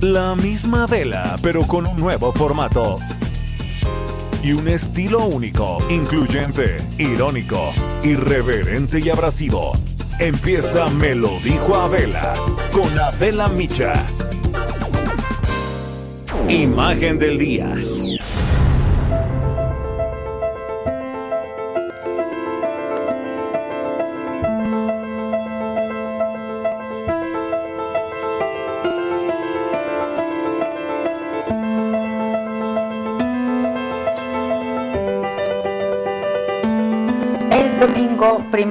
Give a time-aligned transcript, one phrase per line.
[0.00, 2.98] La misma vela, pero con un nuevo formato.
[4.42, 7.70] Y un estilo único, incluyente, irónico,
[8.02, 9.72] irreverente y abrasivo.
[10.18, 12.34] Empieza Me lo dijo Adela,
[12.72, 13.92] con Adela Micha.
[16.48, 17.74] Imagen del día.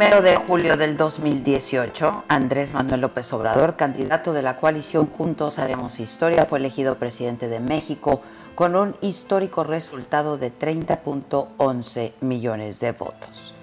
[0.09, 5.99] Primero de julio del 2018, Andrés Manuel López Obrador, candidato de la coalición Juntos Haremos
[5.99, 8.23] Historia, fue elegido presidente de México
[8.55, 13.53] con un histórico resultado de 30.11 millones de votos.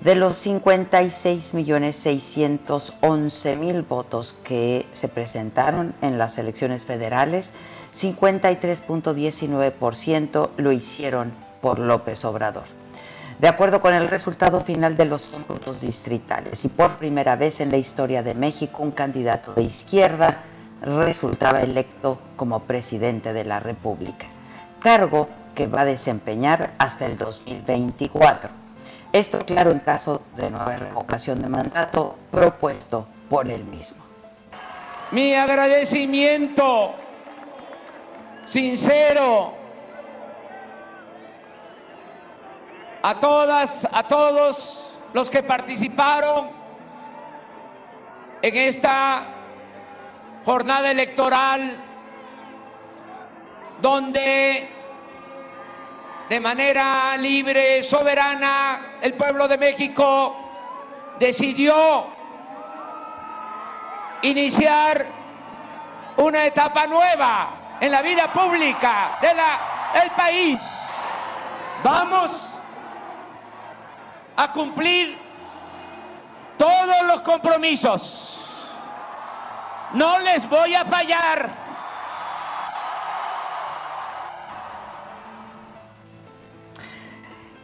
[0.00, 7.52] De los 56 millones 611 mil votos que se presentaron en las elecciones federales,
[7.94, 12.79] 53.19% lo hicieron por López Obrador
[13.40, 16.62] de acuerdo con el resultado final de los cómputos distritales.
[16.66, 20.42] Y por primera vez en la historia de México, un candidato de izquierda
[20.82, 24.26] resultaba electo como presidente de la República,
[24.80, 28.50] cargo que va a desempeñar hasta el 2024.
[29.12, 34.04] Esto, claro, en caso de nueva revocación de mandato propuesto por él mismo.
[35.12, 36.92] Mi agradecimiento
[38.46, 39.59] sincero
[43.02, 46.50] a todas, a todos los que participaron
[48.42, 49.24] en esta
[50.44, 51.76] jornada electoral
[53.80, 54.68] donde
[56.28, 60.36] de manera libre, soberana, el pueblo de México
[61.18, 62.06] decidió
[64.22, 65.06] iniciar
[66.18, 70.60] una etapa nueva en la vida pública del país.
[71.82, 72.49] Vamos
[74.42, 75.18] a cumplir
[76.56, 78.00] todos los compromisos.
[79.92, 81.70] No les voy a fallar.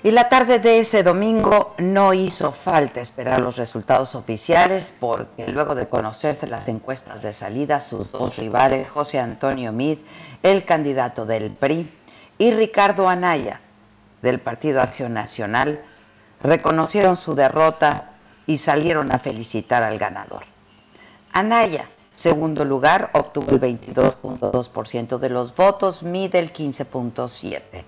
[0.03, 5.75] Y la tarde de ese domingo no hizo falta esperar los resultados oficiales porque luego
[5.75, 9.99] de conocerse las encuestas de salida, sus dos rivales, José Antonio Mid,
[10.43, 11.91] el candidato del PRI,
[12.39, 13.63] y Ricardo Anaya,
[14.21, 15.81] del Partido Acción Nacional,
[16.43, 18.11] reconocieron su derrota
[18.47, 20.45] y salieron a felicitar al ganador.
[21.33, 27.85] Anaya, segundo lugar, obtuvo el 22.2% de los votos, mide el 15.7%.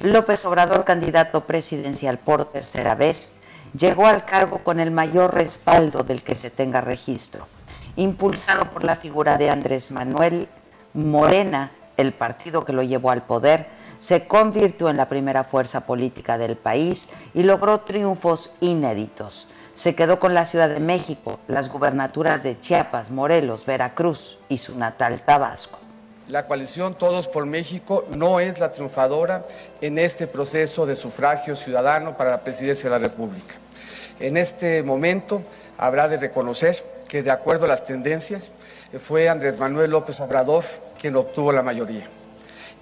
[0.00, 3.32] López Obrador, candidato presidencial por tercera vez,
[3.78, 7.46] llegó al cargo con el mayor respaldo del que se tenga registro.
[7.96, 10.48] Impulsado por la figura de Andrés Manuel
[10.94, 13.66] Morena, el partido que lo llevó al poder,
[14.04, 19.48] se convirtió en la primera fuerza política del país y logró triunfos inéditos.
[19.74, 24.76] Se quedó con la Ciudad de México, las gubernaturas de Chiapas, Morelos, Veracruz y su
[24.76, 25.78] natal Tabasco.
[26.28, 29.46] La coalición Todos por México no es la triunfadora
[29.80, 33.54] en este proceso de sufragio ciudadano para la presidencia de la República.
[34.20, 35.40] En este momento
[35.78, 38.52] habrá de reconocer que de acuerdo a las tendencias
[39.02, 40.64] fue Andrés Manuel López Obrador
[41.00, 42.06] quien obtuvo la mayoría.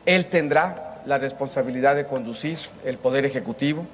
[0.04, 3.86] Él tendrá la responsabilidad de conducir el Poder Ejecutivo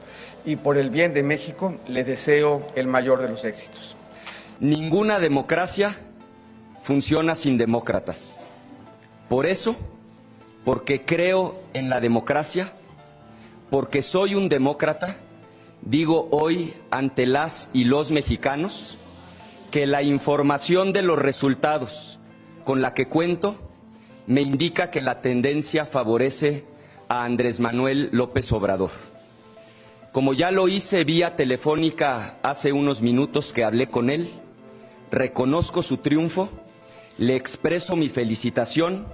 [0.45, 3.97] y por el bien de México le deseo el mayor de los éxitos.
[4.61, 5.97] Ninguna democracia
[6.83, 8.41] funciona sin demócratas.
[9.29, 9.77] Por eso,
[10.65, 12.73] porque creo en la democracia,
[13.71, 15.17] porque soy un demócrata,
[15.83, 18.97] digo hoy ante las y los mexicanos
[19.71, 22.19] que la información de los resultados
[22.65, 23.57] con la que cuento
[24.27, 26.65] me indica que la tendencia favorece
[27.09, 28.91] a Andrés Manuel López Obrador.
[30.13, 34.31] Como ya lo hice vía telefónica hace unos minutos que hablé con él,
[35.11, 36.49] reconozco su triunfo,
[37.19, 39.07] le expreso mi felicitación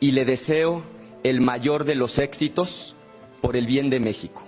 [0.00, 0.82] y le deseo
[1.22, 2.96] el mayor de los éxitos
[3.40, 4.42] por el bien de México.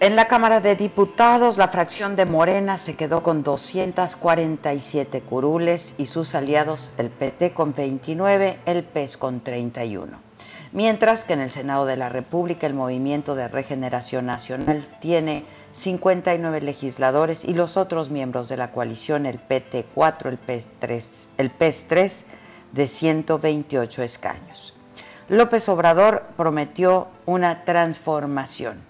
[0.00, 6.06] En la Cámara de Diputados, la fracción de Morena se quedó con 247 curules y
[6.06, 10.16] sus aliados, el PT con 29, el PES con 31.
[10.70, 16.60] Mientras que en el Senado de la República, el Movimiento de Regeneración Nacional tiene 59
[16.60, 21.50] legisladores y los otros miembros de la coalición, el PT 4, el PES 3, el
[21.50, 22.26] PES 3
[22.70, 24.76] de 128 escaños.
[25.28, 28.86] López Obrador prometió una transformación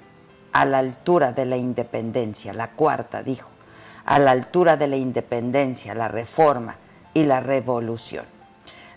[0.53, 3.51] a la altura de la independencia, la cuarta, dijo.
[4.05, 6.77] a la altura de la independencia, la reforma
[7.13, 8.25] y la revolución.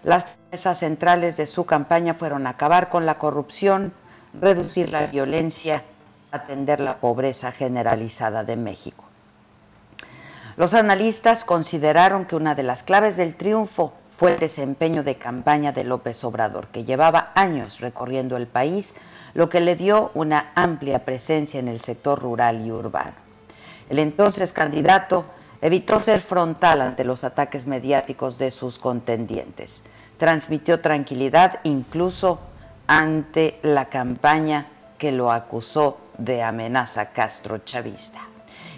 [0.04, 3.94] Las promesas centrales de su campaña fueron acabar con la corrupción,
[4.40, 5.84] reducir la violencia,
[6.32, 9.04] atender la pobreza generalizada de México.
[10.58, 15.72] Los analistas consideraron que una de las claves del triunfo fue el desempeño de campaña
[15.72, 18.96] de López Obrador, que llevaba años recorriendo el país,
[19.34, 23.14] lo que le dio una amplia presencia en el sector rural y urbano.
[23.90, 25.26] El entonces candidato
[25.62, 29.84] evitó ser frontal ante los ataques mediáticos de sus contendientes.
[30.18, 32.40] Transmitió tranquilidad incluso
[32.88, 34.68] ante la campaña
[34.98, 38.20] que lo acusó de amenaza castro-chavista.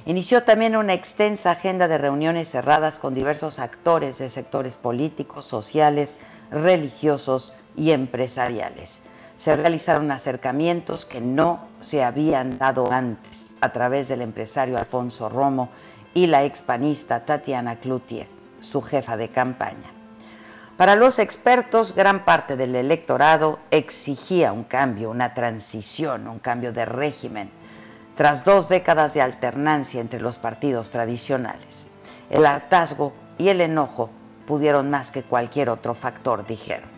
[0.06, 6.20] Inició también una extensa agenda de reuniones cerradas con diversos actores de sectores políticos, sociales,
[6.52, 9.02] religiosos y empresariales.
[9.38, 15.70] Se realizaron acercamientos que no se habían dado antes a través del empresario Alfonso Romo
[16.14, 18.28] y la expanista Tatiana Cloutier,
[18.62, 19.92] su jefa de campaña.
[20.78, 26.86] Para los expertos, gran parte del electorado exigía un cambio, una transición, un cambio de
[26.86, 27.52] régimen,
[28.16, 31.88] tras dos décadas de alternancia entre los partidos tradicionales.
[32.30, 34.10] El hartazgo y el enojo
[34.48, 36.93] pudieron más que cualquier otro factor, dijeron.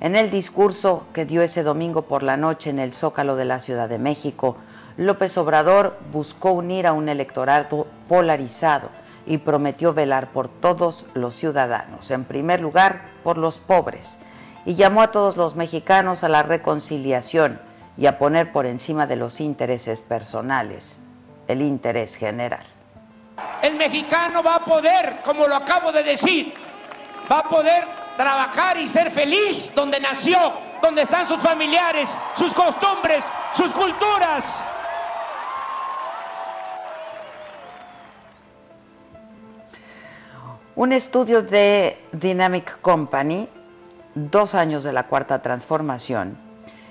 [0.00, 3.58] En el discurso que dio ese domingo por la noche en el Zócalo de la
[3.58, 4.56] Ciudad de México,
[4.96, 8.90] López Obrador buscó unir a un electorado polarizado
[9.26, 14.18] y prometió velar por todos los ciudadanos, en primer lugar por los pobres,
[14.64, 17.60] y llamó a todos los mexicanos a la reconciliación
[17.96, 21.00] y a poner por encima de los intereses personales
[21.48, 22.64] el interés general.
[23.62, 26.54] El mexicano va a poder, como lo acabo de decir,
[27.30, 30.36] va a poder trabajar y ser feliz donde nació,
[30.82, 33.24] donde están sus familiares, sus costumbres,
[33.56, 34.44] sus culturas.
[40.74, 43.48] Un estudio de Dynamic Company,
[44.14, 46.36] dos años de la cuarta transformación,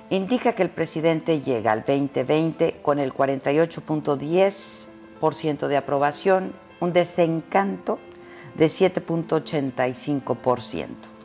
[0.09, 7.99] indica que el presidente llega al 2020 con el 48.10% de aprobación, un desencanto
[8.55, 11.16] de 7.85%.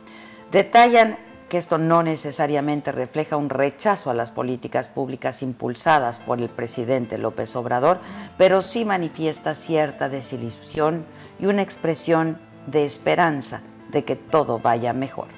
[0.52, 1.16] Detallan
[1.48, 7.16] que esto no necesariamente refleja un rechazo a las políticas públicas impulsadas por el presidente
[7.16, 8.00] López Obrador,
[8.36, 11.06] pero sí manifiesta cierta desilusión
[11.40, 15.28] y una expresión de esperanza de que todo vaya mejor.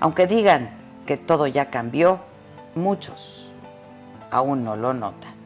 [0.00, 0.70] Aunque digan
[1.06, 2.18] que todo ya cambió,
[2.74, 3.52] muchos
[4.32, 5.37] aún no lo notan.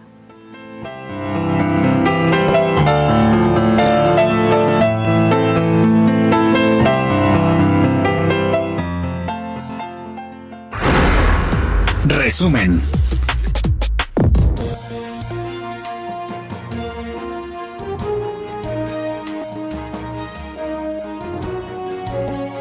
[12.23, 12.81] Resumen.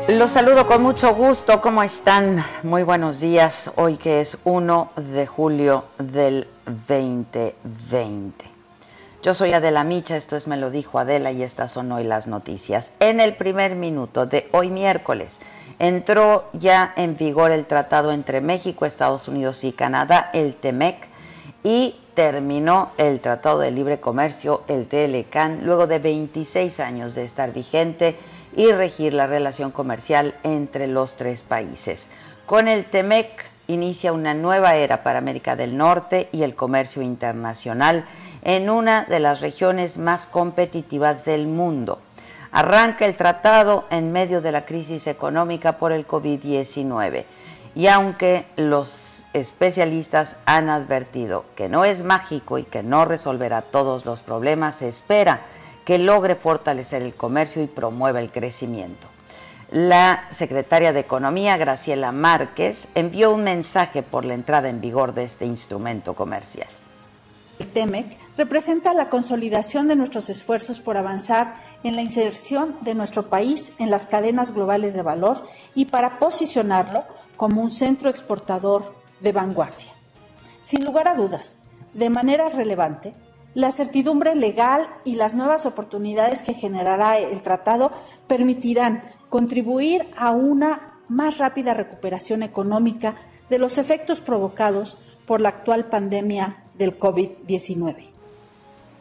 [0.08, 1.62] Los saludo con mucho gusto.
[1.62, 2.44] ¿Cómo están?
[2.63, 3.72] Muy buenos días.
[3.75, 8.46] Hoy que es 1 de julio del 2020.
[9.22, 12.25] Yo soy Adela Micha, esto es Me lo dijo Adela y estas son hoy las
[12.25, 12.94] noticias.
[13.00, 15.40] En el primer minuto de hoy miércoles
[15.81, 21.10] entró ya en vigor el tratado entre México, Estados Unidos y Canadá, el TEMEC,
[21.63, 27.51] y terminó el Tratado de Libre Comercio, el TLCAN, luego de 26 años de estar
[27.51, 28.15] vigente
[28.55, 32.10] y regir la relación comercial entre los tres países.
[32.46, 38.05] Con el TEMEC inicia una nueva era para América del Norte y el comercio internacional
[38.44, 42.00] en una de las regiones más competitivas del mundo.
[42.51, 47.24] Arranca el tratado en medio de la crisis económica por el COVID-19
[47.75, 54.05] y aunque los especialistas han advertido que no es mágico y que no resolverá todos
[54.05, 55.41] los problemas, se espera
[55.86, 59.08] que logre fortalecer el comercio y promueva el crecimiento.
[59.72, 65.24] La secretaria de Economía, Graciela Márquez, envió un mensaje por la entrada en vigor de
[65.24, 66.67] este instrumento comercial.
[67.62, 71.53] El TEMEC representa la consolidación de nuestros esfuerzos por avanzar
[71.84, 75.44] en la inserción de nuestro país en las cadenas globales de valor
[75.75, 77.03] y para posicionarlo
[77.38, 79.91] como un centro exportador de vanguardia.
[80.62, 81.60] Sin lugar a dudas,
[81.94, 83.13] de manera relevante,
[83.53, 87.91] la certidumbre legal y las nuevas oportunidades que generará el tratado
[88.25, 93.15] permitirán contribuir a una más rápida recuperación económica
[93.51, 98.09] de los efectos provocados por la actual pandemia del COVID-19.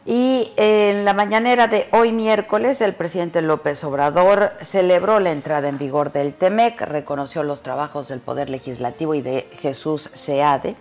[0.05, 5.79] Y en la mañanera de hoy miércoles, el presidente López Obrador celebró la entrada en
[5.79, 10.75] vigor del TEMEC, reconoció los trabajos del Poder Legislativo y de Jesús Seade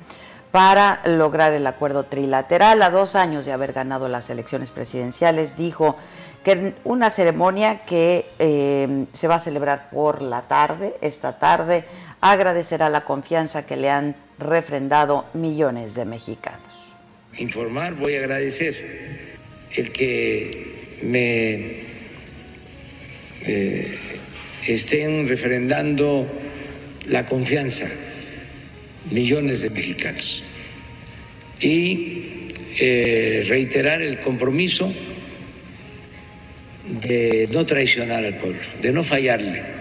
[0.51, 2.83] para lograr el acuerdo trilateral.
[2.83, 5.97] A dos años de haber ganado las elecciones presidenciales, dijo
[6.45, 11.85] que una ceremonia que eh, se va a celebrar por la tarde, esta tarde,
[12.21, 16.80] agradecerá la confianza que le han refrendado millones de mexicanos.
[17.41, 18.75] Informar, voy a agradecer
[19.75, 21.81] el que me
[23.47, 23.99] eh,
[24.67, 26.31] estén refrendando
[27.07, 27.89] la confianza
[29.11, 30.43] millones de mexicanos
[31.61, 34.93] y eh, reiterar el compromiso
[37.07, 39.80] de no traicionar al pueblo, de no fallarle.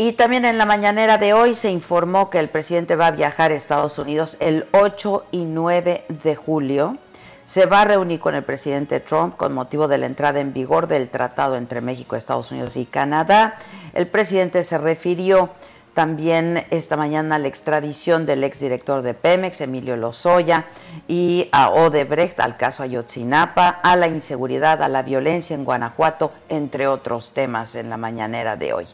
[0.00, 3.50] Y también en la mañanera de hoy se informó que el presidente va a viajar
[3.50, 6.96] a Estados Unidos el 8 y 9 de julio.
[7.44, 10.86] Se va a reunir con el presidente Trump con motivo de la entrada en vigor
[10.86, 13.58] del tratado entre México, Estados Unidos y Canadá.
[13.92, 15.50] El presidente se refirió
[15.92, 20.64] también esta mañana la extradición del exdirector de Pemex, Emilio Lozoya,
[21.08, 26.86] y a Odebrecht, al caso Ayotzinapa, a la inseguridad, a la violencia en Guanajuato, entre
[26.86, 28.86] otros temas en la mañanera de hoy.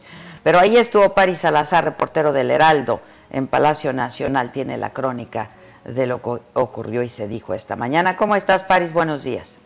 [0.46, 3.00] Pero ahí estuvo Paris Salazar, reportero del Heraldo,
[3.32, 5.50] en Palacio Nacional, tiene la crónica
[5.84, 8.16] de lo que ocurrió y se dijo esta mañana.
[8.16, 8.92] ¿Cómo estás, Paris?
[8.92, 9.58] Buenos días.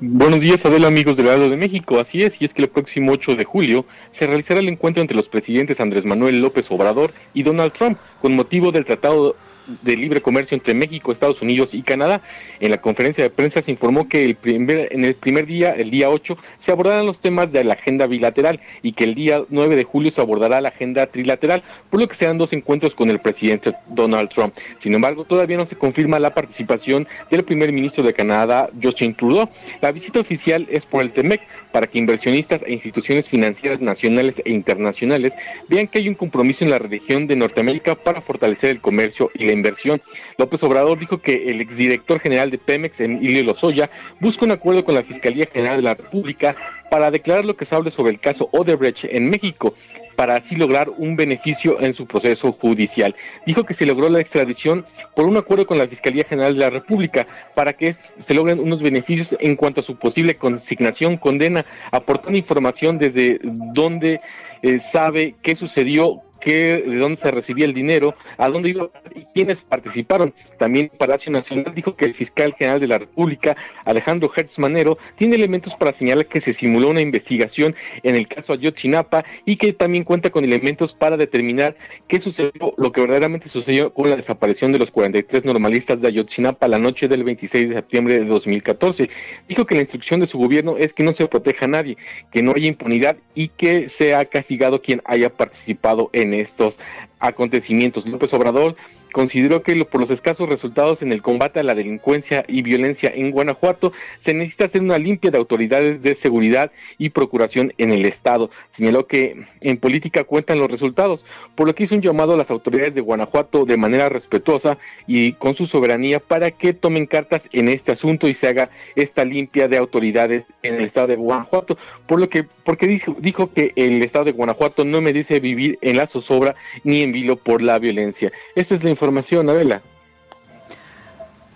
[0.00, 2.00] Buenos días, Adela, amigos del lado de México.
[2.00, 5.14] Así es, y es que el próximo 8 de julio se realizará el encuentro entre
[5.14, 9.36] los presidentes Andrés Manuel López Obrador y Donald Trump con motivo del Tratado
[9.82, 12.20] de Libre Comercio entre México, Estados Unidos y Canadá.
[12.60, 15.90] En la conferencia de prensa se informó que el primer, en el primer día, el
[15.90, 19.76] día 8, se abordarán los temas de la agenda bilateral y que el día 9
[19.76, 23.20] de julio se abordará la agenda trilateral, por lo que serán dos encuentros con el
[23.20, 24.54] presidente Donald Trump.
[24.80, 29.48] Sin embargo, todavía no se confirma la participación del primer ministro de Canadá, Justin Trudeau.
[29.80, 31.40] La visita oficial es por el TEMEC,
[31.72, 35.32] para que inversionistas e instituciones financieras nacionales e internacionales
[35.68, 39.44] vean que hay un compromiso en la región de Norteamérica para fortalecer el comercio y
[39.44, 40.00] la inversión.
[40.36, 44.94] López Obrador dijo que el exdirector general de Pemex, Emilio Lozoya, busca un acuerdo con
[44.94, 46.56] la Fiscalía General de la República
[46.90, 49.74] para declarar lo que se hable sobre el caso Odebrecht en México
[50.18, 53.14] para así lograr un beneficio en su proceso judicial.
[53.46, 54.84] Dijo que se logró la extradición
[55.14, 58.82] por un acuerdo con la Fiscalía General de la República para que se logren unos
[58.82, 64.20] beneficios en cuanto a su posible consignación, condena, aportando información desde dónde
[64.62, 66.20] eh, sabe qué sucedió,
[66.52, 70.34] de dónde se recibía el dinero, a dónde iba y quiénes participaron.
[70.58, 75.36] También Palacio Nacional dijo que el fiscal general de la República, Alejandro Hertz Manero, tiene
[75.36, 80.04] elementos para señalar que se simuló una investigación en el caso Ayotzinapa y que también
[80.04, 81.76] cuenta con elementos para determinar
[82.06, 86.68] qué sucedió, lo que verdaderamente sucedió con la desaparición de los 43 normalistas de Ayotzinapa
[86.68, 89.10] la noche del 26 de septiembre de 2014.
[89.48, 91.96] Dijo que la instrucción de su gobierno es que no se proteja a nadie,
[92.32, 96.78] que no haya impunidad y que sea castigado quien haya participado en estos
[97.18, 98.06] acontecimientos.
[98.06, 98.76] López Obrador
[99.12, 103.30] consideró que por los escasos resultados en el combate a la delincuencia y violencia en
[103.30, 103.92] Guanajuato
[104.24, 108.50] se necesita hacer una limpia de autoridades de seguridad y procuración en el Estado.
[108.70, 111.24] Señaló que en política cuentan los resultados,
[111.54, 115.32] por lo que hizo un llamado a las autoridades de Guanajuato de manera respetuosa y
[115.34, 119.68] con su soberanía para que tomen cartas en este asunto y se haga esta limpia
[119.68, 124.02] de autoridades en el Estado de Guanajuato, por lo que porque dijo, dijo que el
[124.02, 128.32] Estado de Guanajuato no merece vivir en la zozobra ni en vilo por la violencia.
[128.54, 129.80] Esta es la información, Adela.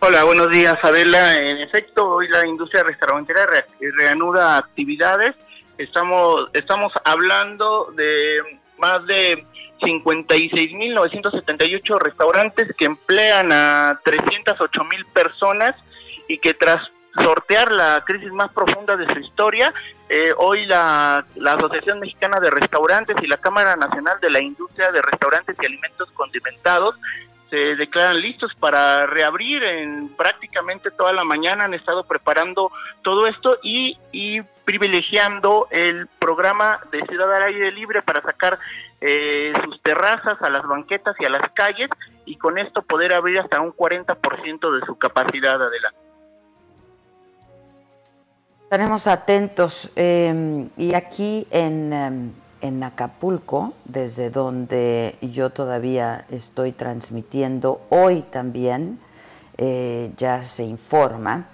[0.00, 1.38] Hola, buenos días, Adela.
[1.38, 3.46] En efecto, hoy la industria restaurantera
[3.98, 5.36] reanuda actividades.
[5.78, 8.40] Estamos, estamos hablando de
[8.78, 9.46] más de
[9.82, 15.74] 56.978 restaurantes que emplean a 308.000 personas
[16.28, 16.80] y que tras
[17.20, 19.74] sortear la crisis más profunda de su historia.
[20.08, 24.90] Eh, hoy la, la, Asociación Mexicana de Restaurantes y la Cámara Nacional de la Industria
[24.90, 26.96] de Restaurantes y Alimentos Condimentados
[27.52, 31.64] se declaran listos para reabrir en prácticamente toda la mañana.
[31.64, 38.00] Han estado preparando todo esto y, y privilegiando el programa de Ciudad al Aire Libre
[38.00, 38.58] para sacar
[39.02, 41.90] eh, sus terrazas a las banquetas y a las calles
[42.24, 45.98] y con esto poder abrir hasta un 40% de su capacidad adelante.
[48.62, 52.32] Estaremos atentos eh, y aquí en em,
[52.62, 59.00] en Acapulco, desde donde yo todavía estoy transmitiendo, hoy también
[59.58, 61.48] eh, ya se informa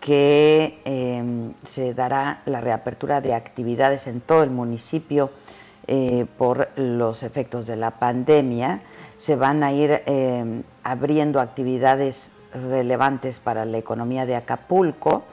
[0.00, 5.30] que em, se dará la reapertura de actividades en todo el municipio
[5.86, 8.80] eh, por los efectos de la pandemia.
[9.18, 15.24] Se van a ir em, abriendo actividades relevantes para la economía de Acapulco,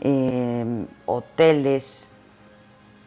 [0.00, 2.08] em, hoteles,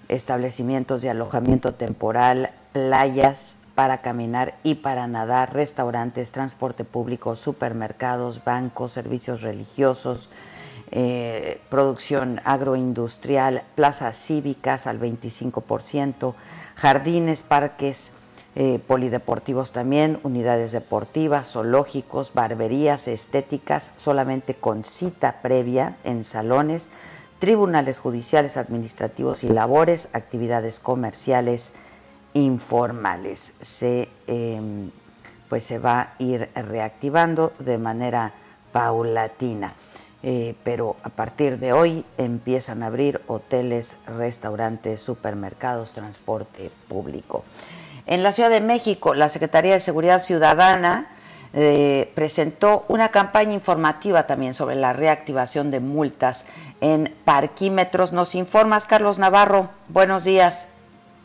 [0.09, 8.93] establecimientos de alojamiento temporal, playas para caminar y para nadar, restaurantes, transporte público, supermercados, bancos,
[8.93, 10.29] servicios religiosos,
[10.91, 16.33] eh, producción agroindustrial, plazas cívicas al 25%,
[16.75, 18.13] jardines, parques
[18.57, 26.89] eh, polideportivos también, unidades deportivas, zoológicos, barberías, estéticas, solamente con cita previa en salones,
[27.39, 31.74] tribunales judiciales, administrativos y labores, actividades comerciales
[32.34, 33.54] informales.
[33.62, 34.92] Se, em,
[35.50, 38.34] pues se va a ir reactivando de manera
[38.72, 39.74] paulatina.
[40.27, 47.44] Eh, pero a partir de hoy empiezan a abrir hoteles, restaurantes, supermercados, transporte público.
[48.08, 51.14] En la Ciudad de México, la Secretaría de Seguridad Ciudadana
[51.57, 56.45] eh, presentó una campaña informativa también sobre la reactivación de multas
[56.81, 58.12] en parquímetros.
[58.12, 59.69] Nos informas, Carlos Navarro.
[59.88, 60.67] Buenos días.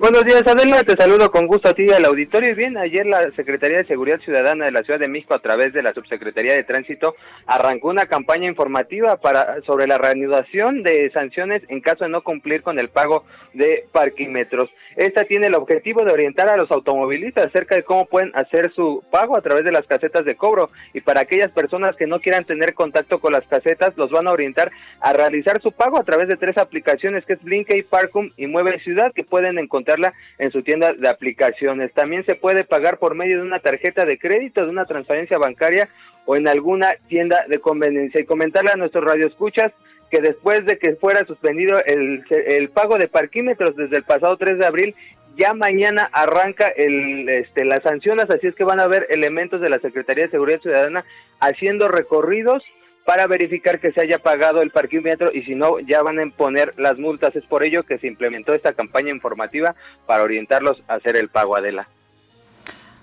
[0.01, 0.83] Buenos días, Adela.
[0.83, 2.53] Te saludo con gusto a ti y al auditorio.
[2.53, 5.75] Y bien, ayer la Secretaría de Seguridad Ciudadana de la Ciudad de México, a través
[5.75, 11.65] de la Subsecretaría de Tránsito, arrancó una campaña informativa para sobre la reanudación de sanciones
[11.69, 14.71] en caso de no cumplir con el pago de parquímetros.
[14.97, 19.05] Esta tiene el objetivo de orientar a los automovilistas acerca de cómo pueden hacer su
[19.11, 20.71] pago a través de las casetas de cobro.
[20.95, 24.33] Y para aquellas personas que no quieran tener contacto con las casetas, los van a
[24.33, 28.47] orientar a realizar su pago a través de tres aplicaciones que es Blinkey, Parkum y
[28.47, 29.90] Mueve Ciudad, que pueden encontrar
[30.39, 31.93] en su tienda de aplicaciones.
[31.93, 35.89] También se puede pagar por medio de una tarjeta de crédito, de una transferencia bancaria
[36.27, 38.21] o en alguna tienda de conveniencia.
[38.21, 39.73] Y comentarle a nuestros radioescuchas
[40.11, 44.59] que después de que fuera suspendido el, el pago de parquímetros desde el pasado 3
[44.59, 44.95] de abril,
[45.37, 49.71] ya mañana arranca el, este, las sanciones, así es que van a haber elementos de
[49.71, 51.05] la Secretaría de Seguridad Ciudadana
[51.39, 52.63] haciendo recorridos
[53.05, 56.75] para verificar que se haya pagado el parquímetro y si no ya van a imponer
[56.79, 57.35] las multas.
[57.35, 59.75] Es por ello que se implementó esta campaña informativa
[60.07, 61.89] para orientarlos a hacer el pago Adela.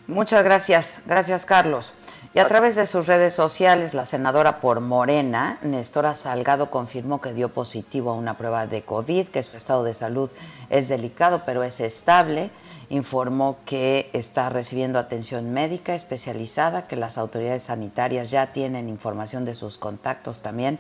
[0.08, 1.94] Muchas gracias, gracias Carlos.
[2.34, 7.34] Y a través de sus redes sociales, la senadora por Morena, Nestora Salgado, confirmó que
[7.34, 10.30] dio positivo a una prueba de COVID, que su estado de salud
[10.70, 12.52] es delicado, pero es estable
[12.90, 19.56] informó que está recibiendo atención médica especializada, que las autoridades sanitarias ya tienen información de
[19.56, 20.80] sus contactos también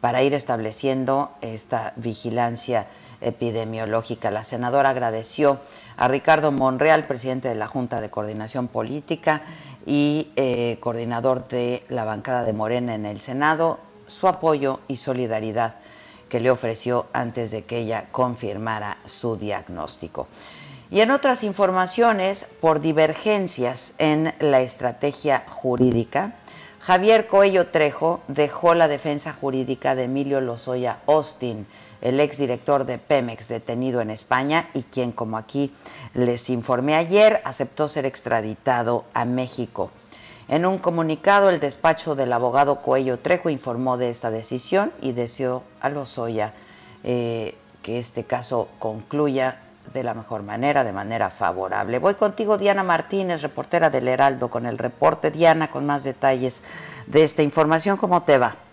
[0.00, 2.86] para ir estableciendo esta vigilancia
[3.20, 4.30] epidemiológica.
[4.30, 5.58] La senadora agradeció
[5.96, 9.42] a Ricardo Monreal, presidente de la Junta de Coordinación Política
[9.86, 15.76] y eh, coordinador de la bancada de Morena en el Senado, su apoyo y solidaridad
[16.28, 20.28] que le ofreció antes de que ella confirmara su diagnóstico.
[20.90, 26.32] Y en otras informaciones, por divergencias en la estrategia jurídica,
[26.80, 31.66] Javier Coello Trejo dejó la defensa jurídica de Emilio Lozoya Austin,
[32.00, 35.74] el exdirector de Pemex detenido en España y quien, como aquí
[36.14, 39.90] les informé ayer, aceptó ser extraditado a México.
[40.48, 45.64] En un comunicado, el despacho del abogado Coello Trejo informó de esta decisión y deseó
[45.82, 46.54] a Lozoya
[47.04, 49.60] eh, que este caso concluya
[49.92, 51.98] de la mejor manera, de manera favorable.
[51.98, 55.30] Voy contigo, Diana Martínez, reportera del Heraldo, con el reporte.
[55.30, 56.62] Diana, con más detalles
[57.06, 57.96] de esta información.
[57.96, 58.67] ¿Cómo te va?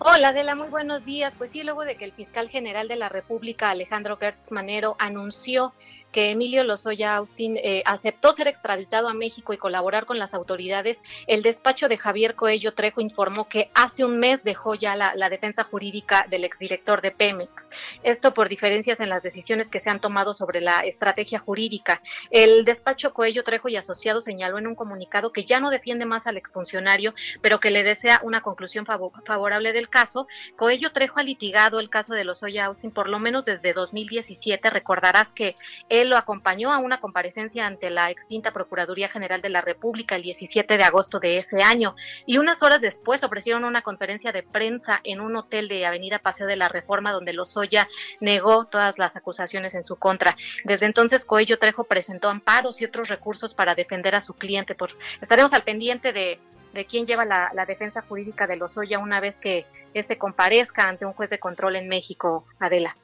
[0.00, 1.34] Hola Adela, muy buenos días.
[1.34, 5.74] Pues sí, luego de que el fiscal general de la República, Alejandro Gertz Manero, anunció
[6.12, 11.02] que Emilio Lozoya Austin eh, aceptó ser extraditado a México y colaborar con las autoridades,
[11.26, 15.64] el despacho de Javier Coello Trejo informó que hace un mes dejó ya la, defensa
[15.64, 17.68] jurídica del exdirector de Pemex.
[18.02, 22.00] Esto por diferencias en las decisiones que se han tomado sobre la estrategia jurídica.
[22.30, 26.26] El despacho Coello Trejo y Asociados señaló en un comunicado que ya no defiende más
[26.26, 30.28] al exfuncionario, pero que le desea una conclusión favorable del caso.
[30.56, 34.70] Coello Trejo ha litigado el caso de los Lozoya Austin por lo menos desde 2017.
[34.70, 35.56] Recordarás que
[35.88, 40.22] él lo acompañó a una comparecencia ante la extinta Procuraduría General de la República el
[40.22, 41.96] 17 de agosto de ese año
[42.26, 46.46] y unas horas después ofrecieron una conferencia de prensa en un hotel de Avenida Paseo
[46.46, 47.88] de la Reforma donde Lozoya
[48.20, 50.36] negó todas las acusaciones en su contra.
[50.64, 54.74] Desde entonces Coello Trejo presentó amparos y otros recursos para defender a su cliente.
[54.74, 56.40] Por, estaremos al pendiente de,
[56.72, 61.12] de quién lleva la, defensa jurídica de Lozoya una vez que este comparezca ante un
[61.12, 62.96] juez de control en México, Adela.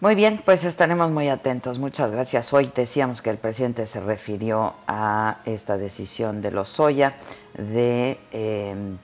[0.00, 1.78] Muy bien, pues estaremos muy atentos.
[1.78, 2.52] Muchas gracias.
[2.54, 7.14] Hoy decíamos que el presidente se refirió a esta decisión de Lozoya
[7.54, 8.96] de em,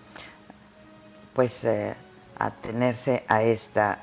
[1.35, 1.95] pues eh,
[2.39, 3.99] atenerse a esta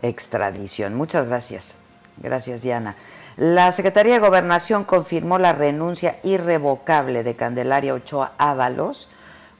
[0.00, 0.94] extradición.
[0.94, 1.76] Muchas gracias.
[2.16, 2.96] Gracias, Diana.
[3.38, 9.08] La Secretaría de Gobernación confirmó la renuncia irrevocable de Candelaria Ochoa Ábalos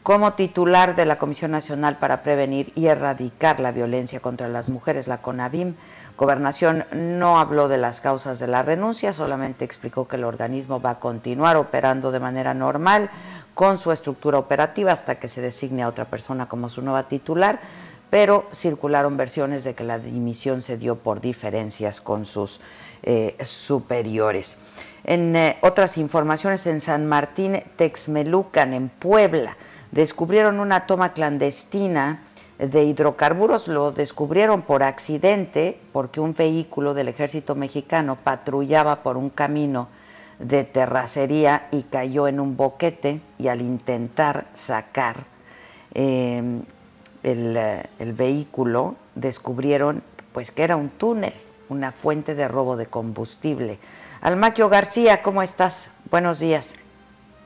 [0.03, 5.07] como titular de la Comisión Nacional para Prevenir y Erradicar la Violencia contra las Mujeres,
[5.07, 5.77] la CONAVIM.
[6.17, 10.91] Gobernación no habló de las causas de la renuncia, solamente explicó que el organismo va
[10.91, 13.11] a continuar operando de manera normal
[13.55, 17.61] con su estructura operativa hasta que se designe a otra persona como su nueva titular,
[18.11, 22.61] pero circularon versiones de que la dimisión se dio por diferencias con sus
[23.03, 24.59] eh, superiores.
[25.05, 29.57] En eh, otras informaciones, en San Martín Texmelucan, en Puebla,
[29.91, 32.23] descubrieron una toma clandestina
[32.59, 33.69] de hidrocarburos.
[33.69, 39.89] Lo descubrieron por accidente porque un vehículo del ejército mexicano patrullaba por un camino
[40.39, 45.25] de terracería y cayó en un boquete y al intentar sacar
[45.95, 46.63] em,
[47.23, 47.57] el,
[47.99, 51.33] el, vehículo descubrieron pues que era un túnel
[51.69, 53.79] una fuente de robo de combustible.
[54.21, 55.91] Almaquio García, ¿cómo estás?
[56.11, 56.75] Buenos días.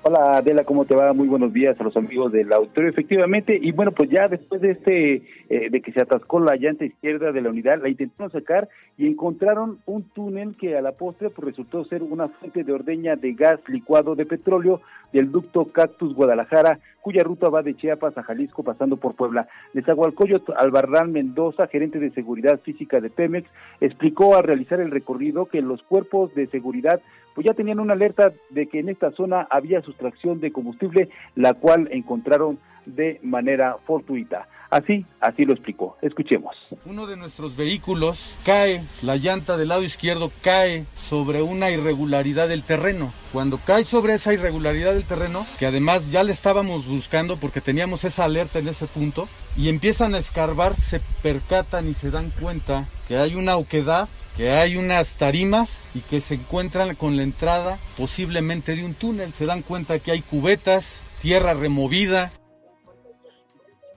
[0.04, 1.12] Hola Adela, ¿cómo te va?
[1.12, 2.90] Muy buenos días a los amigos del auditorio.
[2.90, 6.84] Efectivamente, y bueno, pues ya después de este, eh, de que se atascó la llanta
[6.84, 11.30] izquierda de la unidad, la intentaron sacar y encontraron un túnel que a la postre
[11.30, 14.80] pues resultó ser una fuente de ordeña de gas licuado de petróleo
[15.12, 19.46] del ducto Cactus Guadalajara, cuya ruta va de Chiapas a Jalisco pasando por Puebla.
[19.72, 23.48] Nezahualcóyotl Albarrán Mendoza, gerente de seguridad física de Pemex,
[23.80, 27.00] explicó al realizar el recorrido que los cuerpos de seguridad
[27.34, 31.54] pues ya tenían una alerta de que en esta zona había sustracción de combustible, la
[31.54, 34.48] cual encontraron de manera fortuita.
[34.70, 35.98] Así, así lo explicó.
[36.00, 36.56] Escuchemos.
[36.86, 42.62] Uno de nuestros vehículos cae, la llanta del lado izquierdo cae sobre una irregularidad del
[42.62, 43.12] terreno.
[43.32, 48.04] Cuando cae sobre esa irregularidad del terreno, que además ya le estábamos buscando porque teníamos
[48.04, 52.88] esa alerta en ese punto, y empiezan a escarbar, se percatan y se dan cuenta
[53.08, 57.78] que hay una oquedad que hay unas tarimas y que se encuentran con la entrada
[57.98, 59.32] posiblemente de un túnel.
[59.32, 62.32] Se dan cuenta que hay cubetas, tierra removida.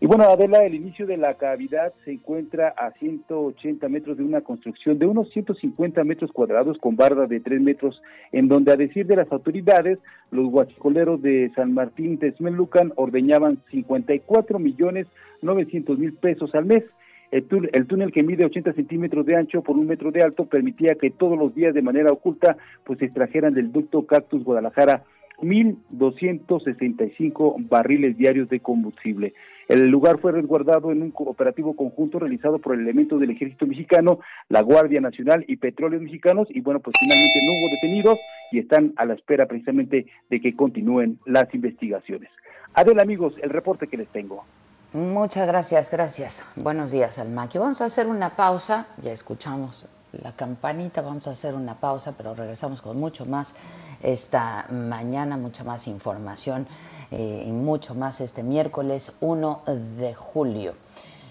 [0.01, 4.41] Y bueno, Adela, el inicio de la cavidad se encuentra a 180 metros de una
[4.41, 8.01] construcción de unos 150 metros cuadrados con barda de 3 metros,
[8.33, 9.97] en donde a decir de las autoridades,
[10.31, 15.07] los guachicoleros de San Martín Texmelucan ordeñaban 54 millones
[15.41, 16.83] 900 mil pesos al mes.
[17.31, 21.09] El túnel, que mide 80 centímetros de ancho por un metro de alto permitía que
[21.09, 25.03] todos los días de manera oculta pues extrajeran del ducto Cactus Guadalajara
[25.39, 29.33] 1.265 barriles diarios de combustible.
[29.67, 34.61] El lugar fue resguardado en un operativo conjunto realizado por elementos del Ejército Mexicano, la
[34.61, 38.19] Guardia Nacional y Petróleos Mexicanos y bueno, pues finalmente no hubo detenidos
[38.51, 42.29] y están a la espera precisamente de que continúen las investigaciones.
[42.75, 44.45] Adel amigos, el reporte que les tengo.
[44.93, 46.45] Muchas gracias, gracias.
[46.55, 47.61] Buenos días, Almaquio.
[47.61, 48.87] Vamos a hacer una pausa.
[49.01, 49.87] Ya escuchamos
[50.23, 53.55] la campanita, vamos a hacer una pausa, pero regresamos con mucho más
[54.01, 56.67] esta mañana, mucha más información
[57.11, 59.63] eh, y mucho más este miércoles 1
[59.97, 60.73] de julio.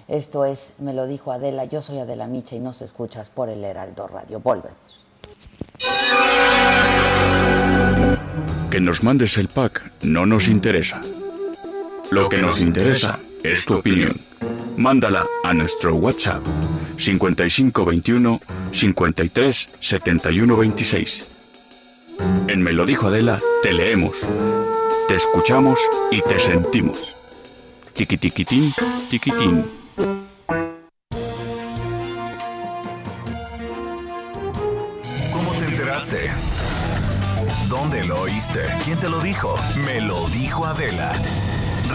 [0.08, 3.64] Esto es, me lo dijo Adela, yo soy Adela Micha y nos escuchas por el
[3.64, 4.40] Heraldo Radio.
[4.40, 5.06] Volvemos.
[8.70, 11.00] Que nos mandes el pack no nos interesa.
[12.10, 14.12] Lo que nos interesa es tu opinión.
[14.76, 16.44] Mándala a nuestro WhatsApp
[16.98, 18.40] 5521
[18.72, 21.28] 53 71 26.
[22.48, 24.16] En Me lo dijo Adela, te leemos,
[25.08, 25.78] te escuchamos
[26.10, 27.14] y te sentimos.
[27.92, 28.72] Tiquitiquitín,
[29.08, 29.64] tiquitín.
[35.32, 36.30] ¿Cómo te enteraste?
[37.68, 38.60] ¿Dónde lo oíste?
[38.84, 39.56] ¿Quién te lo dijo?
[39.86, 41.14] Me lo dijo Adela.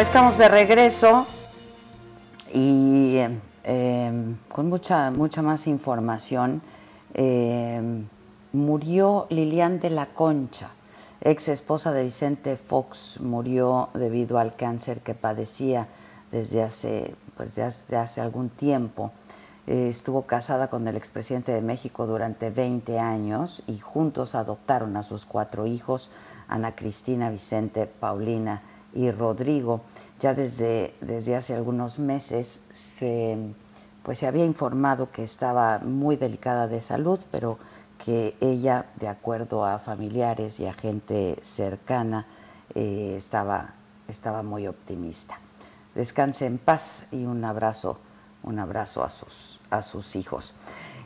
[0.00, 1.24] Estamos de regreso
[2.52, 3.16] y
[3.62, 6.62] em, con mucha, mucha más información.
[7.14, 8.06] Em,
[8.52, 10.70] murió Lilian de la Concha,
[11.20, 15.86] ex esposa de Vicente Fox, murió debido al cáncer que padecía
[16.32, 19.12] desde hace, pues, desde hace algún tiempo.
[19.68, 25.04] Eh, estuvo casada con el expresidente de México durante 20 años y juntos adoptaron a
[25.04, 26.10] sus cuatro hijos,
[26.48, 28.62] Ana Cristina, Vicente, Paulina
[28.94, 29.82] y Rodrigo.
[30.20, 33.36] Ya desde, desde hace algunos meses se,
[34.02, 37.58] pues se había informado que estaba muy delicada de salud, pero
[37.98, 42.26] que ella, de acuerdo a familiares y a gente cercana,
[42.74, 43.74] eh, estaba,
[44.08, 45.38] estaba muy optimista.
[45.94, 47.98] Descanse en paz y un abrazo,
[48.42, 50.54] un abrazo a sus, a sus hijos.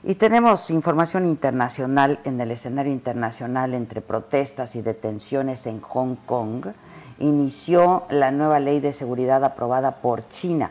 [0.04, 6.66] Y tenemos información internacional en el escenario internacional entre protestas y detenciones en Hong Kong.
[7.18, 10.70] Inició la nueva ley de seguridad aprobada por China.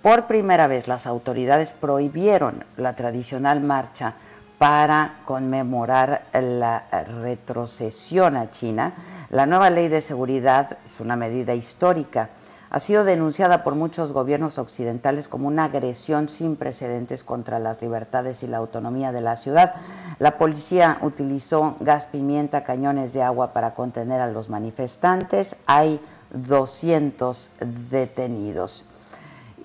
[0.00, 4.14] Por primera vez las autoridades prohibieron la tradicional marcha
[4.58, 6.84] para conmemorar la
[7.20, 8.92] retrocesión a China.
[9.30, 12.30] La nueva ley de seguridad es una medida histórica
[12.70, 18.42] ha sido denunciada por muchos gobiernos occidentales como una agresión sin precedentes contra las libertades
[18.42, 19.74] y la autonomía de la ciudad.
[20.18, 25.56] La policía utilizó gas pimienta, cañones de agua para contener a los manifestantes.
[25.66, 26.00] Hay
[26.30, 27.50] 200
[27.90, 28.84] detenidos.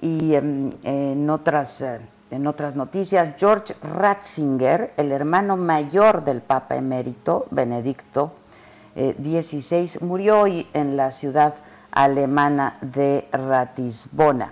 [0.02, 2.00] Y em, en, otras, eh,
[2.32, 8.34] en otras noticias, George Ratzinger, el hermano mayor del Papa emérito, Benedicto
[8.96, 11.56] XVI, eh, murió hoy en la ciudad
[11.94, 14.52] alemana de Ratisbona.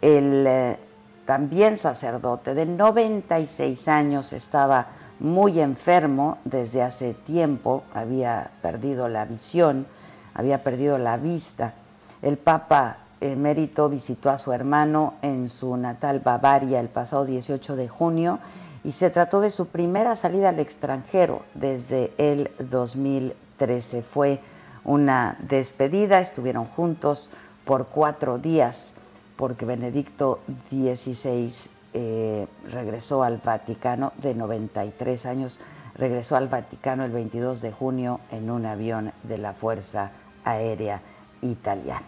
[0.00, 0.78] El eh,
[1.26, 4.86] también sacerdote de 96 años estaba
[5.18, 9.86] muy enfermo desde hace tiempo, había perdido la visión,
[10.34, 11.74] había perdido la vista.
[12.22, 17.88] El Papa emérito visitó a su hermano en su natal Bavaria el pasado 18 de
[17.88, 18.38] junio
[18.84, 24.02] y se trató de su primera salida al extranjero desde el 2013.
[24.02, 24.40] Fue
[24.86, 27.28] una despedida, estuvieron juntos
[27.64, 28.94] por cuatro días
[29.36, 31.52] porque Benedicto XVI
[31.92, 35.60] eh, regresó al Vaticano de 93 años,
[35.94, 40.12] regresó al Vaticano el 22 de junio en un avión de la Fuerza
[40.44, 41.02] Aérea
[41.42, 42.06] Italiana.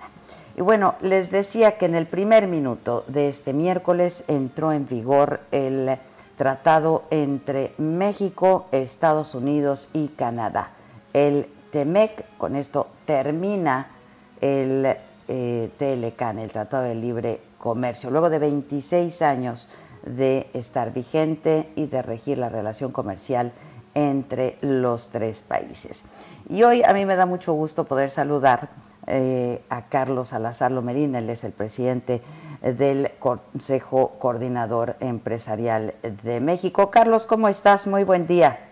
[0.57, 5.41] Y bueno, les decía que en el primer minuto de este miércoles entró en vigor
[5.51, 5.99] el
[6.37, 10.71] tratado entre México, Estados Unidos y Canadá.
[11.13, 13.89] El TEMEC, con esto termina
[14.41, 14.97] el
[15.29, 19.69] eh, TLCAN, el Tratado de Libre Comercio, luego de 26 años
[20.05, 23.53] de estar vigente y de regir la relación comercial
[23.95, 26.05] entre los tres países.
[26.49, 28.71] Y hoy a mí me da mucho gusto poder saludar
[29.07, 32.23] eh, a Carlos Salazar Lomerín, él es el presidente
[32.63, 36.91] del Consejo Coordinador Empresarial de México.
[36.91, 37.87] Carlos, ¿cómo estás?
[37.87, 38.68] Muy buen día.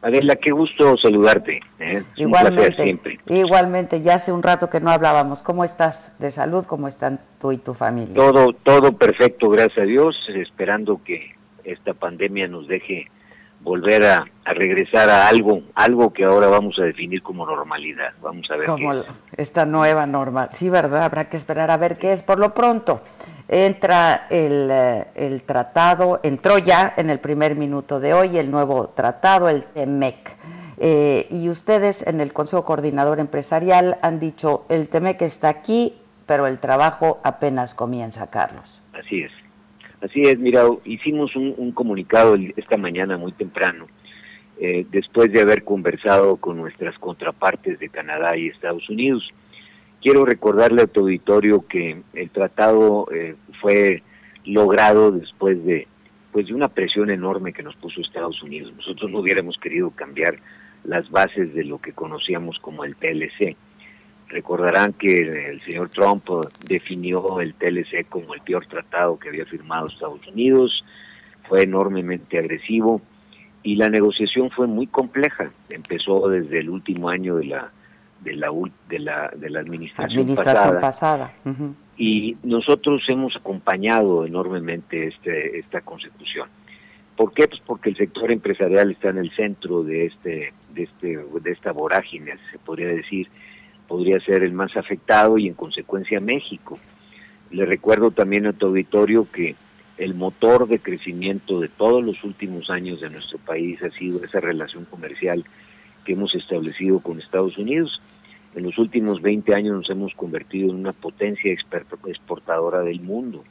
[0.00, 1.60] Adela, qué gusto saludarte.
[1.80, 2.02] ¿eh?
[2.16, 3.18] igualmente, siempre.
[3.26, 5.42] igualmente, ya hace un rato que no hablábamos.
[5.42, 6.64] ¿Cómo estás de salud?
[6.66, 8.14] ¿Cómo están tú y tu familia?
[8.14, 11.34] Todo, todo perfecto, gracias a Dios, esperando que
[11.64, 13.10] esta pandemia nos deje
[13.60, 18.12] volver a, regresar a algo, algo que ahora vamos a definir como normalidad.
[18.22, 19.04] Vamos a ver como
[19.36, 20.48] esta nueva normal.
[20.52, 22.22] Sí, verdad, habrá que esperar a ver qué es.
[22.22, 23.02] Por lo pronto,
[23.48, 28.88] entra el, eh, el tratado, entró ya en el primer minuto de hoy el nuevo
[28.88, 30.36] tratado, el TEMEC.
[30.80, 35.94] Eh, y ustedes en el Consejo Coordinador Empresarial han dicho, el TEMEC está aquí,
[36.26, 38.82] pero el trabajo apenas comienza, Carlos.
[38.92, 39.32] Así es.
[40.00, 43.86] Así es, mira, hicimos un, comunicado esta mañana muy temprano,
[44.60, 49.28] eh, después de haber conversado con nuestras contrapartes de Canadá y Estados Unidos.
[50.00, 54.02] Quiero recordarle a tu auditorio que el tratado eh, fue
[54.44, 55.88] logrado después de,
[56.30, 58.72] pues, de una presión enorme que nos puso Estados Unidos.
[58.76, 60.38] Nosotros no hubiéramos querido cambiar
[60.84, 63.56] las bases de lo que conocíamos como el TLC
[64.28, 66.28] Recordarán que el señor Trump
[66.66, 70.84] definió el TLC como el peor tratado que había firmado Estados Unidos,
[71.48, 73.00] fue enormemente agresivo
[73.62, 75.50] y la negociación fue muy compleja.
[75.70, 77.70] Empezó desde el último año de la
[78.20, 78.50] de la
[78.88, 80.34] de la, de la administración,
[80.80, 81.32] pasada,
[81.96, 86.48] y nosotros hemos acompañado enormemente este esta consecución.
[87.16, 87.48] ¿Por qué?
[87.48, 91.72] Pues porque el sector empresarial está en el centro de este de este de esta
[91.72, 93.28] vorágine, se podría decir
[93.88, 96.78] podría ser el más afectado y en consecuencia México.
[97.50, 99.56] Le recuerdo también a tu auditorio que
[99.96, 104.38] el motor de crecimiento de todos los últimos años de nuestro país ha sido esa
[104.38, 105.44] relación comercial
[106.04, 108.00] que hemos establecido con Estados Unidos.
[108.54, 113.42] En los últimos 20 años nos hemos convertido en una potencia exportadora del mundo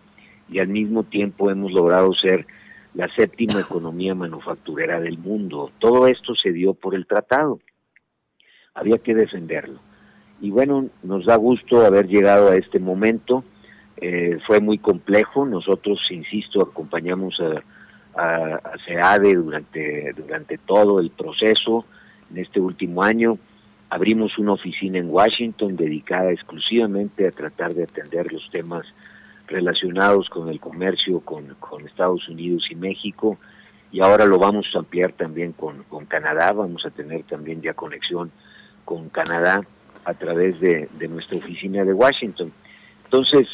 [0.49, 2.45] y al mismo tiempo hemos logrado ser
[2.93, 5.71] la séptima economía manufacturera del mundo.
[5.79, 7.59] Todo esto se dio por el tratado.
[8.73, 9.86] Había que defenderlo.
[10.39, 13.43] Y bueno, nos da gusto haber llegado a este momento.
[13.97, 15.45] Eh, fue muy complejo.
[15.45, 17.63] Nosotros, insisto, acompañamos a,
[18.21, 21.85] a, SEADE durante, durante todo el proceso
[22.31, 23.37] en este último año.
[23.89, 28.85] Abrimos una oficina en Washington dedicada exclusivamente a tratar de atender los temas
[29.47, 33.37] relacionados con el comercio con, Estados Unidos y México
[33.91, 37.73] y ahora lo vamos a ampliar también con, con, Canadá, vamos a tener también ya
[37.73, 38.29] conexión
[38.83, 39.61] con Canadá
[40.07, 42.51] a través de, de nuestra oficina de Washington.
[43.05, 43.47] Entonces,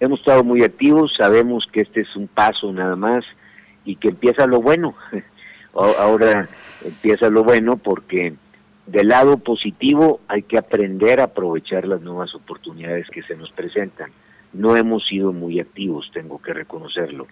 [0.00, 3.24] hemos estado muy activos, sabemos que este es un paso nada más
[3.84, 4.94] y que empieza lo bueno.
[5.74, 6.48] Ahora
[6.84, 8.34] empieza lo bueno porque
[8.86, 14.10] del lado positivo hay que aprender a aprovechar las nuevas oportunidades que se nos presentan
[14.52, 17.26] no hemos sido muy activos, tengo que reconocerlo.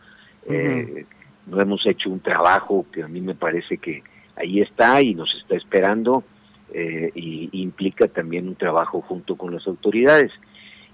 [0.49, 1.07] Eh,
[1.47, 4.03] no hemos hecho un trabajo que a mí me parece que
[4.37, 6.25] ahí está y nos está esperando
[6.73, 10.33] eh, y implica también un trabajo junto con las autoridades.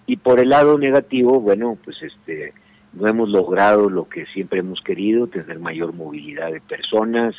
[0.07, 2.53] Y por el lado negativo, bueno, pues este
[2.93, 7.35] no hemos logrado lo que siempre hemos querido, tener mayor movilidad de personas,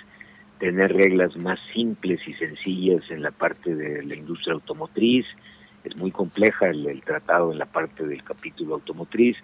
[0.60, 5.26] tener reglas más simples y sencillas en la parte de la industria automotriz,
[5.84, 9.38] es muy compleja el, tratado en la parte del capítulo automotriz.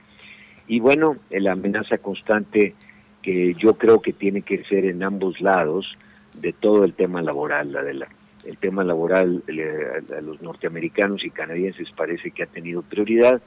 [0.68, 2.74] Y bueno, la amenaza constante
[3.22, 5.98] que yo creo que tiene que ser en ambos lados
[6.36, 8.08] de todo el tema laboral, la de la,
[8.46, 9.44] el tema laboral
[10.18, 13.42] a los norteamericanos y canadienses parece que ha tenido prioridad,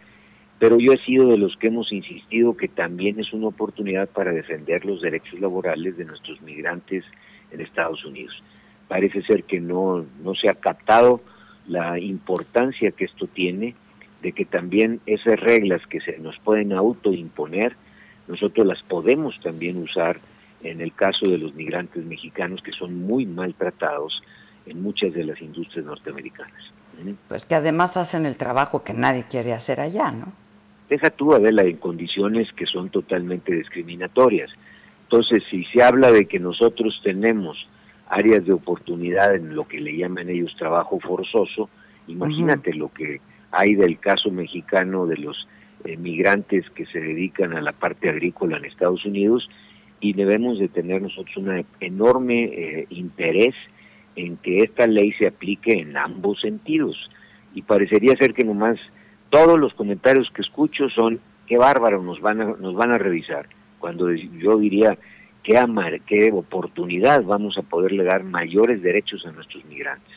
[0.58, 4.32] pero yo he sido de los que hemos insistido que también es una oportunidad para
[4.32, 7.04] defender los derechos laborales de nuestros migrantes
[7.50, 8.42] en Estados Unidos.
[8.86, 11.20] Parece ser que no, no se ha captado
[11.66, 13.74] la importancia que esto tiene,
[14.22, 17.74] de que también esas reglas que se nos pueden autoimponer,
[18.28, 20.20] nosotros las podemos también usar
[20.62, 24.22] en el caso de los migrantes mexicanos que son muy maltratados
[24.66, 26.72] en muchas de las industrias norteamericanas.
[27.02, 27.12] ¿Mm?
[27.28, 30.32] Pues que además hacen el trabajo que nadie quiere hacer allá, ¿no?
[30.88, 34.50] Deja tú a verla en condiciones que son totalmente discriminatorias.
[35.04, 37.66] Entonces, si se habla de que nosotros tenemos
[38.12, 41.70] áreas de oportunidad en lo que le llaman ellos trabajo forzoso.
[42.08, 45.48] Imagínate lo que hay del caso mexicano de los
[45.84, 49.48] eh, migrantes que se dedican a la parte agrícola en Estados Unidos
[50.00, 53.54] y debemos de tener nosotros un enorme eh, interés
[54.16, 57.10] en que esta ley se aplique en ambos sentidos.
[57.54, 58.78] Y parecería ser que nomás
[59.30, 63.46] todos los comentarios que escucho son qué bárbaro nos van a, nos van a revisar.
[63.78, 64.98] Cuando yo diría
[65.42, 70.14] qué, amar, qué oportunidad vamos a poderle dar mayores derechos a nuestros migrantes.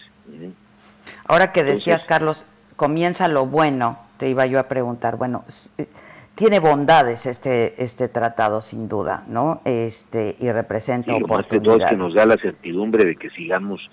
[1.26, 5.44] Ahora que decías, Carlos, comienza lo bueno, te iba yo a preguntar, bueno,
[5.78, 5.88] eh,
[6.36, 9.62] tiene bondades este este tratado sin duda, ¿no?
[9.66, 11.90] Este y representa sí, oportunidades.
[11.90, 13.90] que nos da la certidumbre de que sigamos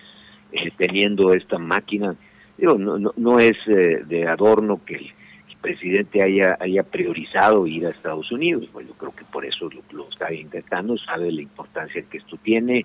[0.53, 2.15] eh, teniendo esta máquina.
[2.59, 5.13] Digo, no, no, no es eh, de adorno que
[5.63, 8.69] presidente haya, haya priorizado ir a Estados Unidos.
[8.71, 12.85] Pues yo creo que por eso lo, está intentando, sabe la importancia que esto tiene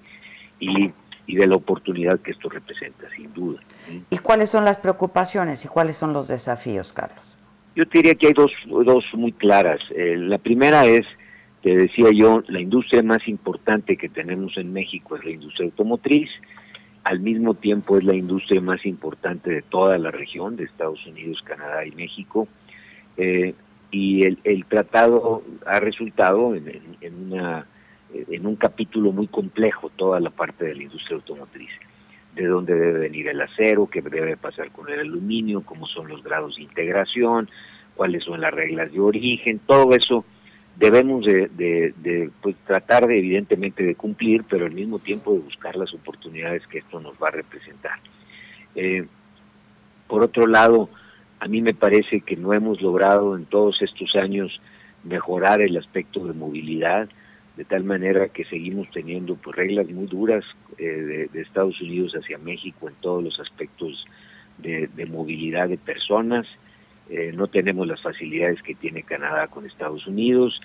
[0.60, 0.94] y,
[1.26, 3.60] y, de la oportunidad que esto representa, sin duda.
[4.10, 7.37] ¿Y cuáles son las preocupaciones y cuáles son los desafíos, Carlos?
[7.78, 9.80] Yo te diría que hay dos, dos muy claras.
[9.96, 11.06] Eh, la primera es,
[11.62, 16.30] te decía yo, la industria más importante que tenemos en México es la industria automotriz
[17.08, 21.42] al mismo tiempo es la industria más importante de toda la región de Estados Unidos,
[21.42, 22.50] Canadá y México.
[23.16, 23.54] Eh,
[23.92, 26.82] y el, el, tratado ha resultado en,
[27.28, 27.66] una,
[28.14, 31.70] en un capítulo muy complejo, toda la parte de la industria automotriz,
[32.38, 36.24] de dónde debe venir el acero, qué debe pasar con el aluminio, cómo son los
[36.24, 37.50] grados de integración,
[37.96, 40.24] cuáles son las reglas de origen, todo eso
[40.78, 45.94] debemos de, pues, tratar de evidentemente de cumplir, pero al mismo tiempo de buscar las
[45.94, 48.00] oportunidades que esto nos va a representar.
[48.76, 49.08] Eh,
[50.08, 50.90] por otro lado,
[51.40, 54.62] a mí me parece que no hemos logrado en todos estos años
[55.04, 57.10] mejorar el aspecto de movilidad,
[57.58, 60.46] de tal manera que seguimos teniendo pues, reglas muy duras
[60.78, 64.06] eh, de, Estados Unidos hacia México en todos los aspectos
[64.60, 66.46] de, movilidad de personas.
[67.10, 70.62] Eh, no tenemos las facilidades que tiene Canadá con Estados Unidos.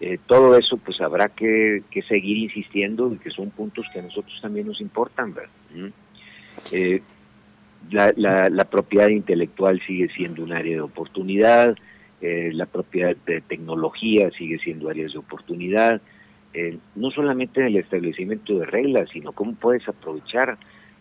[0.00, 4.38] Eh, todo eso pues habrá que, seguir insistiendo y que son puntos que a nosotros
[4.40, 5.34] también nos importan.
[5.34, 5.50] ¿verdad?
[7.90, 11.76] la, la, propiedad intelectual sigue siendo un área de oportunidad,
[12.20, 16.00] eh, la propiedad de tecnología sigue siendo áreas de oportunidad,
[16.58, 20.56] eh, no solamente en el establecimiento de reglas, sino cómo puedes aprovechar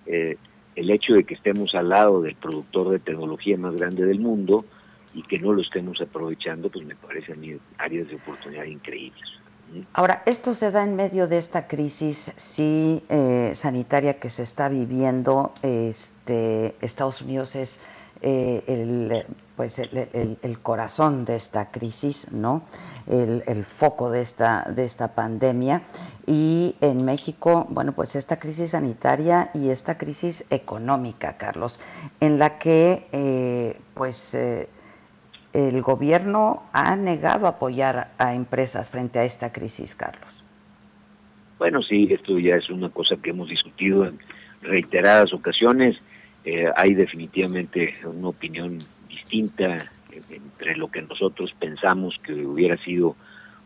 [0.05, 0.35] eh,
[0.75, 4.65] el hecho de que estemos al lado del productor de tecnología más grande del mundo
[5.13, 9.23] y que no lo estemos aprovechando, pues me parecen áreas de oportunidad increíbles.
[9.93, 13.01] Ahora, esto se da en medio de esta crisis sí,
[13.53, 15.53] sanitaria que se está viviendo.
[15.63, 17.79] Este, Estados Unidos es
[18.21, 22.63] eh, el, pues el, corazón de esta crisis, ¿no?
[23.07, 25.81] El, foco de esta, de esta pandemia.
[26.25, 31.79] Y en México, bueno, pues esta crisis sanitaria y esta crisis económica, Carlos,
[32.19, 34.69] en la que eh, pues eh,
[35.53, 40.43] el gobierno ha negado apoyar a empresas frente a esta crisis, Carlos.
[41.57, 44.19] Bueno, sí, esto ya es una cosa que hemos discutido en
[44.61, 45.97] reiteradas ocasiones
[46.45, 48.77] eh, hay definitivamente una opinión
[49.09, 53.15] distinta entre lo que nosotros pensamos que hubiera sido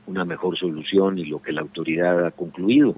[0.08, 2.96] una mejor solución y lo que la autoridad ha concluido.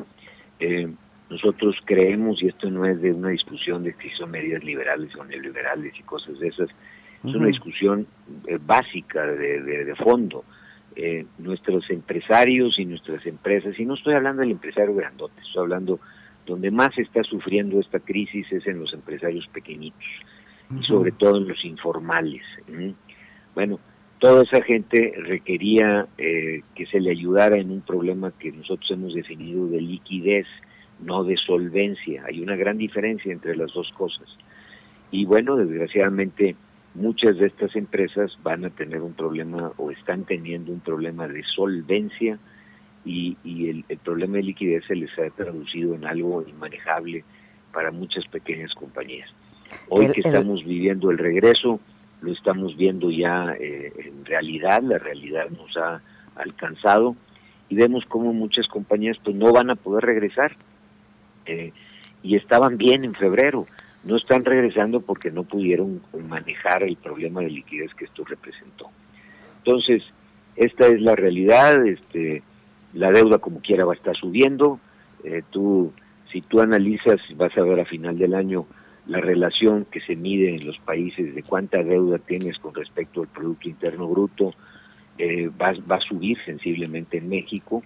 [0.60, 0.88] Eh,
[1.32, 5.26] nosotros creemos, y esto no es de una discusión de si son medidas liberales o
[5.26, 6.70] neoliberales y cosas de esas,
[7.24, 8.06] es una discusión
[8.48, 10.44] eh, básica de, de, fondo.
[11.40, 16.00] nuestros empresarios y nuestras empresas, y no estoy hablando del empresario grandote, estoy hablando
[16.52, 20.06] donde más está sufriendo esta crisis es en los empresarios pequeñitos
[20.78, 22.44] y sobre todo en los informales.
[23.56, 23.80] Bueno,
[24.20, 29.14] toda esa gente requería eh, que se le ayudara en un problema que nosotros hemos
[29.14, 30.46] definido de liquidez,
[31.00, 32.24] no de solvencia.
[32.28, 34.28] Hay una gran diferencia entre las dos cosas.
[35.10, 36.56] Y bueno, desgraciadamente
[36.96, 41.44] muchas de estas empresas van a tener un problema o están teniendo un problema de
[41.44, 42.38] solvencia
[43.04, 43.38] y,
[43.70, 47.24] el, problema de liquidez se les ha traducido en algo inmanejable
[47.74, 49.30] para muchas pequeñas compañías.
[49.90, 51.80] Hoy que estamos viviendo el regreso,
[52.22, 56.02] lo estamos viendo ya eh, en realidad, la realidad nos ha
[56.36, 57.16] alcanzado
[57.70, 60.56] y vemos como muchas compañías pues no van a poder regresar
[61.46, 61.72] eh,
[62.22, 63.66] y estaban bien en febrero,
[64.04, 68.90] no están regresando porque no pudieron manejar el problema de liquidez que esto representó.
[69.60, 70.04] Entonces,
[70.56, 72.44] esta es la realidad, este,
[72.94, 74.80] la deuda como quiera va a estar subiendo,
[75.24, 75.94] eh, tú,
[76.32, 78.66] si tú analizas, vas a ver a final del año
[79.08, 83.28] la relación que se mide en los países de cuánta deuda tienes con respecto al
[83.28, 84.54] Producto Interno Bruto,
[85.18, 87.84] eh, va, va, a subir sensiblemente en México.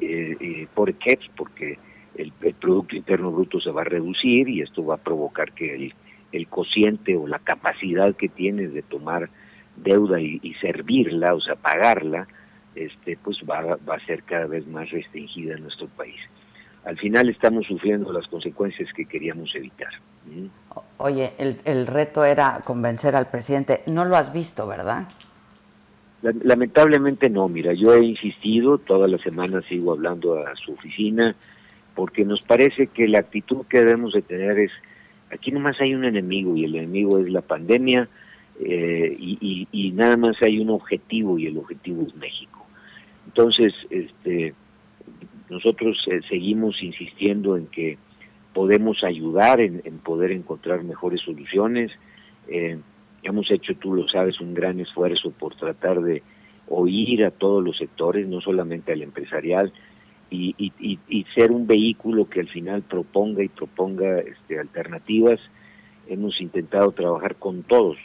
[0.00, 1.16] Eh, ¿Por qué?
[1.16, 1.78] Pues porque
[2.14, 5.94] el, Producto Interno Bruto se va a reducir y esto va a provocar que el,
[6.32, 9.30] el cociente o la capacidad que tienes de tomar
[9.76, 12.28] deuda y, y servirla, o sea, pagarla,
[12.74, 16.20] este, pues va, va a ser cada vez más restringida en nuestro país.
[16.84, 19.92] Al final estamos sufriendo las consecuencias que queríamos evitar.
[20.98, 23.82] Oye, el, el reto era convencer al presidente.
[23.86, 25.06] No lo has visto, ¿verdad?
[26.22, 31.34] Lamentablemente no, mira, yo he insistido, toda la semana sigo hablando a su oficina,
[31.94, 34.70] porque nos parece que la actitud que debemos de tener es,
[35.32, 38.08] aquí nomás hay un enemigo y el enemigo es la pandemia
[38.60, 42.51] eh, y, y, nada más hay un objetivo y el objetivo es México.
[43.26, 44.54] Entonces, este,
[45.48, 47.98] nosotros eh, seguimos insistiendo en que
[48.52, 51.90] podemos ayudar en, poder encontrar mejores soluciones.
[52.48, 52.78] Eh,
[53.22, 56.22] hemos hecho, tú lo sabes, un gran esfuerzo por tratar de
[56.68, 59.72] oír a todos los sectores, no solamente al empresarial,
[60.30, 65.38] y, y, ser un vehículo que al final proponga y proponga este, alternativas.
[66.08, 67.98] Hemos intentado trabajar con todos,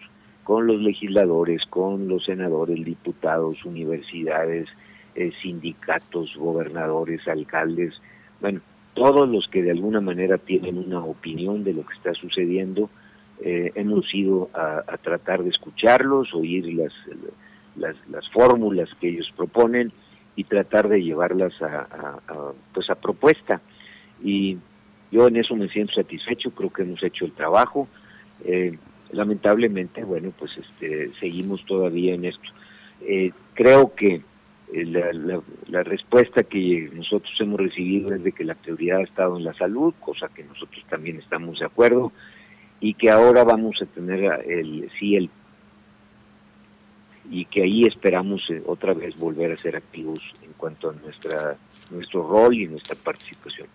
[0.43, 4.67] con los legisladores, con los senadores, diputados, universidades,
[5.17, 7.99] eh, sindicatos, gobernadores, alcaldes,
[8.39, 8.59] bueno,
[8.93, 12.87] todos los que de alguna manera tienen una opinión de lo que está sucediendo,
[13.41, 16.93] eh, hemos ido a, tratar de escucharlos, oír las,
[17.75, 19.91] las, fórmulas que ellos proponen
[20.35, 22.19] y tratar de llevarlas a,
[22.71, 23.59] pues a propuesta.
[24.23, 24.59] Y
[25.11, 27.87] yo en eso me siento satisfecho, creo que hemos hecho el trabajo.
[28.45, 28.77] Eh,
[29.11, 32.49] lamentablemente, bueno, pues este, seguimos todavía en esto.
[33.55, 34.21] creo que
[34.73, 39.37] eh, la, la, respuesta que nosotros hemos recibido es de que la prioridad ha estado
[39.37, 42.11] en la salud, cosa que nosotros también estamos de acuerdo,
[42.79, 45.29] y que ahora vamos a tener el sí el
[47.29, 51.57] y que ahí esperamos eh, otra vez volver a ser activos en cuanto a nuestra
[51.89, 53.67] nuestro rol y nuestra participación.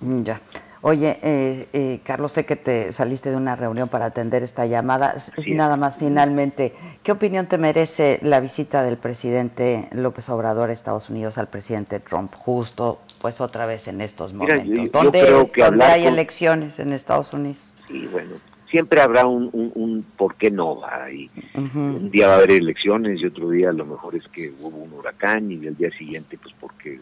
[0.00, 0.40] Mm, ya.
[0.80, 5.16] Oye, eh, eh, Carlos, sé que te saliste de una reunión para atender esta llamada.
[5.48, 6.72] Nada más, finalmente,
[7.02, 11.98] ¿qué opinión te merece la visita del presidente López Obrador a Estados Unidos al presidente
[11.98, 17.58] Trump, justo, pues otra vez en estos momentos, donde, hay elecciones en Estados Unidos?
[17.88, 18.36] Sí, bueno,
[18.70, 21.10] siempre habrá un, un, por qué no va.
[21.10, 24.52] Y Un día va a haber elecciones y otro día a lo mejor es que
[24.60, 27.00] hubo un huracán y el día siguiente pues porque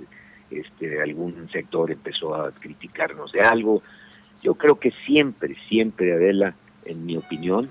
[0.50, 3.82] este algún sector empezó a criticarnos de algo.
[4.42, 7.68] Yo creo que siempre, siempre, Adela, en mi opinión,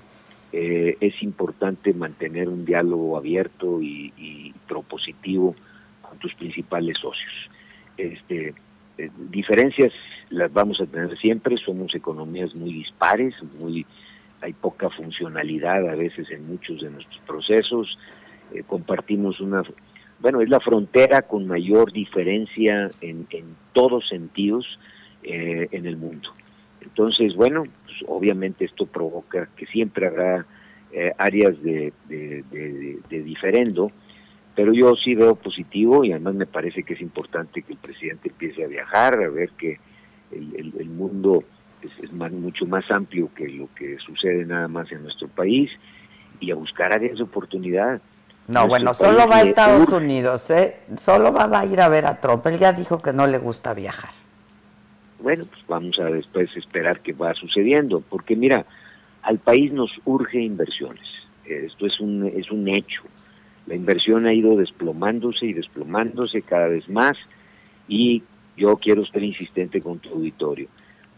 [0.52, 5.54] eh, es importante mantener un diálogo abierto y, propositivo
[6.02, 7.32] con tus principales socios.
[7.96, 8.54] Este,
[8.98, 9.92] eh, diferencias
[10.30, 13.86] las vamos a tener siempre, somos economías muy dispares, muy
[14.40, 17.98] hay poca funcionalidad a veces en muchos de nuestros procesos,
[18.52, 19.62] eh, compartimos una,
[20.20, 24.78] bueno, es la frontera con mayor diferencia en, en todos sentidos
[25.22, 26.30] eh, en el mundo.
[26.80, 30.46] Entonces, bueno, pues, obviamente esto provoca que siempre habrá
[31.18, 32.42] áreas de, de,
[33.10, 33.92] de diferendo,
[34.54, 38.30] pero yo sí veo positivo y además me parece que es importante que el presidente
[38.30, 39.78] empiece a viajar, a ver que
[40.32, 41.44] el, mundo
[41.82, 45.70] es, mucho más amplio que lo que sucede nada más en nuestro país
[46.40, 48.00] y a buscar áreas de oportunidad.
[48.48, 50.76] No, bueno, solo va a Estados Unidos, ¿eh?
[50.96, 52.46] Solo va, a ir a ver a Trump.
[52.46, 54.10] Él ya dijo que no le gusta viajar.
[55.18, 58.64] Bueno, pues vamos a después esperar qué va sucediendo, porque mira,
[59.22, 61.06] al país nos urge inversiones.
[61.44, 63.02] Esto es un, es un hecho
[63.66, 67.16] la inversión ha ido desplomándose y desplomándose cada vez más
[67.88, 68.22] y
[68.56, 70.68] yo quiero ser insistente con tu auditorio.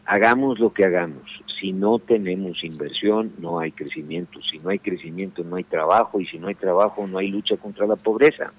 [0.06, 1.42] Hagamos lo que hagamos.
[1.60, 4.40] Si no tenemos inversión, no hay crecimiento.
[4.42, 6.20] Si no hay crecimiento, no hay trabajo.
[6.20, 8.52] Y si no hay trabajo, no hay lucha contra la pobreza.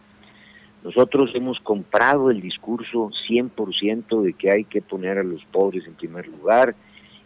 [0.84, 5.94] Nosotros hemos comprado el discurso 100% de que hay que poner a los pobres en
[5.94, 6.76] primer lugar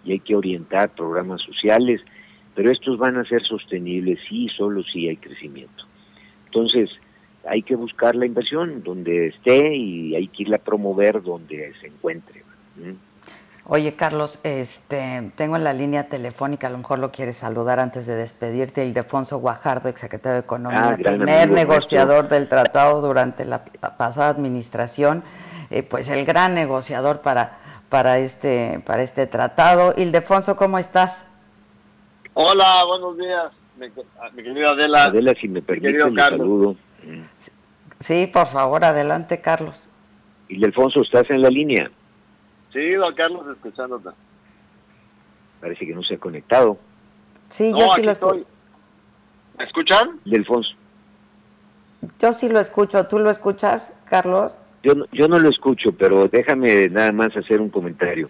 [0.03, 2.01] y hay que orientar programas sociales,
[2.55, 5.85] pero estos van a ser sostenibles sí, solo si hay crecimiento.
[6.45, 6.89] Entonces,
[7.47, 11.87] hay que buscar la inversión donde esté y hay que irla a promover donde se
[11.87, 12.43] encuentre.
[13.65, 18.05] Oye, Carlos, este, tengo en la línea telefónica, a lo mejor lo quieres saludar antes
[18.05, 24.29] de despedirte, Ildefonso Guajardo, exsecretario de Economía, ah, primer negociador del tratado durante la pasada
[24.29, 25.23] administración,
[25.69, 27.57] eh, pues el gran negociador para,
[27.87, 29.93] para, este, para este tratado.
[29.95, 31.29] Ildefonso, ¿cómo estás?
[32.33, 35.05] Hola, buenos días mi, querida Adela.
[35.05, 36.75] Adela, si me permite, un saludo.
[37.99, 39.89] Sí, por favor, adelante, Carlos.
[40.49, 41.89] Y Alfonso, ¿estás en la línea?
[42.73, 44.09] Sí, don Carlos, escuchándote.
[45.61, 46.77] Parece que no se ha conectado.
[47.49, 48.45] Sí, yo sí lo escucho.
[49.57, 50.19] ¿Me escuchan?
[50.25, 50.71] Delfonso.
[52.19, 53.07] Yo sí lo escucho.
[53.07, 54.57] ¿Tú lo escuchas, Carlos?
[54.81, 58.27] Yo yo no lo escucho, pero déjame nada más hacer un comentario.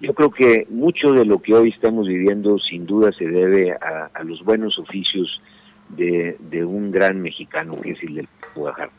[0.00, 4.22] Yo creo que mucho de lo que hoy estamos viviendo sin duda se debe a,
[4.22, 5.40] los buenos oficios
[5.90, 8.92] de, un gran mexicano que es el del Guadalajara.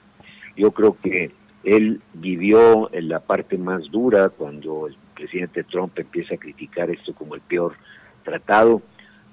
[0.56, 1.32] Yo creo que
[1.66, 7.14] él vivió en la parte más dura cuando el presidente Trump empieza a criticar esto
[7.14, 7.74] como el peor
[8.24, 8.84] tratado.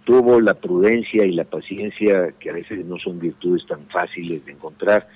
[0.05, 4.53] Tuvo la prudencia y la paciencia, que a veces no son virtudes tan fáciles de
[4.53, 5.07] encontrar,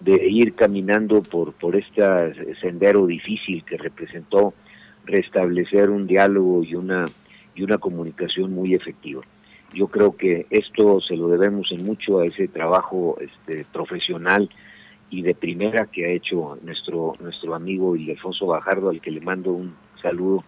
[0.00, 2.02] de ir caminando por, por este
[2.60, 4.52] sendero difícil que representó
[5.06, 7.06] restablecer un diálogo y una,
[7.54, 9.22] y una comunicación muy efectiva.
[9.72, 14.50] Yo creo que esto se lo debemos en mucho a ese trabajo este, profesional
[15.10, 19.52] y de primera que ha hecho nuestro, nuestro amigo Ildefonso Bajardo, al que le mando
[19.52, 20.44] un saludo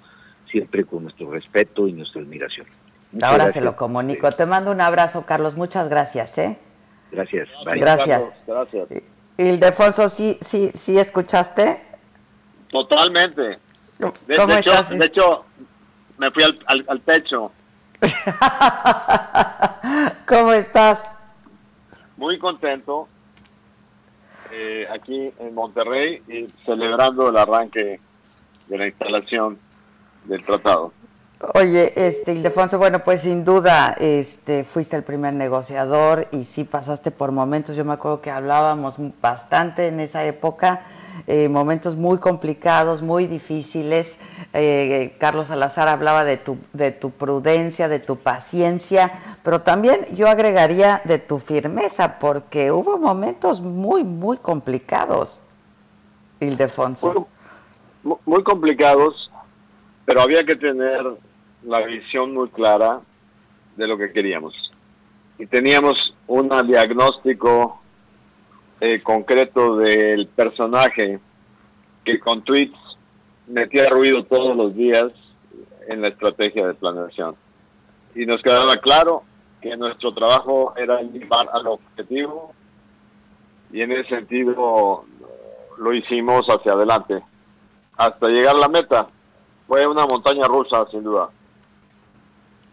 [0.51, 2.67] siempre con nuestro respeto y nuestra admiración.
[3.23, 4.31] Ahora se lo comunico.
[4.33, 5.57] Te mando un abrazo, Carlos.
[5.57, 6.37] Muchas gracias.
[6.39, 6.59] ¿eh?
[7.11, 7.49] Gracias.
[7.65, 8.31] Gracias.
[8.47, 8.89] gracias.
[9.39, 11.81] Ildefonso, ¿sí, sí, ¿sí escuchaste?
[12.71, 13.59] Totalmente.
[13.99, 14.47] De, hecho,
[14.91, 15.45] de hecho,
[16.19, 17.51] me fui al, al, pecho.
[20.27, 21.11] ¿Cómo estás?
[22.17, 23.09] Muy contento.
[24.53, 28.01] Eh, aquí en Monterrey y celebrando el arranque
[28.67, 29.59] de la instalación
[30.25, 30.93] del tratado.
[31.41, 37.13] Oye, este Ildefonso, bueno, pues sin duda, este, fuiste el primer negociador y sí pasaste
[37.13, 37.77] por momentos.
[37.77, 40.83] Yo me acuerdo que hablábamos bastante en esa época,
[41.29, 44.19] eh, momentos muy complicados, muy difíciles.
[44.53, 49.13] Eh, Carlos Salazar hablaba de tu, de tu prudencia, de tu paciencia,
[49.45, 55.41] pero también yo agregaría de tu firmeza, porque hubo momentos muy, muy complicados,
[56.41, 57.29] Ildefonso.
[58.03, 59.31] muy complicados,
[60.05, 61.07] pero había que tener
[61.63, 63.01] la visión muy clara
[63.77, 64.55] de lo que queríamos.
[65.39, 67.81] Y teníamos un diagnóstico
[68.81, 71.19] eh, concreto del personaje
[72.05, 72.79] que con tweets
[73.47, 75.13] metía ruido todos los días
[75.89, 77.35] en la estrategia de planeación.
[78.15, 79.23] Y nos quedaba claro
[79.61, 82.53] que nuestro trabajo era llevar al objetivo
[83.73, 85.05] y en ese sentido
[85.79, 87.23] lo hicimos hacia adelante
[87.97, 89.07] hasta llegar a la meta.
[89.67, 91.29] Fue una montaña rusa, sin duda.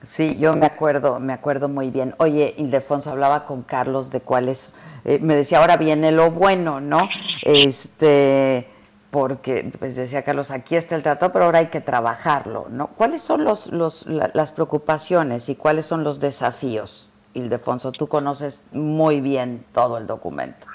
[0.05, 2.13] Sí, yo me acuerdo, me acuerdo muy bien.
[2.19, 7.09] Oye, Ildefonso hablaba con Carlos de cuáles, eh, me decía, ahora viene lo bueno, ¿no?
[7.41, 8.69] Este,
[9.09, 12.87] porque, pues decía Carlos, aquí está el tratado, pero ahora hay que trabajarlo, ¿no?
[12.87, 17.91] ¿Cuáles son los, los, las preocupaciones y cuáles son los desafíos, Ildefonso?
[17.91, 20.67] Tú conoces muy bien todo el documento.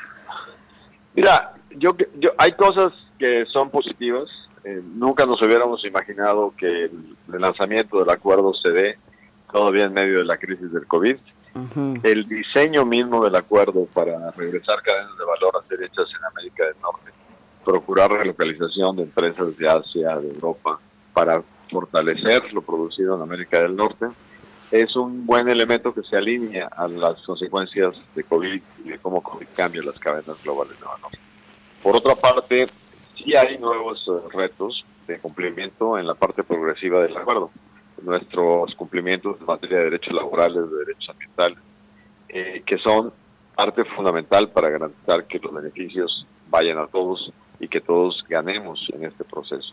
[1.14, 4.28] Mira, yo, yo hay cosas que son positivas.
[4.64, 8.98] Eh, nunca nos hubiéramos imaginado que el, el lanzamiento del acuerdo se dé
[9.52, 11.16] todavía en medio de la crisis del COVID.
[12.02, 16.64] El diseño mismo del acuerdo para regresar cadenas de valor a ser hechas en América
[16.66, 17.10] del Norte,
[17.64, 20.78] procurar relocalización de empresas de Asia, de Europa,
[21.12, 24.06] para fortalecer lo producido en América del Norte,
[24.70, 29.20] es un buen elemento que se alinea a las consecuencias de COVID y de cómo
[29.20, 31.10] COVID cambia las cadenas globales de valor.
[31.82, 32.68] Por otra parte,
[33.16, 37.50] sí hay nuevos eh, retos de cumplimiento en la parte progresiva del acuerdo
[38.02, 41.58] nuestros cumplimientos en materia de derechos laborales, de derechos ambientales,
[42.28, 43.12] eh, que son
[43.54, 49.04] parte fundamental para garantizar que los beneficios vayan a todos y que todos ganemos en
[49.04, 49.72] este proceso.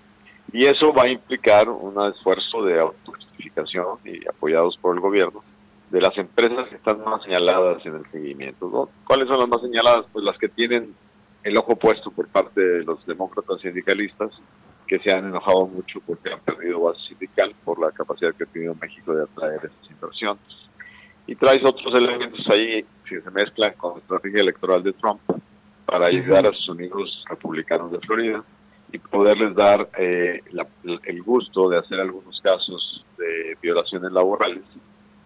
[0.52, 5.44] Y eso va a implicar un esfuerzo de autojustificación y apoyados por el gobierno
[5.90, 8.90] de las empresas que están más señaladas en el seguimiento.
[9.06, 10.06] ¿Cuáles son las más señaladas?
[10.12, 10.94] Pues las que tienen
[11.44, 14.32] el ojo puesto por parte de los demócratas sindicalistas
[14.88, 18.48] que se han enojado mucho porque han perdido base sindical por la capacidad que ha
[18.48, 20.44] tenido México de atraer esas inversiones.
[21.28, 25.20] Y traes otros elementos ahí que se mezclan con la estrategia electoral de Trump
[25.86, 28.44] para ayudar a sus amigos republicanos de Florida
[28.92, 30.42] y poderles dar eh,
[31.04, 34.64] el gusto de hacer algunos casos de violaciones laborales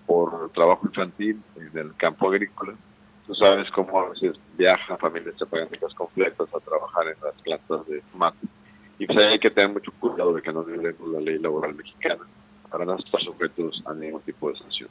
[0.07, 2.73] por trabajo infantil en el campo agrícola.
[3.27, 8.01] Tú sabes cómo a veces viajan familias chapagánticas completas a trabajar en las plantas de
[8.11, 8.47] tomate
[9.01, 12.21] y pues hay que tener mucho cuidado de que no violemos la ley laboral mexicana
[12.69, 14.89] para no estar sujetos a ningún tipo de sanción.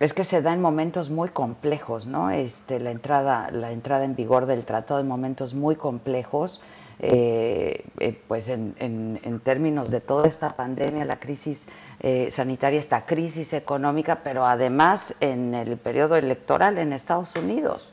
[0.00, 2.30] Es que se da en momentos muy complejos, ¿no?
[2.30, 6.62] Este, la entrada, la entrada en vigor del tratado en momentos muy complejos,
[6.98, 11.68] eh, eh, pues en, en, términos de toda esta pandemia, la crisis
[12.00, 17.92] eh, sanitaria, esta crisis económica, pero además en el periodo electoral en Estados Unidos.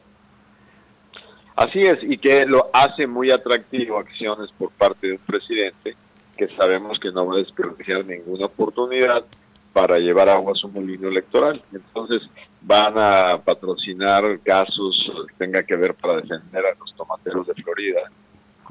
[1.60, 5.94] Así es, y que lo hace muy atractivo acciones por parte de un presidente
[6.38, 9.26] que sabemos que no va a desperdiciar ninguna oportunidad
[9.74, 11.62] para llevar agua a su molino electoral.
[11.74, 12.22] Entonces
[12.62, 18.04] van a patrocinar casos que tenga que ver para defender a los tomateros de Florida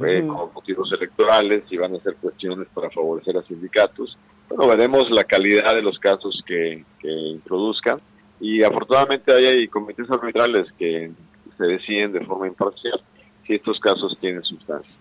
[0.07, 4.17] eh, con motivos electorales y van a hacer cuestiones para favorecer a sindicatos.
[4.49, 8.01] Bueno, veremos la calidad de los casos que, que introduzcan
[8.41, 11.11] y afortunadamente hay comités arbitrales que
[11.59, 13.03] se deciden de forma imparcial
[13.47, 14.95] si estos casos tienen sustancia.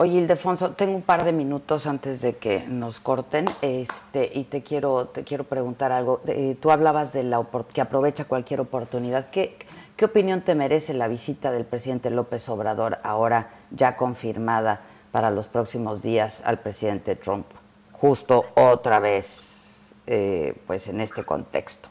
[0.00, 4.62] Oye, Ildefonso, tengo un par de minutos antes de que nos corten, este, y te
[4.62, 6.20] quiero, te quiero preguntar algo.
[6.28, 9.30] Eh, tú hablabas de la que aprovecha cualquier oportunidad.
[9.30, 9.58] ¿Qué,
[9.96, 15.48] ¿Qué opinión te merece la visita del presidente López Obrador, ahora ya confirmada para los
[15.48, 17.46] próximos días al presidente Trump?
[17.90, 21.88] Justo otra vez, eh, pues en este contexto.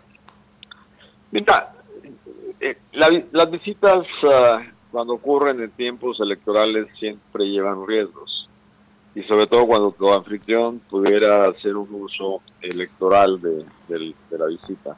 [1.32, 1.74] Mira,
[2.60, 8.50] eh, las visitas ah, cuando ocurren en tiempos electorales siempre llevan riesgos
[9.14, 13.66] y sobre todo cuando tu anfitrión pudiera hacer un uso electoral de,
[14.38, 14.96] la visita.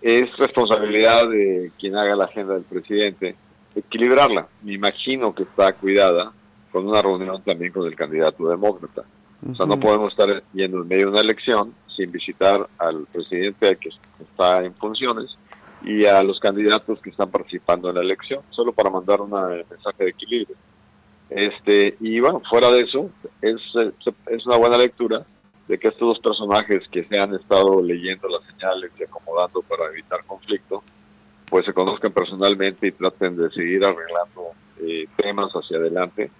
[0.00, 3.36] Es responsabilidad de quien haga la agenda del presidente
[3.74, 4.48] equilibrarla.
[4.62, 6.32] Me imagino que está cuidada
[6.72, 9.04] con una reunión también con el candidato demócrata.
[9.48, 13.76] O sea, no podemos estar yendo en medio de una elección sin visitar al presidente
[13.76, 13.90] que
[14.20, 15.36] está en funciones
[15.84, 20.04] y a los candidatos que están participando en la elección, solo para mandar un mensaje
[20.04, 20.56] de equilibrio.
[21.30, 23.10] Este, y bueno, fuera de eso,
[23.40, 23.60] es,
[24.26, 25.24] es una buena lectura
[25.68, 29.86] de que estos dos personajes que se han estado leyendo las señales y acomodando para
[29.86, 30.82] evitar conflicto,
[31.48, 36.30] pues se conozcan personalmente y traten de seguir arreglando eh, temas hacia adelante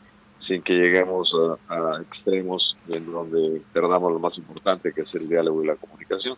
[0.47, 1.33] sin que lleguemos
[1.69, 6.37] a, extremos en donde perdamos lo más importante que es el diálogo y la comunicación.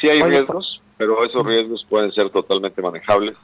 [0.00, 3.36] Si hay riesgos, pero esos riesgos pueden ser totalmente manejables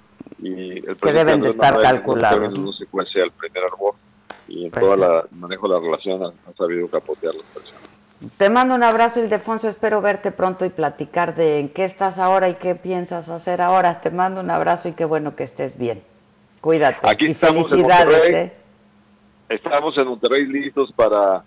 [0.42, 2.58] y el que deben de estar calculados.
[2.58, 2.72] ¿no?
[2.72, 3.94] secuencia primer árbol
[4.48, 7.90] y en todo el manejo de la relación han, sabido capotear las personas.
[8.36, 9.68] Te mando un abrazo, Ildefonso.
[9.68, 14.00] Espero verte pronto y platicar de en qué estás ahora y qué piensas hacer ahora.
[14.00, 16.02] Te mando un abrazo y qué bueno que estés bien.
[16.60, 16.98] Cuídate.
[17.08, 18.32] Aquí y felicidades.
[18.32, 18.52] ¿eh?
[19.48, 21.44] Estamos en Monterrey listos para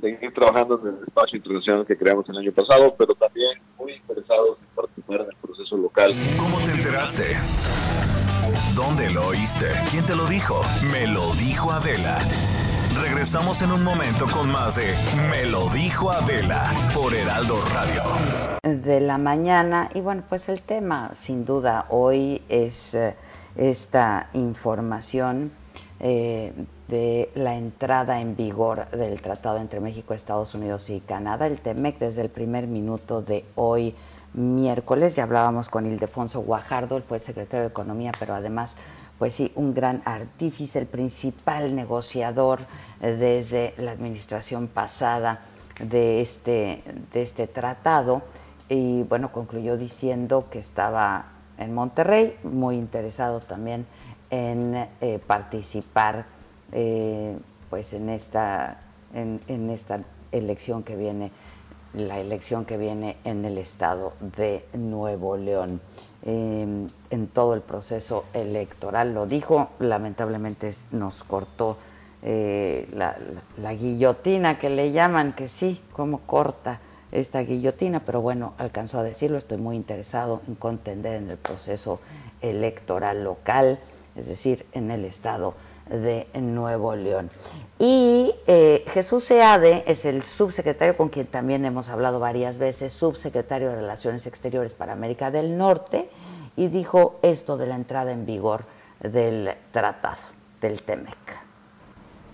[0.00, 4.58] seguir trabajando en el espacio internacional que creamos el año pasado, pero también muy interesados
[4.60, 6.12] en participar en el proceso local.
[6.38, 7.36] ¿Cómo te enteraste?
[8.74, 9.66] ¿Dónde lo oíste?
[9.90, 10.62] ¿Quién te lo dijo?
[10.92, 12.18] Me lo dijo Adela.
[13.02, 14.84] Regresamos en un momento con más de
[15.30, 18.02] Me lo dijo Adela por Heraldo Radio.
[18.62, 23.16] De la mañana, y bueno, pues el tema sin duda hoy es eh,
[23.56, 25.52] esta información
[25.98, 26.52] eh,
[26.90, 31.98] de la entrada en vigor del tratado entre México, Estados Unidos y Canadá, el TEMEC,
[31.98, 33.94] desde el primer minuto de hoy
[34.34, 35.14] miércoles.
[35.14, 38.76] Ya hablábamos con Ildefonso Guajardo, él fue el secretario de Economía, pero además,
[39.18, 42.58] pues sí, un gran artífice, el principal negociador
[43.00, 45.42] eh, desde la administración pasada
[45.78, 46.82] de este,
[47.12, 48.22] de este tratado.
[48.68, 51.26] Y bueno, concluyó diciendo que estaba
[51.56, 53.86] en Monterrey, muy interesado también
[54.30, 56.24] en eh, participar
[56.72, 57.36] eh,
[57.68, 58.80] pues en esta,
[59.14, 60.00] en, esta
[60.32, 61.30] elección que viene
[61.94, 65.80] la elección que viene en el estado de Nuevo León.
[66.22, 71.78] Em, en todo el proceso electoral lo dijo, lamentablemente nos cortó
[72.22, 76.80] eh, la, guillotina que le llaman, que sí, cómo corta
[77.12, 82.00] esta guillotina, pero bueno, alcanzó a decirlo, estoy muy interesado en contender en el proceso
[82.42, 83.80] electoral local,
[84.16, 85.54] es decir, en el estado
[85.90, 87.30] de Nuevo León.
[87.78, 93.68] Y eh, Jesús Seade es el subsecretario con quien también hemos hablado varias veces, subsecretario
[93.68, 96.08] de Relaciones Exteriores para América del Norte,
[96.56, 98.64] y dijo esto de la entrada en vigor
[99.00, 100.22] del tratado,
[100.60, 101.16] del TEMEC.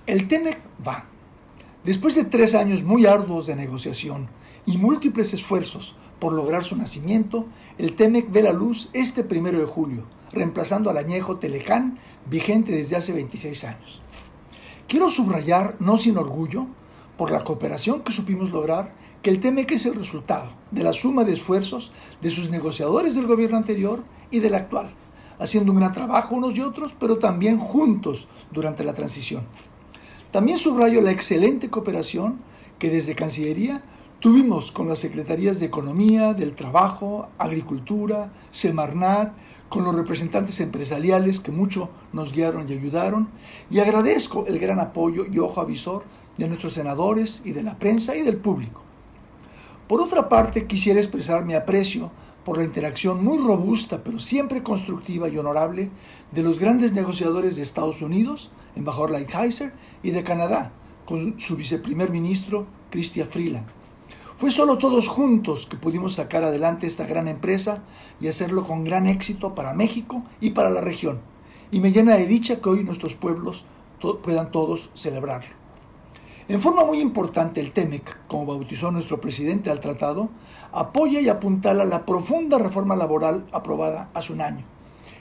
[0.07, 1.05] El TEMEC va.
[1.85, 4.29] Después de tres años muy arduos de negociación
[4.67, 7.47] y múltiples esfuerzos por lograr su nacimiento,
[7.79, 10.05] el TEMEC ve la luz este primero de julio,
[10.37, 11.99] reemplazando al añejo Telecán
[12.31, 14.01] vigente desde hace 26 años.
[14.89, 16.67] Quiero subrayar, no sin orgullo,
[17.17, 21.25] por la cooperación que supimos lograr, que el TEMEC es el resultado de la suma
[21.25, 24.91] de esfuerzos de sus negociadores del gobierno anterior y del actual,
[25.41, 29.43] haciendo un gran trabajo unos y otros, pero también juntos durante la transición.
[30.31, 32.39] También subrayo la excelente cooperación
[32.79, 33.83] que desde Cancillería
[34.21, 39.33] tuvimos con las Secretarías de Economía, del Trabajo, Agricultura, Semarnat,
[39.69, 43.29] con los representantes empresariales que mucho nos guiaron y ayudaron,
[43.71, 46.05] y agradezco el gran apoyo y ojo avisor
[46.39, 48.83] de nuestros senadores y de la prensa y del público.
[49.89, 52.11] Por otra parte, quisiera expresar mi aprecio
[52.45, 55.91] por la interacción muy robusta, pero siempre constructiva y honorable,
[56.33, 60.71] de los grandes negociadores de Estados Unidos, embajador Lighthizer, y de Canadá,
[61.07, 63.76] con su viceprimer ministro, Chrystia Freeland
[64.39, 67.83] fue solo todos juntos que pudimos sacar adelante esta gran empresa
[68.21, 71.21] y hacerlo con gran éxito para México y para la región.
[71.71, 73.65] Y me llena de dicha que hoy nuestros pueblos
[74.23, 75.55] puedan todos celebrarlo.
[76.49, 80.29] En forma muy importante, el TEMEC, como bautizó nuestro presidente al tratado,
[80.71, 84.65] apoya y apuntala la profunda reforma laboral aprobada hace un año,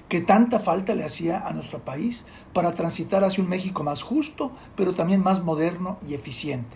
[0.09, 4.51] que tanta falta le hacía a nuestro país para transitar hacia un México más justo,
[4.76, 6.76] pero también más moderno y eficiente.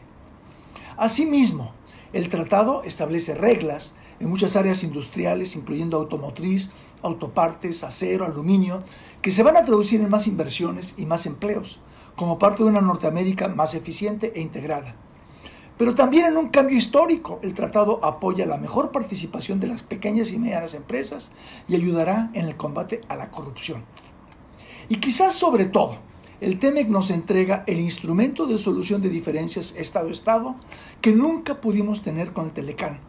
[0.98, 1.74] Asimismo,
[2.14, 6.70] el tratado establece reglas en muchas áreas industriales, incluyendo automotriz,
[7.02, 8.84] autopartes, acero, aluminio,
[9.22, 11.80] que se van a traducir en más inversiones y más empleos,
[12.16, 14.96] como parte de una Norteamérica más eficiente e integrada.
[15.78, 20.32] Pero también en un cambio histórico, el tratado apoya la mejor participación de las pequeñas
[20.32, 21.32] y medianas empresas
[21.70, 23.86] y ayudará en el combate a la corrupción.
[24.90, 26.00] Y quizás sobre todo,
[26.42, 30.56] el TEMEC nos entrega el instrumento de solución de diferencias Estado-Estado
[31.02, 33.00] que nunca pudimos tener con el Telecán,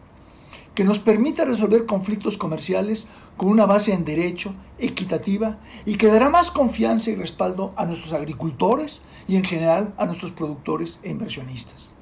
[0.75, 3.07] que nos permita resolver conflictos comerciales
[3.37, 8.13] con una base en derecho, equitativa y que dará más confianza y respaldo a nuestros
[8.13, 11.93] agricultores y en general a nuestros productores e inversionistas.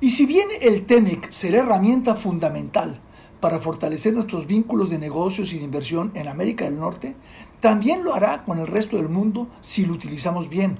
[0.00, 3.00] Y si bien el TEMEC será herramienta fundamental
[3.40, 7.14] para fortalecer nuestros vínculos de negocios y de inversión en América del Norte,
[7.60, 10.78] también lo hará con el resto del mundo si lo utilizamos bien,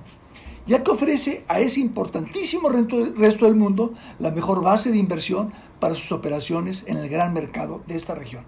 [0.66, 5.94] ya que ofrece a ese importantísimo resto del mundo la mejor base de inversión para
[5.94, 8.44] sus operaciones en el gran mercado de esta región.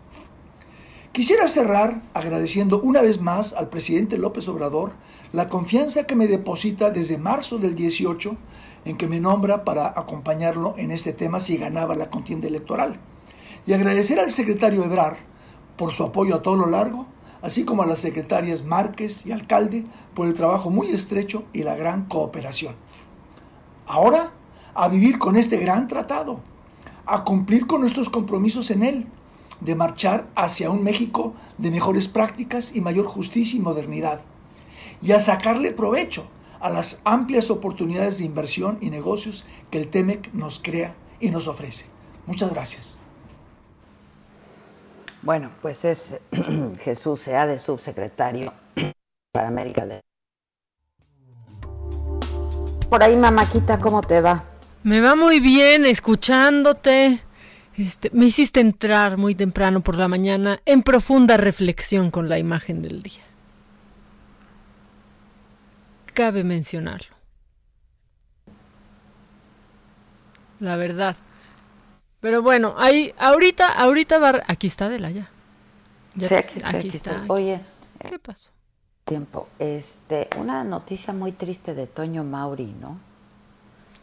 [1.13, 4.93] Quisiera cerrar agradeciendo una vez más al presidente López Obrador
[5.33, 8.37] la confianza que me deposita desde marzo del 18
[8.85, 13.01] en que me nombra para acompañarlo en este tema si ganaba la contienda electoral.
[13.67, 15.19] Y agradecer al secretario Ebrar
[15.77, 17.07] por su apoyo a todo lo largo
[17.43, 19.85] así como a las secretarias Márquez y Alcalde
[20.15, 22.75] por el trabajo muy estrecho y la gran cooperación.
[23.87, 24.33] Ahora,
[24.75, 26.41] a vivir con este gran tratado,
[27.07, 29.07] a cumplir con nuestros compromisos en él,
[29.61, 34.21] de marchar hacia un México de mejores prácticas y mayor justicia y modernidad,
[35.01, 36.27] y a sacarle provecho
[36.61, 41.47] a las amplias oportunidades de inversión y negocios que el TEMEC nos crea y nos
[41.49, 41.87] ofrece.
[42.27, 42.98] Muchas gracias.
[45.23, 46.21] Bueno, pues es
[46.81, 48.53] Jesús Sea de subsecretario
[49.33, 50.01] para América del
[52.89, 53.79] por ahí, mamáquita?
[53.79, 54.43] ¿Cómo te va?
[54.83, 57.21] Me va muy bien escuchándote.
[57.77, 62.81] Este, me hiciste entrar muy temprano por la mañana en profunda reflexión con la imagen
[62.81, 63.23] del día.
[66.15, 67.15] Cabe mencionarlo.
[70.61, 71.17] La verdad.
[72.21, 74.43] Pero bueno, ahí, ahorita, ahorita va.
[74.47, 75.29] Aquí está Adela ya.
[76.19, 77.25] Sí, aquí, está, aquí está.
[77.29, 77.61] Oye.
[77.99, 78.51] ¿Qué pasó?
[79.05, 79.49] Tiempo.
[79.59, 82.99] Este, una noticia muy triste de Toño Mauri, ¿no?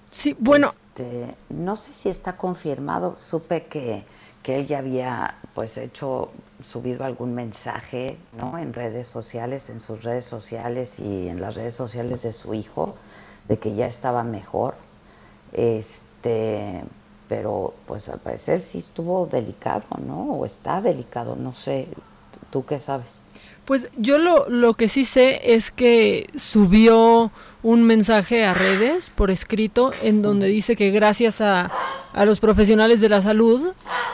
[0.09, 0.71] Sí, bueno.
[0.89, 3.15] Este, no sé si está confirmado.
[3.19, 4.05] Supe que,
[4.43, 6.31] que él ya había, pues, hecho,
[6.71, 8.57] subido algún mensaje, ¿no?
[8.57, 12.95] En redes sociales, en sus redes sociales y en las redes sociales de su hijo,
[13.49, 14.75] de que ya estaba mejor.
[15.51, 16.83] Este,
[17.27, 20.33] pero pues al parecer sí estuvo delicado, ¿no?
[20.33, 21.87] O está delicado, no sé,
[22.51, 23.21] ¿tú qué sabes?
[23.65, 27.31] Pues yo lo, lo que sí sé es que subió
[27.63, 31.71] un mensaje a redes por escrito en donde dice que gracias a,
[32.13, 33.73] a los profesionales de la salud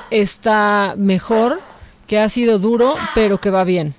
[0.09, 1.59] está mejor,
[2.07, 3.93] que ha sido duro, pero que va bien.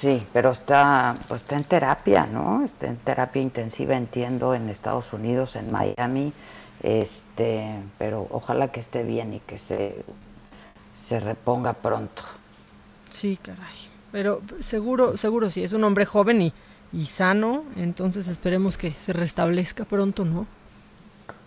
[0.00, 2.64] Sí, pero está, pues está en terapia, ¿no?
[2.64, 6.32] Está en terapia intensiva, entiendo, en Estados Unidos, en Miami
[6.82, 10.04] este, pero ojalá que esté bien y que se,
[11.04, 12.22] se reponga pronto.
[13.10, 13.76] Sí, caray.
[14.12, 16.52] Pero seguro, seguro sí, es un hombre joven y,
[16.92, 20.46] y sano, entonces esperemos que se restablezca pronto, ¿no?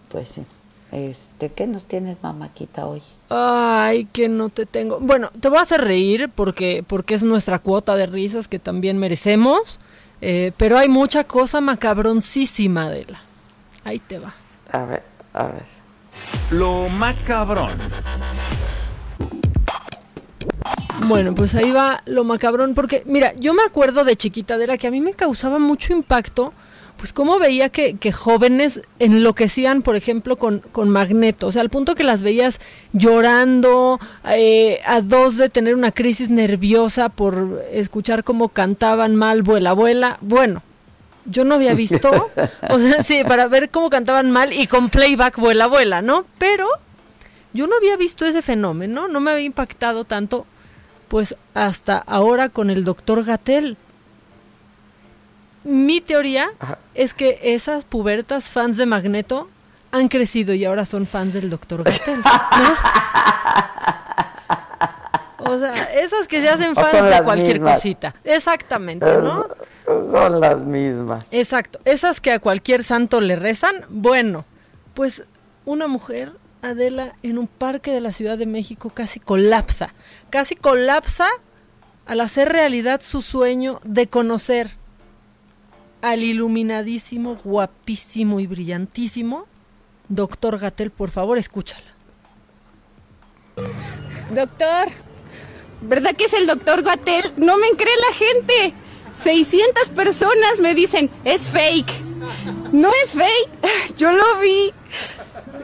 [0.10, 0.46] Pues sí.
[0.92, 3.02] Este, ¿qué nos tienes, mamáquita, hoy?
[3.30, 5.00] Ay, que no te tengo.
[5.00, 8.98] Bueno, te voy a hacer reír porque, porque es nuestra cuota de risas que también
[8.98, 9.80] merecemos.
[10.20, 13.20] Eh, pero hay mucha cosa macabroncísima de la.
[13.86, 14.34] Ahí te va.
[14.72, 15.04] A ver.
[15.34, 15.64] A ver.
[16.52, 17.72] Lo macabrón.
[21.08, 24.88] Bueno, pues ahí va lo macabrón, porque mira, yo me acuerdo de chiquita, de que
[24.88, 26.54] a mí me causaba mucho impacto,
[26.98, 31.70] pues cómo veía que, que jóvenes enloquecían, por ejemplo, con, con Magneto, o sea, al
[31.70, 32.60] punto que las veías
[32.94, 39.74] llorando, eh, a dos de tener una crisis nerviosa por escuchar cómo cantaban mal Vuela,
[39.74, 40.62] Vuela, bueno,
[41.26, 42.32] yo no había visto,
[42.70, 46.26] o sea, sí, para ver cómo cantaban mal y con playback vuela, vuela, ¿no?
[46.38, 46.68] Pero
[47.54, 50.46] yo no había visto ese fenómeno, no me había impactado tanto,
[51.08, 53.78] pues hasta ahora con el doctor Gatel.
[55.64, 56.50] Mi teoría
[56.96, 59.50] es que esas pubertas fans de Magneto
[59.92, 62.20] han crecido y ahora son fans del doctor Gatel.
[62.20, 62.76] ¿no?
[65.44, 68.16] O sea, esas que se hacen fans de cualquier cosita.
[68.24, 69.46] Exactamente, ¿no?
[70.12, 71.28] Son las mismas.
[71.32, 71.80] Exacto.
[71.86, 74.46] Esas que a cualquier santo le rezan, bueno,
[74.94, 75.26] pues
[75.66, 79.94] una mujer, Adela, en un parque de la Ciudad de México casi colapsa.
[80.30, 81.28] Casi colapsa
[82.06, 84.72] al hacer realidad su sueño de conocer
[86.02, 89.48] al iluminadísimo, guapísimo y brillantísimo
[90.12, 90.92] doctor Gatel.
[90.92, 91.90] Por favor, escúchala.
[94.34, 94.88] Doctor,
[95.82, 97.32] ¿verdad que es el doctor Gatel?
[97.38, 98.74] No me cree la gente.
[99.14, 101.92] 600 personas me dicen, es fake.
[102.72, 104.72] No es fake, yo lo vi.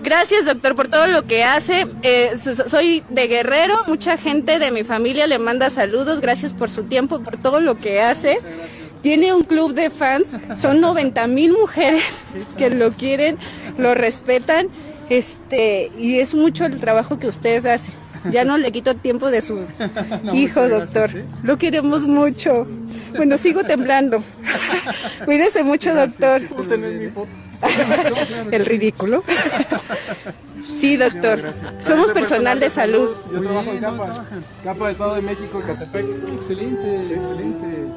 [0.04, 1.88] Gracias, doctor, por todo lo que hace.
[2.02, 6.22] Eh, soy de Guerrero, mucha gente de mi familia le manda saludos.
[6.22, 8.38] Gracias por su tiempo, por todo lo que hace.
[9.02, 12.26] Tiene un club de fans, son 90 mil mujeres
[12.58, 13.38] que lo quieren,
[13.78, 14.70] lo respetan,
[15.10, 17.94] este, y es mucho el trabajo que usted hace.
[18.32, 19.66] Ya no le quito tiempo de su
[20.34, 21.10] hijo, doctor.
[21.44, 22.68] Lo queremos mucho.
[23.16, 24.24] Bueno, sigo temblando.
[25.26, 26.42] Cuídese mucho, doctor.
[28.52, 29.24] El ridículo.
[30.76, 31.54] Sí, doctor.
[31.80, 33.10] Somos personal de salud.
[33.34, 34.26] Yo trabajo en CAPA.
[34.64, 36.06] CAPA de Estado de México, Catepec.
[36.36, 37.88] Excelente, excelente.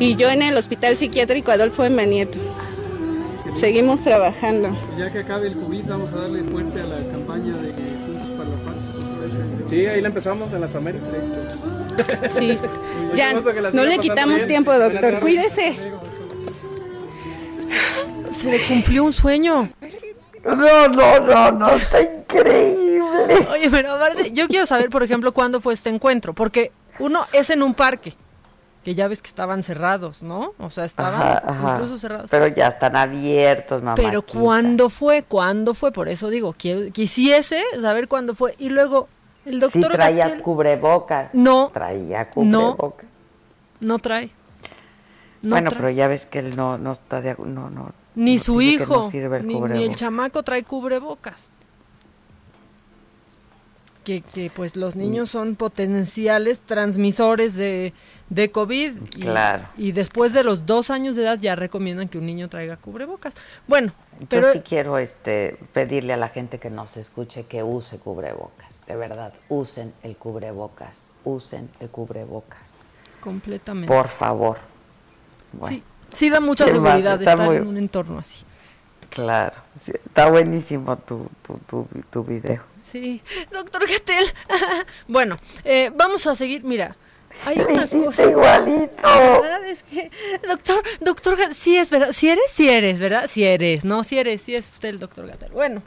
[0.00, 2.38] Y yo en el Hospital Psiquiátrico Adolfo de Manieto.
[3.54, 4.76] Seguimos trabajando.
[4.96, 7.72] Ya que acabe el COVID, vamos a darle fuerte a la campaña de
[9.68, 11.08] Sí, ahí la empezamos en las Américas.
[12.30, 12.56] Sí,
[13.14, 15.20] ya no le quitamos tiempo, doctor.
[15.20, 15.76] Cuídese.
[18.38, 19.68] Se le cumplió un sueño.
[20.44, 23.00] No, no, no, no, está increíble.
[23.52, 27.50] Oye, pero aparte, yo quiero saber, por ejemplo, cuándo fue este encuentro, porque uno es
[27.50, 28.14] en un parque,
[28.84, 30.54] que ya ves que estaban cerrados, ¿no?
[30.58, 31.74] O sea, estaban Ajá, ajá.
[31.76, 32.30] incluso cerrados.
[32.30, 33.96] Pero ya están abiertos, mamá.
[33.96, 35.24] Pero ¿cuándo fue?
[35.24, 35.90] ¿Cuándo fue?
[35.92, 38.54] Por eso digo, quiero- quisiese saber cuándo fue.
[38.58, 39.08] Y luego,
[39.48, 41.30] el Sí traía cubrebocas.
[41.32, 41.70] No.
[41.72, 43.06] Traía cubrebocas.
[43.80, 44.30] no trae.
[45.42, 45.80] No bueno, trae.
[45.80, 47.92] pero ya ves que él no, no está de no, no.
[48.14, 51.48] Ni no, su hijo, el ni, ni el chamaco trae cubrebocas.
[54.08, 57.92] que, que pues los niños son potenciales transmisores de,
[58.30, 58.94] de COVID.
[59.16, 59.68] Y, Claro.
[59.76, 63.34] Y después de los dos años de edad ya recomiendan que un niño traiga cubrebocas.
[63.66, 63.92] Bueno,
[64.30, 68.67] pero Yo sí quiero este, pedirle a la gente que nos escuche que use cubrebocas.
[68.88, 71.12] De verdad, usen el cubrebocas.
[71.24, 72.72] Usen el cubrebocas.
[73.20, 73.92] completamente.
[73.92, 74.58] Por favor.
[75.52, 75.82] Bueno, Sí,
[76.12, 76.82] sí da mucha ¿Qué más?
[76.92, 78.44] seguridad Está estar muy- en un entorno así.
[79.10, 79.56] Claro.
[79.80, 82.62] sí, está buenísimo tu, tu, tu, tu video.
[82.92, 83.22] Sí,
[83.52, 84.24] doctor Gatel.
[85.08, 86.64] bueno, eh, vamos a seguir.
[86.64, 86.96] Mira,
[87.46, 88.30] hay una cosa.
[88.30, 89.02] igualito.
[89.02, 90.10] La verdad es que,
[90.46, 92.12] doctor, doctor Gatel, sí es verdad.
[92.12, 93.26] Si eres, si eres, ¿verdad?
[93.28, 95.50] Si eres, no, si eres, si es usted el doctor Gatel.
[95.52, 95.82] Bueno,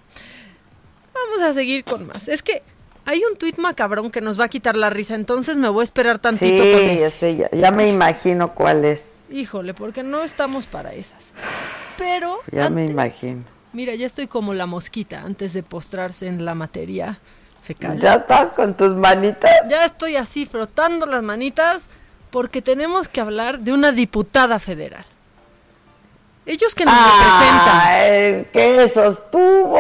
[1.14, 2.28] vamos a seguir con más.
[2.28, 2.62] Es que
[3.06, 5.84] hay un tuit macabrón que nos va a quitar la risa, entonces me voy a
[5.86, 7.06] esperar tantito Sí, con ese.
[7.06, 9.14] ese ya, ya me imagino cuál es.
[9.30, 11.34] Híjole, porque no estamos para esas.
[11.98, 13.44] Pero, Ya me imagino.
[13.74, 17.20] mira, ya estoy como la mosquita antes de postrarse en la materia
[17.64, 18.00] fecal.
[18.00, 19.50] ¿Ya estás con tus manitas?
[19.70, 21.88] Ya estoy así frotando las manitas
[22.30, 25.06] porque tenemos que hablar de una diputada federal.
[26.46, 29.78] Ellos que nos Ah, es que sostuvo.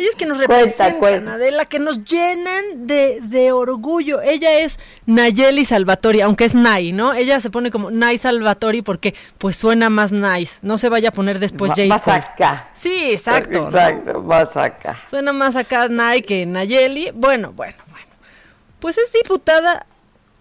[0.00, 1.32] Ellos que nos Cuenta, representan, cuenta.
[1.34, 4.22] Adela, que nos llenan de, de orgullo.
[4.22, 7.12] Ella es Nayeli Salvatori, aunque es Nay, ¿no?
[7.12, 10.58] Ella se pone como Nay Salvatori porque pues suena más nice.
[10.62, 11.84] No se vaya a poner después J.
[11.84, 12.70] más acá.
[12.72, 13.60] Sí, exacto.
[13.60, 13.68] ¿no?
[13.68, 14.98] Exacto, más acá.
[15.10, 17.10] Suena más acá Nay que Nayeli.
[17.12, 18.06] Bueno, bueno, bueno.
[18.78, 19.86] Pues es diputada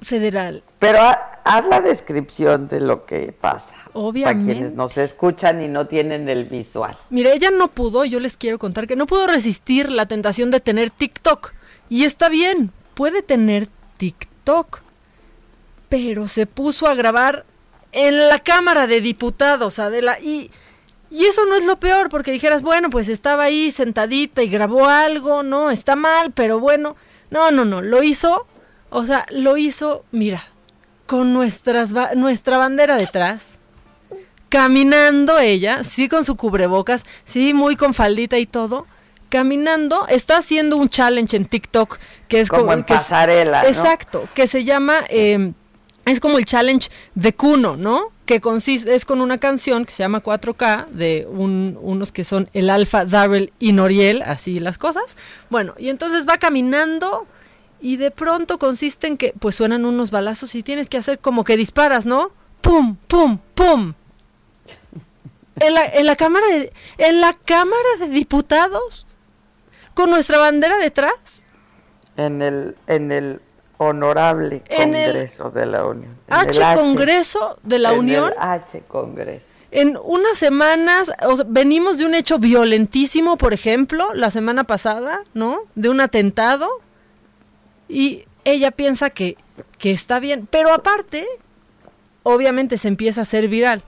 [0.02, 0.64] federal.
[0.80, 3.76] Pero ha- haz la descripción de lo que pasa.
[3.94, 4.44] Obviamente.
[4.44, 6.96] Para quienes nos escuchan y no tienen el visual.
[7.10, 10.60] Mire, ella no pudo, yo les quiero contar que no pudo resistir la tentación de
[10.60, 11.54] tener TikTok.
[11.90, 14.82] Y está bien, puede tener TikTok.
[15.90, 17.46] Pero se puso a grabar
[17.92, 20.20] en la Cámara de Diputados, Adela.
[20.20, 20.52] Y,
[21.10, 24.86] y eso no es lo peor, porque dijeras, bueno, pues estaba ahí sentadita y grabó
[24.88, 26.96] algo, no, está mal, pero bueno.
[27.32, 28.48] No, no, no, lo hizo,
[28.90, 30.48] o sea, lo hizo, mira,
[31.06, 33.42] con nuestras, ba- nuestra bandera detrás
[34.50, 38.88] caminando ella, sí con su cubrebocas, sí muy con faldita y todo,
[39.30, 43.70] caminando, está haciendo un challenge en TikTok que es Como en que es- pasarela, ¿no?
[43.70, 45.54] Exacto, que se llama eh,
[46.06, 48.06] es como el challenge de Kuno, ¿no?
[48.26, 52.50] Que consiste es con una canción que se llama 4K de un- unos que son
[52.54, 55.16] el Alfa, Darrell y Noriel, así las cosas.
[55.52, 57.28] Bueno, y entonces va caminando
[57.82, 61.44] y de pronto consiste en que pues suenan unos balazos y tienes que hacer como
[61.44, 62.32] que disparas, ¿no?
[62.62, 63.94] Pum, pum, pum.
[65.56, 69.06] En la, en la cámara de, en la cámara de diputados
[69.94, 71.46] con nuestra bandera detrás.
[72.16, 73.42] En el, en el
[73.78, 76.18] honorable En el Congreso de la Unión.
[76.28, 78.34] En H el Congreso de la en el Unión.
[78.38, 79.46] H Congreso.
[79.72, 85.24] En unas semanas, o sea, venimos de un hecho violentísimo, por ejemplo, la semana pasada,
[85.34, 85.60] ¿no?
[85.76, 86.68] De un atentado.
[87.90, 89.36] Y ella piensa que,
[89.78, 90.48] que está bien.
[90.50, 91.28] Pero aparte,
[92.24, 93.84] obviamente se empieza a hacer viral.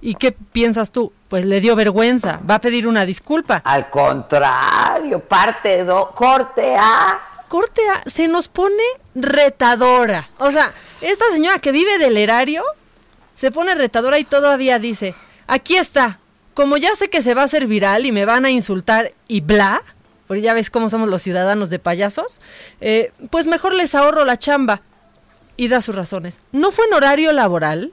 [0.00, 1.12] ¿Y qué piensas tú?
[1.28, 3.60] Pues le dio vergüenza, va a pedir una disculpa.
[3.64, 7.20] Al contrario, parte do, corte A.
[7.48, 8.82] Corte A, se nos pone
[9.14, 10.26] retadora.
[10.38, 10.70] O sea,
[11.00, 12.62] esta señora que vive del erario
[13.34, 15.14] se pone retadora y todavía dice,
[15.46, 16.18] aquí está,
[16.54, 19.40] como ya sé que se va a hacer viral y me van a insultar y
[19.40, 19.82] bla,
[20.30, 22.40] porque ya ves cómo somos los ciudadanos de payasos,
[22.80, 24.80] eh, pues mejor les ahorro la chamba.
[25.56, 26.38] Y da sus razones.
[26.52, 27.92] No fue en horario laboral,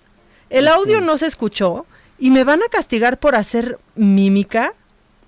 [0.51, 1.87] el audio no se escuchó
[2.19, 4.73] y me van a castigar por hacer mímica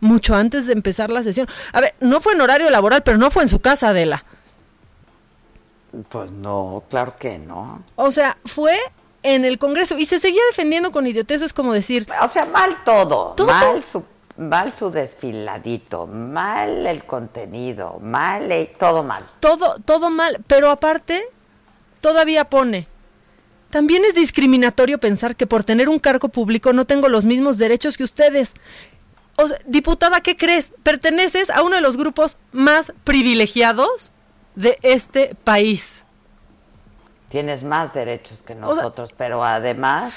[0.01, 1.47] mucho antes de empezar la sesión.
[1.73, 4.23] A ver, no fue en horario laboral, pero no fue en su casa, Adela.
[6.09, 7.81] Pues no, claro que no.
[7.95, 8.77] O sea, fue
[9.23, 12.05] en el Congreso y se seguía defendiendo con idioteces como decir...
[12.21, 13.33] O sea, mal todo.
[13.35, 13.47] Todo.
[13.47, 14.03] Mal su,
[14.39, 19.23] mal su desfiladito, mal el contenido, mal todo mal.
[19.39, 21.23] Todo, todo mal, pero aparte,
[22.01, 22.87] todavía pone.
[23.69, 27.97] También es discriminatorio pensar que por tener un cargo público no tengo los mismos derechos
[27.97, 28.53] que ustedes.
[29.35, 30.73] O sea, diputada, ¿qué crees?
[30.83, 34.11] Perteneces a uno de los grupos más privilegiados
[34.55, 36.03] de este país.
[37.29, 40.13] Tienes más derechos que sea- nosotros, pero además,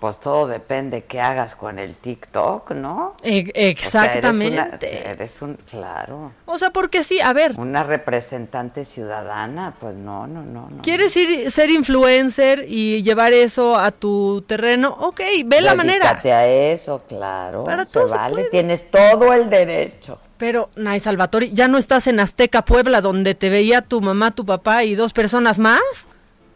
[0.00, 3.16] pues todo depende qué hagas con el TikTok, ¿no?
[3.22, 4.54] E- O sea, eres exactamente.
[4.54, 4.78] una-
[5.10, 10.42] Eres, un, claro, O sea, porque sí, a ver, una representante ciudadana, pues no, no,
[10.42, 10.82] no, no.
[10.82, 14.96] ¿quieres ir, ser influencer y llevar eso a tu terreno?
[15.00, 16.04] Ok, ve la manera.
[16.06, 17.64] Dedícate a eso, claro.
[17.64, 18.50] Para se vale, puede.
[18.50, 20.20] tienes todo el derecho.
[20.36, 24.46] Pero, Nay Salvatori, ya no estás en Azteca, Puebla, donde te veía tu mamá, tu
[24.46, 25.80] papá y dos personas más.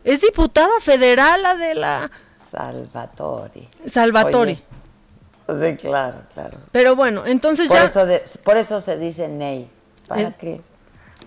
[0.04, 2.08] Es diputada federal, Adela.
[2.52, 3.68] Salvatori.
[3.86, 4.52] Salvatori.
[4.52, 6.58] Oye, Sí, claro, claro.
[6.70, 7.84] Pero bueno, entonces Por ya...
[7.84, 9.68] eso, de- por eso se dice Ney.
[10.06, 10.60] ¿Para Eh, qué?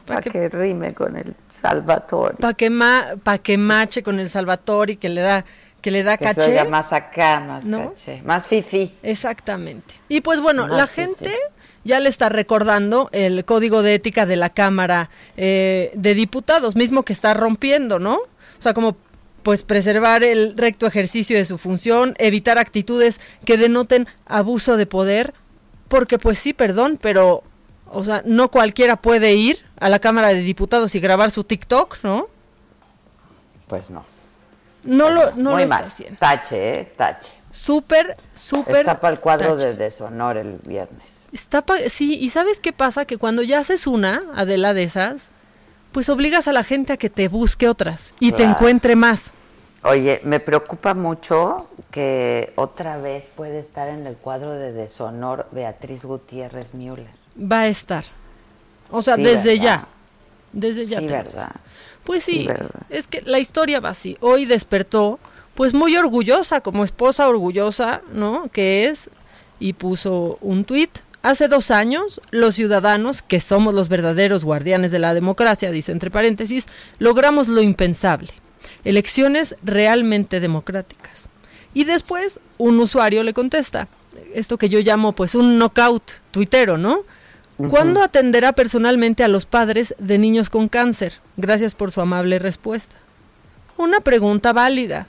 [0.06, 2.36] Para que, rime con el Salvatore.
[2.36, 5.44] Para que, ma, pa que mache con el Salvatore que le da
[5.82, 6.64] que le da que caché.
[6.64, 8.96] más acá, más caché, más fifi.
[9.04, 9.94] Exactamente.
[10.10, 11.36] Y pues bueno, la gente
[11.84, 17.04] ya le está recordando el código de ética de la Cámara eh, de Diputados, mismo
[17.04, 18.16] que está rompiendo, ¿no?
[18.16, 18.96] O sea, como
[19.46, 25.36] pues preservar el recto ejercicio de su función, evitar actitudes que denoten abuso de poder,
[25.88, 27.44] porque pues sí, perdón, pero
[27.92, 32.00] o sea, no cualquiera puede ir a la Cámara de Diputados y grabar su TikTok,
[32.02, 32.28] ¿no?
[33.68, 34.04] Pues no.
[34.84, 35.84] No lo, no Muy lo mal.
[35.84, 36.18] está haciendo.
[36.20, 36.94] Tache, ¿eh?
[36.98, 37.32] Tache.
[37.52, 38.78] Súper, súper.
[38.78, 39.68] Está para el cuadro tache.
[39.68, 41.04] de deshonor el viernes.
[41.32, 43.06] Está pa- sí, y ¿sabes qué pasa?
[43.06, 45.30] Que cuando ya haces una, Adela, de esas,
[45.96, 49.32] pues obligas a la gente a que te busque otras y te encuentre más.
[49.82, 56.04] Oye, me preocupa mucho que otra vez puede estar en el cuadro de deshonor Beatriz
[56.04, 57.08] Gutiérrez Müller.
[57.40, 58.04] Va a estar.
[58.92, 59.64] O sea, Sí, desde ¿verdad?
[59.64, 59.88] ya.
[60.52, 61.00] Desde ya.
[61.00, 61.56] Sí, ¿verdad?
[62.04, 62.82] Pues sí, Sí, ¿verdad?
[62.90, 64.18] es que la historia va así.
[64.20, 65.18] Hoy despertó,
[65.54, 68.50] pues muy orgullosa, como esposa orgullosa, ¿no?
[68.52, 69.10] Que es,
[69.62, 71.05] y puso un tuit.
[71.26, 76.12] Hace dos años, los ciudadanos, que somos los verdaderos guardianes de la democracia, dice entre
[76.12, 76.68] paréntesis,
[77.00, 78.30] logramos lo impensable.
[78.84, 81.30] Elecciones realmente democráticas.
[81.74, 83.88] Y después, un usuario le contesta,
[84.36, 87.00] esto que yo llamo pues un knockout tuitero, ¿no?
[87.72, 91.22] ¿Cuándo atenderá personalmente a los padres de niños con cáncer?
[91.38, 92.98] Gracias por su amable respuesta.
[93.78, 95.08] Una pregunta válida.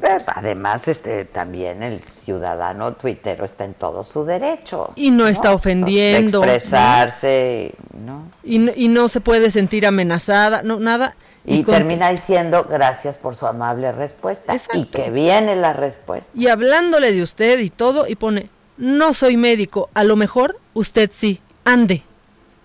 [0.00, 4.92] Pues, Además, este, también el ciudadano tuitero está en todo su derecho.
[4.96, 7.74] Y no está ofendiendo, De expresarse,
[8.04, 8.24] ¿no?
[8.42, 11.14] Y, no- y no se puede sentir amenazada, no, nada.
[11.44, 14.56] Y, termina diciendo gracias por su amable respuesta.
[14.74, 16.30] Y que viene la respuesta.
[16.34, 21.10] y hablándole de usted y todo, y pone, no soy médico, a lo mejor usted
[21.12, 22.02] sí, ande,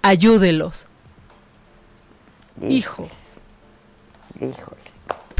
[0.01, 0.87] ayúdelos.
[2.67, 3.07] Hijo.
[4.39, 4.80] Híjoles.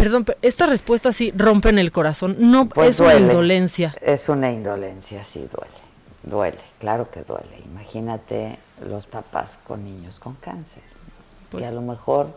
[0.02, 3.96] Perdón, pero estas respuestas sí rompen el corazón, no Pues es una indolencia.
[4.02, 5.72] Es una indolencia, sí, duele.
[6.24, 7.62] Duele, claro que duele.
[7.66, 8.58] Imagínate
[8.90, 10.82] los papás con niños con cáncer.
[11.52, 12.34] Pues que a lo mejor,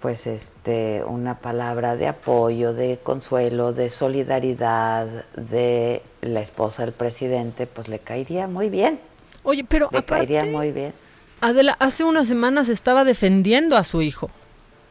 [0.00, 7.66] pues, este, una palabra de apoyo, de consuelo, de solidaridad de la esposa del presidente,
[7.66, 8.98] pues le caería muy bien.
[9.42, 10.94] Oye, pero Le caería muy bien.
[11.42, 14.30] Adela, hace unas semanas estaba defendiendo a su hijo.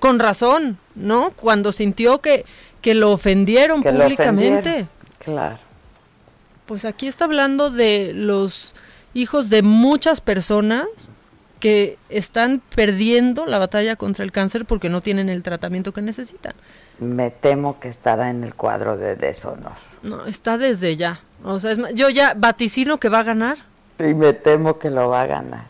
[0.06, 1.32] Con razón, ¿no?
[1.32, 2.46] Cuando sintió que,
[2.82, 4.70] que lo ofendieron Que lo públicamente.
[4.70, 4.90] ofendieron.
[5.18, 5.58] Claro.
[6.68, 8.76] Pues aquí está hablando de los
[9.16, 10.86] hijos de muchas personas
[11.60, 16.54] que están perdiendo la batalla contra el cáncer porque no tienen el tratamiento que necesitan.
[17.00, 19.74] Me temo que estará en el cuadro de deshonor.
[20.04, 21.20] No, está desde ya.
[21.44, 23.58] O sea, es más, yo ya vaticino que va a ganar.
[23.98, 25.66] Y me temo que lo va a ganar.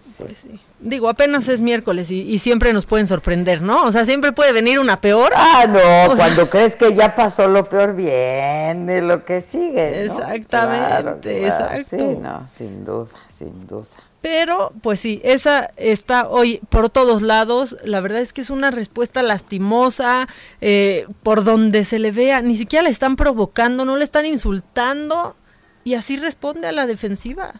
[0.00, 0.24] Sí.
[0.24, 0.58] Pues sí.
[0.80, 3.84] Digo, apenas es miércoles y, y siempre nos pueden sorprender, ¿no?
[3.84, 5.32] O sea, siempre puede venir una peor.
[5.34, 5.78] Ah, no,
[6.12, 10.06] O sea, cuando crees que ya pasó lo peor, viene lo que sigue.
[10.06, 10.14] ¿no?
[10.14, 11.84] Exactamente, exacto.
[11.84, 13.86] Sí, no, sin duda, sin duda.
[14.20, 17.76] Pero, pues sí, esa está hoy por todos lados.
[17.84, 20.28] La verdad es que es una respuesta lastimosa,
[20.60, 22.42] eh, por donde se le vea.
[22.42, 25.36] Ni siquiera le están provocando, no le están insultando.
[25.84, 27.54] Y así responde a la defensiva.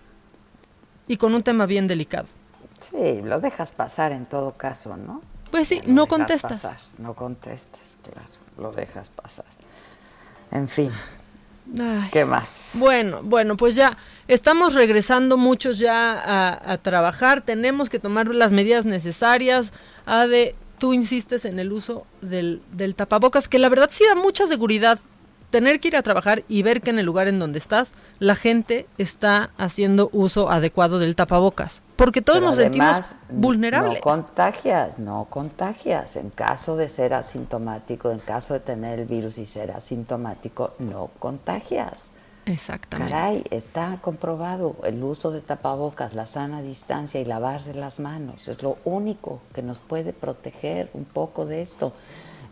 [1.06, 2.26] Y con un tema bien delicado.
[2.90, 5.20] Sí, lo dejas pasar en todo caso, ¿no?
[5.50, 6.60] Pues sí, Lo no contestas.
[6.62, 8.28] pasar, no contestas, claro,
[8.58, 9.46] lo dejas pasar.
[10.50, 10.90] En fin,
[11.80, 12.08] Ay.
[12.12, 12.72] ¿qué más?
[12.74, 17.42] Bueno, bueno, pues ya estamos regresando muchos ya a, a trabajar.
[17.42, 19.72] Tenemos que tomar las medidas necesarias.
[20.06, 24.46] Ade, tú insistes en el uso del, del tapabocas, que la verdad sí da mucha
[24.46, 24.98] seguridad.
[25.50, 28.34] Tener que ir a trabajar y ver que en el lugar en donde estás, la
[28.34, 31.82] gente está haciendo uso adecuado del tapabocas.
[31.96, 33.96] Porque todos Pero nos sentimos vulnerables.
[33.96, 36.16] No contagias, no contagias.
[36.16, 41.10] En caso de ser asintomático, en caso de tener el virus y ser asintomático, no
[41.18, 42.10] contagias.
[42.48, 43.12] Exactamente.
[43.12, 48.48] Caray, está comprobado el uso de tapabocas, la sana distancia y lavarse las manos.
[48.48, 51.92] Es lo único que nos puede proteger un poco de esto.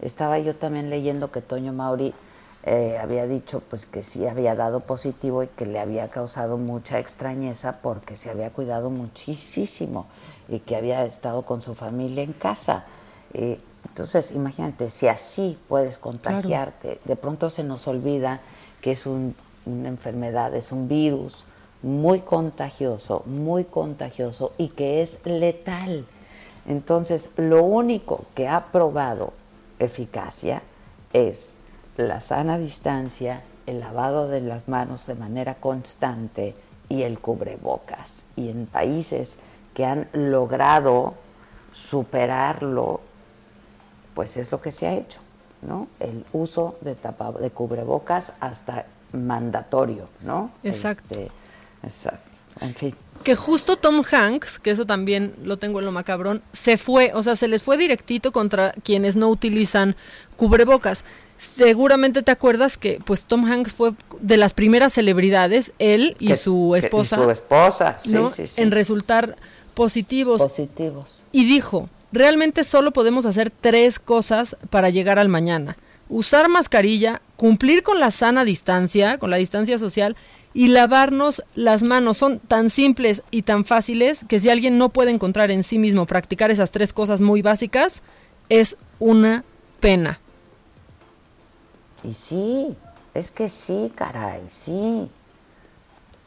[0.02, 2.12] Estaba yo también leyendo que Toño Mauri
[2.65, 6.99] eh, había dicho pues que sí había dado positivo y que le había causado mucha
[6.99, 10.07] extrañeza porque se había cuidado muchísimo
[10.49, 12.85] y que había estado con su familia en casa.
[13.35, 18.41] Eh, entonces, imagínate, si así puedes contagiarte, de pronto se nos olvida
[18.81, 19.35] que es un-
[19.65, 21.45] una enfermedad, es un virus
[21.83, 26.05] muy contagioso, muy contagioso y que es letal.
[26.66, 29.33] Entonces, lo único que ha probado
[29.78, 30.62] eficacia
[31.12, 31.53] es
[31.97, 36.55] la sana distancia, el lavado de las manos de manera constante
[36.89, 38.24] y el cubrebocas.
[38.36, 39.39] Y en países
[39.74, 41.14] que han logrado
[41.74, 43.01] superarlo,
[44.14, 45.20] pues es lo que se ha hecho,
[45.62, 45.89] ¿no?
[46.01, 50.51] El uso de, tapa, de cubrebocas hasta mandatorio, ¿no?
[50.62, 51.14] Exacto.
[51.14, 51.31] Este,
[51.82, 52.31] exacto.
[52.60, 52.94] En fin.
[53.23, 57.23] Que justo Tom Hanks, que eso también lo tengo en lo macabrón, se fue, o
[57.23, 59.97] sea, se les fue directito contra quienes no utilizan
[60.36, 61.05] cubrebocas.
[61.39, 66.37] Seguramente te acuerdas que pues Tom Hanks fue de las primeras celebridades, él y Que-
[66.37, 68.29] su que- y esposa, su esposa, sí, ¿no?
[68.31, 68.63] sí, sí.
[68.63, 69.37] en resultar
[69.75, 70.41] positivos.
[70.41, 71.11] Positivos.
[71.33, 75.77] Y dijo, realmente solo podemos hacer tres cosas para llegar al mañana.
[76.09, 80.17] Usar mascarilla, cumplir con la sana distancia, con la distancia social
[80.55, 82.17] y lavarnos las manos.
[82.17, 86.07] Son tan simples y tan fáciles que si alguien no puede encontrar en sí mismo
[86.07, 88.03] practicar esas tres cosas muy básicas,
[88.49, 89.45] es una
[89.81, 90.21] pena.
[92.09, 92.77] Y sí,
[93.15, 95.11] es que sí, caray, sí.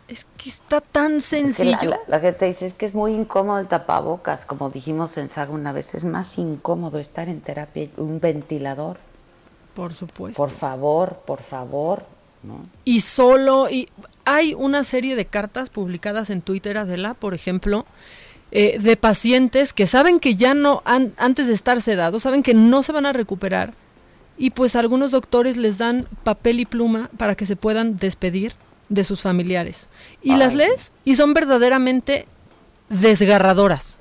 [0.08, 1.78] Es que está tan Es que sencillo.
[1.92, 5.30] la, la- la gente dice, es que es muy incómodo el tapabocas, como dijimos en
[5.30, 8.98] Saga una vez, es más incómodo estar en terapia, un ventilador.
[9.76, 10.36] Por supuesto.
[10.36, 12.04] Por favor, por favor,
[12.44, 12.62] ¿no?
[12.86, 13.88] y solo y
[14.26, 17.86] hay una serie de cartas publicadas en Twitter Adela por ejemplo
[18.52, 22.54] eh, de pacientes que saben que ya no han, antes de estar sedados saben que
[22.54, 23.74] no se van a recuperar
[24.40, 28.54] y pues algunos doctores les dan papel y pluma para que se puedan despedir
[28.88, 29.88] de sus familiares.
[30.24, 32.26] Y las lees y son verdaderamente
[32.90, 33.98] desgarradoras.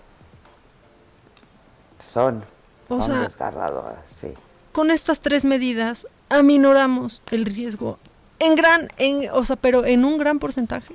[1.98, 2.44] Son,
[2.88, 4.32] O son sea- desgarradoras, sí.
[4.72, 7.98] con estas tres medidas aminoramos el riesgo
[8.38, 10.94] en gran en o sea pero en un gran porcentaje.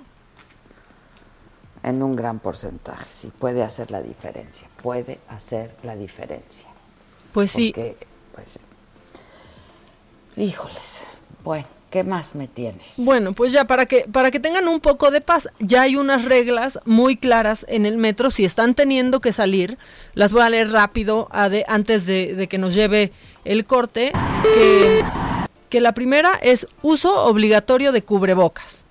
[1.83, 6.65] En un gran porcentaje, sí, puede hacer la diferencia, puede hacer la diferencia.
[7.33, 7.73] pues sí.
[7.75, 8.47] Pues,
[10.38, 11.03] híjoles,
[11.43, 12.95] bueno, ¿qué más me tienes?
[12.97, 16.26] Bueno, pues ya para que para que tengan un poco de paz, ya hay unas
[16.26, 18.31] reglas muy claras en el metro.
[18.31, 19.77] Si están teniendo que salir,
[20.14, 23.11] las voy a leer rápido a de- antes de, de que nos lleve
[23.45, 24.11] el corte.
[24.55, 25.03] Que,
[25.69, 28.85] que la primera es uso obligatorio de cubrebocas.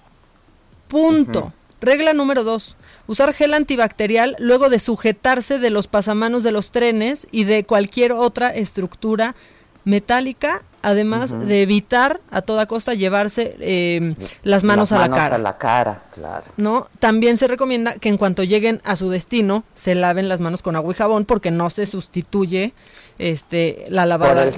[0.89, 1.53] Punto.
[1.81, 2.77] Regla número dos.
[3.07, 8.13] Usar gel antibacterial luego de sujetarse de los pasamanos de los trenes y de cualquier
[8.13, 9.35] otra estructura
[9.85, 15.19] metálica, además de evitar a toda costa llevarse eh, las manos Las a la manos
[15.19, 15.35] cara.
[15.37, 16.45] a la cara, claro.
[16.57, 16.89] ¿no?
[16.99, 20.77] También se recomienda que en cuanto lleguen a su destino se laven las manos con
[20.77, 22.75] agua y jabón porque no se sustituye
[23.19, 24.51] este la lavada.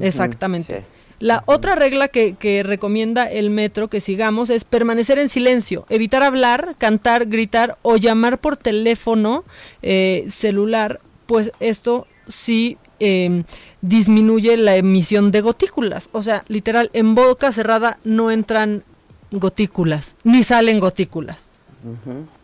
[0.00, 0.84] Exactamente.
[1.20, 6.22] La otra regla que, que recomienda el metro que sigamos es permanecer en silencio, evitar
[6.22, 9.44] hablar, cantar, gritar o llamar por teléfono
[9.82, 13.44] eh, celular, pues esto sí eh,
[13.82, 16.08] disminuye la emisión de gotículas.
[16.12, 18.82] O sea, literal, en boca cerrada no entran
[19.30, 21.48] gotículas, ni salen gotículas.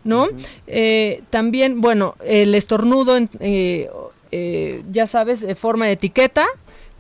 [0.05, 0.29] ¿no?
[0.67, 3.91] Eh, también, bueno, el estornudo, en- eh,
[4.31, 6.47] eh, ya sabes, de forma de etiqueta,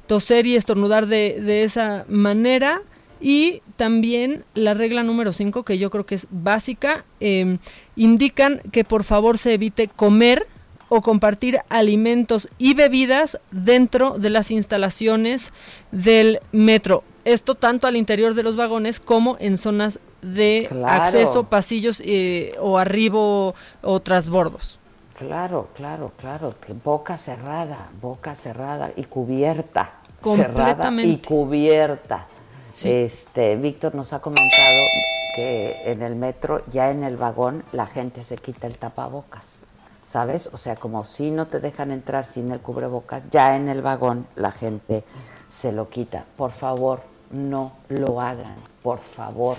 [0.06, 2.82] toser y estornudar de, de esa manera.
[3.20, 7.58] Y también la regla número 5, que yo creo que es básica, eh,
[7.96, 10.46] indican que por favor se evite comer
[10.88, 15.52] o compartir alimentos y bebidas dentro de las instalaciones
[15.92, 17.04] del metro.
[17.24, 21.02] Esto tanto al interior de los vagones como en zonas de Claro.
[21.02, 24.78] acceso, pasillos eh, o arribo o trasbordos.
[25.18, 29.94] Claro, claro, claro, boca cerrada, boca cerrada y cubierta.
[30.22, 31.28] Cerrada y Completamente.
[31.28, 32.26] cubierta.
[32.72, 32.90] Sí.
[32.90, 34.80] Este, Víctor nos ha comentado
[35.36, 39.60] que en el metro, ya en el vagón, la gente se quita el tapabocas.
[40.14, 40.48] ¿Sabes?
[40.52, 44.28] O sea, como si no te dejan entrar sin el cubrebocas, ya en el vagón
[44.36, 45.02] la gente
[45.48, 46.24] se lo quita.
[46.36, 47.00] Por favor,
[47.32, 48.54] no lo hagan.
[48.80, 49.56] Por favor.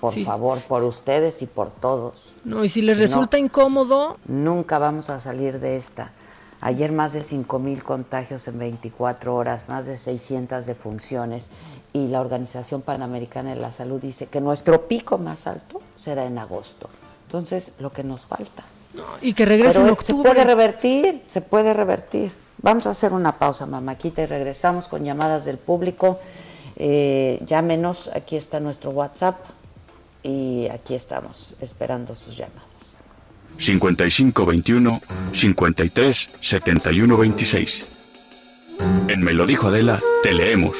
[0.00, 0.24] Por Sí.
[0.24, 2.34] favor, por ustedes y por todos.
[2.42, 6.10] No, y si les Si no, resulta incómodo, Nunca vamos a salir de esta.
[6.60, 11.48] Ayer más de 5.000 contagios en 24 horas, más de 600 defunciones
[11.92, 16.38] y la Organización Panamericana de la Salud dice que nuestro pico más alto será en
[16.38, 16.88] agosto.
[17.28, 18.64] Entonces, lo que nos falta.
[19.20, 20.28] Y que regrese en octubre.
[20.28, 22.32] Se puede revertir, se puede revertir.
[22.62, 26.18] Vamos a hacer una pausa, mamáquita, y regresamos con llamadas del público.
[26.76, 29.36] Eh, llámenos, aquí está nuestro WhatsApp
[30.22, 32.64] y aquí estamos esperando sus llamadas.
[33.58, 35.00] 5521
[35.32, 37.88] 53 71 26.
[39.08, 40.76] En Me lo dijo Adela, te leemos,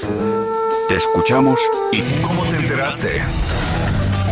[0.89, 1.61] te escuchamos
[1.93, 3.23] y ¿Cómo te enteraste?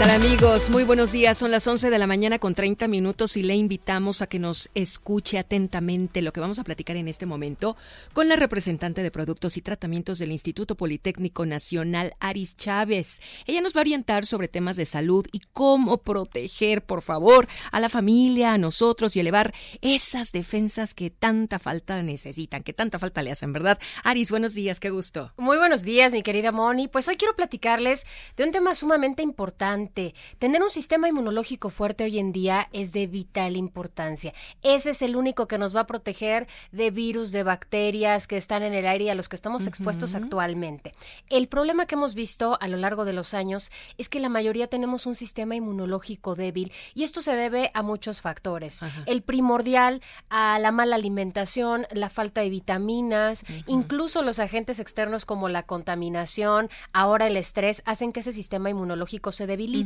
[0.00, 0.70] Tal amigos?
[0.70, 1.36] Muy buenos días.
[1.36, 4.70] Son las 11 de la mañana con 30 minutos y le invitamos a que nos
[4.74, 7.76] escuche atentamente lo que vamos a platicar en este momento
[8.14, 13.20] con la representante de Productos y Tratamientos del Instituto Politécnico Nacional, Aris Chávez.
[13.44, 17.78] Ella nos va a orientar sobre temas de salud y cómo proteger, por favor, a
[17.78, 19.52] la familia, a nosotros y elevar
[19.82, 23.78] esas defensas que tanta falta necesitan, que tanta falta le hacen, ¿verdad?
[24.02, 25.34] Aris, buenos días, qué gusto.
[25.36, 26.88] Muy buenos días, mi querida Moni.
[26.88, 28.06] Pues hoy quiero platicarles
[28.38, 29.89] de un tema sumamente importante
[30.38, 34.32] Tener un sistema inmunológico fuerte hoy en día es de vital importancia.
[34.62, 38.62] Ese es el único que nos va a proteger de virus, de bacterias que están
[38.62, 40.94] en el aire y a los que estamos expuestos actualmente.
[41.28, 44.68] El problema que hemos visto a lo largo de los años es que la mayoría
[44.68, 48.80] tenemos un sistema inmunológico débil y esto se debe a muchos factores.
[49.06, 55.48] El primordial a la mala alimentación, la falta de vitaminas, incluso los agentes externos como
[55.48, 59.79] la contaminación, ahora el estrés, hacen que ese sistema inmunológico se debilite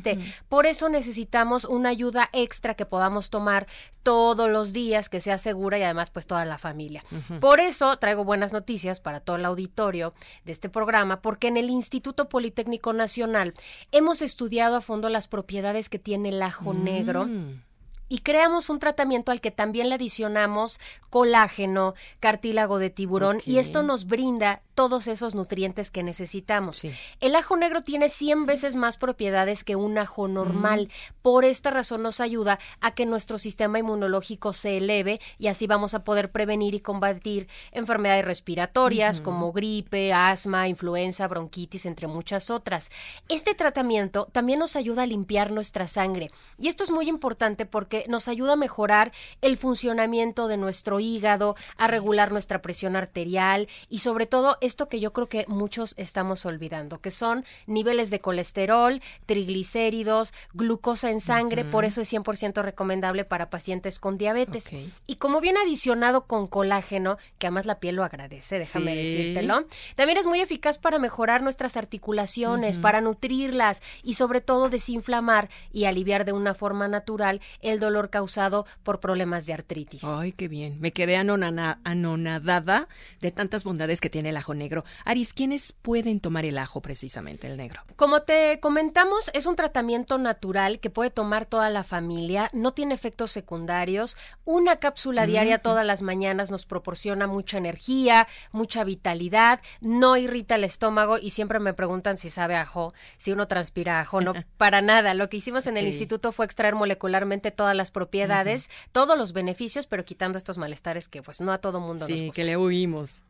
[0.49, 3.67] por eso necesitamos una ayuda extra que podamos tomar
[4.03, 7.05] todos los días, que sea segura y además pues toda la familia.
[7.41, 10.15] Por eso traigo buenas noticias para todo el auditorio
[10.45, 13.55] de este programa, porque en el Instituto Politécnico Nacional
[13.93, 17.27] hemos estudiado a fondo las propiedades que tiene el ajo negro.
[17.27, 17.63] Mm
[18.09, 23.83] y creamos un tratamiento al que también le adicionamos colágeno, cartílago de tiburón y esto
[23.83, 26.83] nos brinda todos esos nutrientes que necesitamos.
[27.21, 30.91] El ajo negro tiene 100 veces más propiedades que un ajo normal.
[31.23, 35.95] Por esta razón nos ayuda a que nuestro sistema inmunológico se eleve y así vamos
[35.95, 42.91] a poder prevenir y combatir enfermedades respiratorias como gripe, asma, influenza, bronquitis, entre muchas otras.
[43.29, 47.94] Este tratamiento también nos ayuda a limpiar nuestra sangre y esto es muy importante porque
[48.09, 53.99] nos ayuda a mejorar el funcionamiento de nuestro hígado, a regular nuestra presión arterial y
[53.99, 59.01] sobre todo esto que yo creo que muchos estamos olvidando, que son niveles de colesterol,
[59.27, 64.71] triglicéridos, glucosa en sangre, por eso es 100% recomendable para pacientes con diabetes.
[65.07, 69.65] Y como bien adicionado con colágeno, que además la piel lo agradece, déjame decírtelo,
[69.95, 75.85] también es muy eficaz para mejorar nuestras articulaciones, para nutrirlas y sobre todo desinflamar y
[75.85, 80.03] aliviar de una forma natural el dolor causado por problemas de artritis.
[80.05, 80.81] Ay, qué bien.
[80.81, 82.89] Me quedé anonadada
[83.21, 84.85] de tantas bondades que tiene el ajo negro.
[85.05, 87.83] Aris, ¿quiénes pueden tomar el ajo precisamente, el negro?
[87.97, 92.95] Como te comentamos, es un tratamiento natural que puede tomar toda la familia, no tiene
[92.95, 94.17] efectos secundarios.
[94.45, 100.65] Una cápsula diaria todas las mañanas nos proporciona mucha energía, mucha vitalidad, no irrita el
[100.65, 104.21] estómago y siempre me preguntan si sabe ajo, si uno transpira ajo.
[104.21, 105.15] No, para nada.
[105.15, 109.87] Lo que hicimos en el instituto fue extraer molecularmente todas las propiedades, todos los beneficios,
[109.87, 113.23] pero quitando estos malestares que pues no a todo mundo sí, nos que le huimos.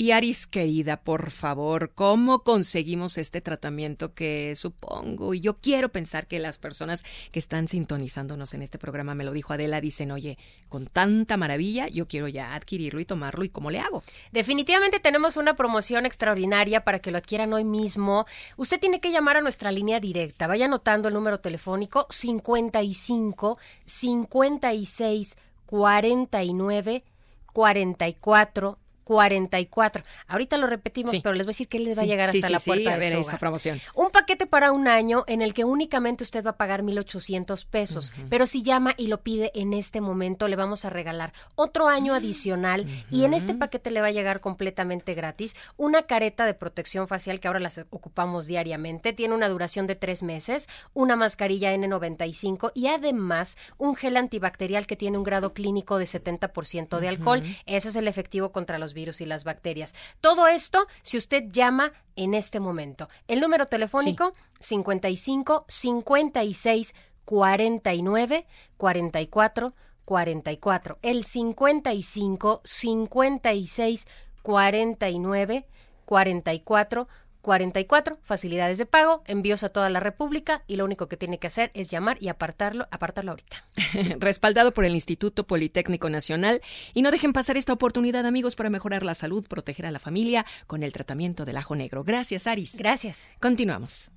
[0.00, 5.34] Y Aris, querida, por favor, ¿cómo conseguimos este tratamiento que supongo?
[5.34, 9.32] Y yo quiero pensar que las personas que están sintonizándonos en este programa, me lo
[9.32, 10.38] dijo Adela, dicen, oye,
[10.68, 14.04] con tanta maravilla, yo quiero ya adquirirlo y tomarlo, ¿y cómo le hago?
[14.30, 18.24] Definitivamente tenemos una promoción extraordinaria para que lo adquieran hoy mismo.
[18.56, 20.46] Usted tiene que llamar a nuestra línea directa.
[20.46, 27.04] Vaya anotando el número telefónico 55 56 49
[27.52, 28.78] 44
[29.08, 30.04] 44.
[30.26, 32.60] Ahorita lo repetimos, pero les voy a decir que les va a llegar hasta la
[32.60, 32.92] puerta.
[32.92, 33.80] a ver esa promoción.
[33.96, 38.12] Un paquete para un año en el que únicamente usted va a pagar 1,800 pesos,
[38.28, 42.12] pero si llama y lo pide en este momento, le vamos a regalar otro año
[42.12, 47.08] adicional y en este paquete le va a llegar completamente gratis una careta de protección
[47.08, 52.72] facial que ahora las ocupamos diariamente, tiene una duración de tres meses, una mascarilla N95
[52.74, 57.42] y además un gel antibacterial que tiene un grado clínico de 70% de alcohol.
[57.64, 59.94] Ese es el efectivo contra los virus y las bacterias.
[60.20, 63.08] Todo esto si usted llama en este momento.
[63.28, 66.94] El número telefónico 55 56
[67.24, 68.46] 49
[68.76, 70.98] 44 44.
[71.02, 74.08] El 55 56
[74.42, 75.66] 49
[76.04, 77.08] 44
[77.42, 81.46] 44, facilidades de pago, envíos a toda la República y lo único que tiene que
[81.46, 83.62] hacer es llamar y apartarlo, apartarlo ahorita.
[84.18, 86.60] Respaldado por el Instituto Politécnico Nacional
[86.94, 90.44] y no dejen pasar esta oportunidad, amigos, para mejorar la salud, proteger a la familia
[90.66, 92.04] con el tratamiento del ajo negro.
[92.04, 92.76] Gracias, Aris.
[92.76, 93.28] Gracias.
[93.40, 94.10] Continuamos.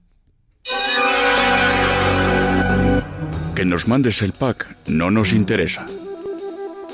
[3.55, 5.85] Que nos mandes el pack no nos interesa.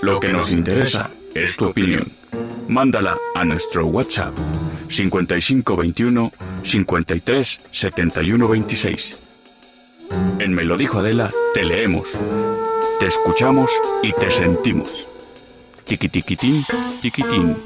[0.02, 1.10] Lo que nos interesa
[1.44, 2.04] es tu opinión.
[2.68, 4.36] Mándala a nuestro WhatsApp
[4.90, 6.32] 5521
[6.64, 9.18] 53 71 26.
[10.40, 12.08] En Me lo dijo Adela, te leemos,
[13.00, 13.70] te escuchamos
[14.04, 15.08] y te sentimos.
[15.86, 16.64] Tiquitiquitín,
[17.02, 17.58] tiquitín.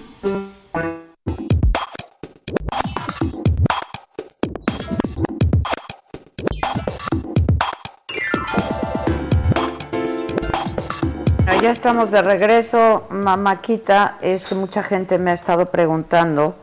[11.60, 14.18] Ya estamos de regreso, mamáquita.
[14.22, 16.56] Es que mucha gente me ha estado preguntando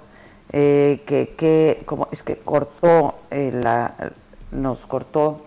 [0.52, 4.12] eh, que, que como es que cortó eh, la,
[4.50, 5.44] nos cortó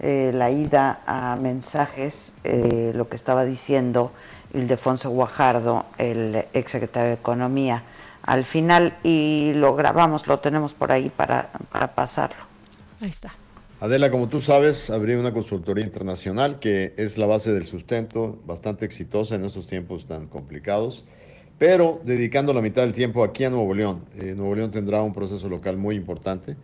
[0.00, 4.12] eh, la ida a mensajes eh, lo que estaba diciendo
[4.52, 7.82] Ildefonso Guajardo, el exsecretario de Economía,
[8.22, 12.44] al final y lo grabamos, lo tenemos por ahí para, para pasarlo.
[13.00, 13.34] Ahí está.
[13.84, 18.86] Adela, como tú sabes, abrí una consultoría internacional que es la base del sustento, bastante
[18.86, 21.04] exitosa en estos tiempos tan complicados,
[21.58, 24.06] pero dedicando la mitad del tiempo aquí a Nuevo León.
[24.14, 26.56] Eh, Nuevo León tendrá un proceso local muy importante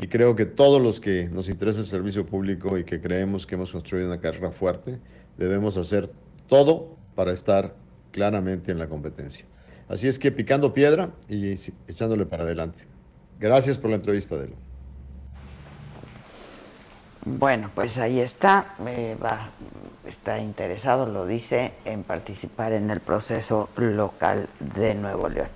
[0.00, 3.56] y creo que todos los que nos interesa el servicio público y que creemos que
[3.56, 5.00] hemos construido una carrera fuerte,
[5.36, 6.12] debemos hacer
[6.46, 7.74] todo para estar
[8.12, 9.44] claramente en la competencia.
[9.88, 11.54] Así es que picando piedra y
[11.88, 12.84] echándole para adelante.
[13.40, 14.67] Gracias por la entrevista, Adela.
[17.24, 19.50] Bueno, pues ahí está, eh, va,
[20.06, 25.48] está interesado, lo dice, en participar en el proceso local de Nuevo León.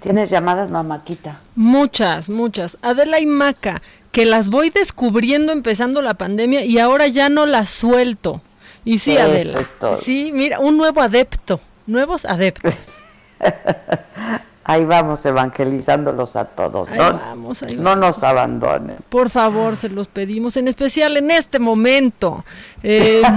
[0.00, 1.40] ¿Tienes llamadas, mamáquita?
[1.56, 2.76] Muchas, muchas.
[2.82, 3.80] Adela y Maca,
[4.12, 8.42] que las voy descubriendo empezando la pandemia y ahora ya no las suelto.
[8.84, 9.68] Y sí, Eso Adela.
[9.98, 13.02] Sí, mira, un nuevo adepto, nuevos adeptos.
[14.64, 17.12] Ahí vamos evangelizándolos a todos, Ahí ¿no?
[17.12, 18.96] vamos, ahí no nos abandonen.
[19.08, 22.44] Por favor, se los pedimos, en especial en este momento.
[22.82, 23.20] Eh,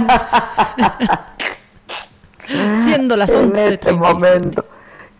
[2.84, 3.72] siendo las En 11:37.
[3.72, 4.64] este momento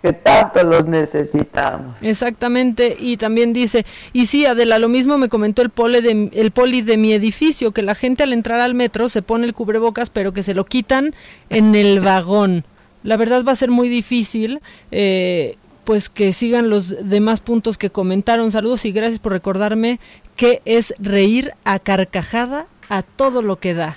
[0.01, 1.97] que tanto los necesitamos.
[2.01, 6.53] Exactamente, y también dice, y sí, Adela, lo mismo me comentó el poli, de, el
[6.53, 10.09] poli de mi edificio, que la gente al entrar al metro se pone el cubrebocas,
[10.09, 11.15] pero que se lo quitan
[11.51, 12.65] en el vagón.
[13.03, 14.61] La verdad va a ser muy difícil,
[14.93, 15.57] eh,
[15.89, 18.53] pues que sigan los demás puntos que comentaron.
[18.53, 20.01] Saludos y gracias por recordarme
[20.37, 23.97] que es reír a carcajada a todo lo que da.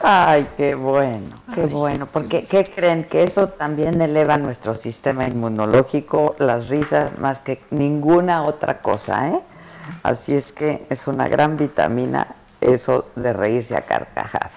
[0.00, 3.02] Ay, qué bueno, qué bueno, porque ¿qué creen?
[3.02, 9.40] Que eso también eleva nuestro sistema inmunológico, las risas, más que ninguna otra cosa, ¿eh?
[10.04, 14.52] Así es que es una gran vitamina eso de reírse a carcajadas.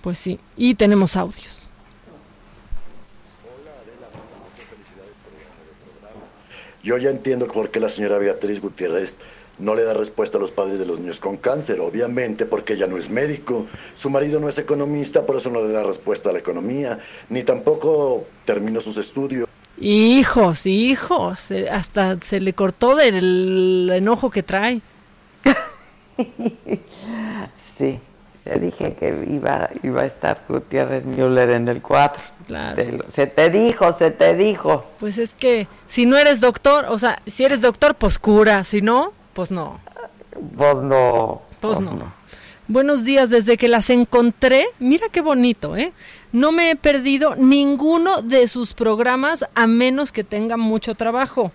[0.00, 1.61] Pues sí, y tenemos audios.
[6.82, 9.18] Yo ya entiendo por qué la señora Beatriz Gutiérrez
[9.58, 12.86] no le da respuesta a los padres de los niños con cáncer, obviamente porque ella
[12.86, 16.32] no es médico, su marido no es economista, por eso no le da respuesta a
[16.32, 16.98] la economía,
[17.28, 19.46] ni tampoco terminó sus estudios.
[19.78, 24.80] Hijos, hijos, eh, hasta se le cortó del enojo que trae.
[27.78, 27.98] Sí,
[28.44, 32.22] te dije que iba, iba a estar Gutiérrez Müller en el 4.
[32.46, 32.82] Claro.
[33.06, 34.84] se te dijo, se te dijo.
[34.98, 38.82] Pues es que si no eres doctor, o sea, si eres doctor, pues cura, si
[38.82, 39.78] no, pues no.
[40.56, 41.42] Pues no.
[41.60, 42.12] Pues no.
[42.66, 45.92] Buenos días, desde que las encontré, mira qué bonito, ¿eh?
[46.32, 51.52] No me he perdido ninguno de sus programas a menos que tenga mucho trabajo.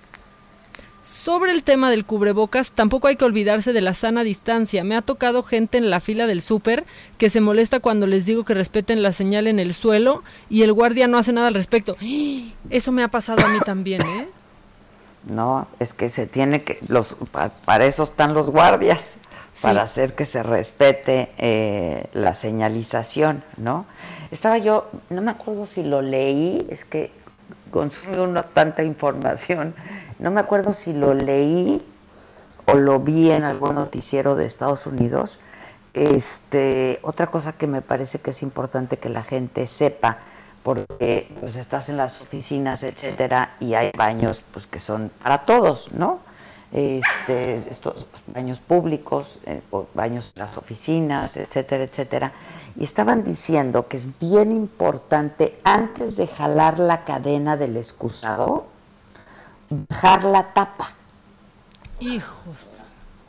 [1.08, 4.84] Sobre el tema del cubrebocas, tampoco hay que olvidarse de la sana distancia.
[4.84, 6.84] Me ha tocado gente en la fila del súper
[7.18, 10.74] que se molesta cuando les digo que respeten la señal en el suelo y el
[10.74, 11.96] guardia no hace nada al respecto.
[12.70, 14.28] Eso me ha pasado a mí también, ¿eh?
[15.24, 19.16] No, es que se tiene que, los, pa- para eso están los guardias,
[19.62, 23.86] para hacer que se respete eh, la señalización, ¿no?
[24.32, 27.12] Estaba yo, no me acuerdo si lo leí, es que
[27.72, 29.74] consume uno tanta información,
[30.20, 31.86] no me acuerdo si lo leí
[32.66, 35.40] o lo vi en algún noticiero de Estados Unidos.
[35.94, 40.18] Este, otra cosa que me parece que es importante que la gente sepa,
[40.64, 45.94] porque pues estás en las oficinas, etcétera, y hay baños pues que son para todos,
[45.94, 46.20] ¿no?
[46.74, 52.34] Este, estos baños públicos, eh, o baños en las oficinas, etcétera, etcétera.
[52.76, 58.66] Y estaban diciendo que es bien importante antes de jalar la cadena del excusado,
[59.70, 60.90] bajar la tapa.
[62.00, 62.56] Hijos.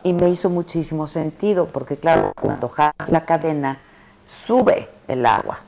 [0.04, 3.78] Y me hizo muchísimo sentido, porque claro, cuando jalas la cadena,
[4.26, 5.60] sube el agua.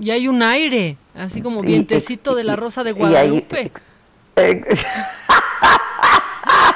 [0.00, 3.72] Y hay un aire, así como Y- vientecito de la rosa de y Guadalupe.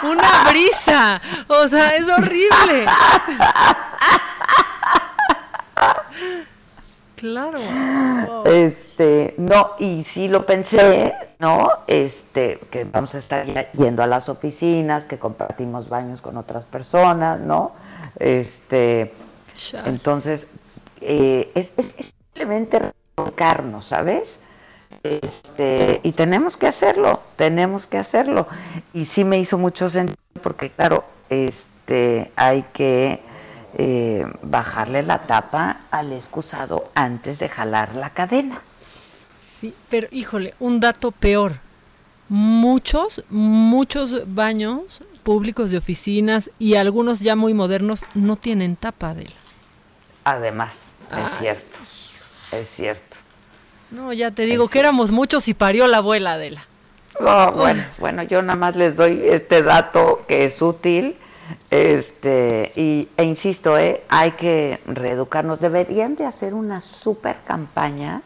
[0.02, 1.20] Una brisa.
[1.48, 2.86] O sea, es horrible.
[7.19, 7.59] Claro.
[8.28, 8.47] Wow.
[8.47, 11.69] Este, no, y sí lo pensé, ¿no?
[11.86, 17.39] Este, que vamos a estar yendo a las oficinas, que compartimos baños con otras personas,
[17.39, 17.73] ¿no?
[18.19, 19.12] Este,
[19.86, 20.49] entonces,
[21.01, 24.40] eh, es, es- es simplemente revolcarnos, ¿sabes?
[25.05, 28.47] Este, y tenemos que hacerlo, tenemos que hacerlo.
[28.93, 33.20] Y sí me hizo mucho sentido porque, claro, este, hay que
[33.77, 38.61] eh, bajarle la tapa al excusado antes de jalar la cadena.
[39.43, 41.57] Sí, pero híjole, un dato peor.
[42.28, 49.28] Muchos, muchos baños públicos de oficinas y algunos ya muy modernos no tienen tapa de
[50.24, 50.78] Además,
[51.11, 51.78] es cierto.
[52.53, 53.16] Es cierto.
[53.90, 56.66] No, ya te digo que éramos muchos y parió la abuela Adela.
[57.20, 61.16] Oh, bueno, bueno, yo nada más les doy este dato que es útil.
[61.70, 64.02] Este, y, e insisto, ¿eh?
[64.08, 65.60] hay que reeducarnos.
[65.60, 68.22] Deberían de hacer una super campaña.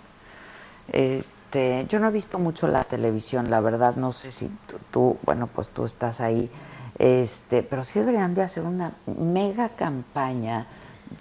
[0.88, 4.50] Este, yo no he visto mucho la televisión, la verdad, no sé si
[4.90, 6.50] tú, bueno, pues tú estás ahí.
[6.98, 10.66] Este, pero sí deberían de hacer una mega campaña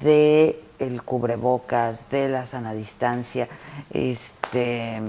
[0.02, 3.48] de el cubrebocas, de la sana distancia,
[3.92, 5.02] este,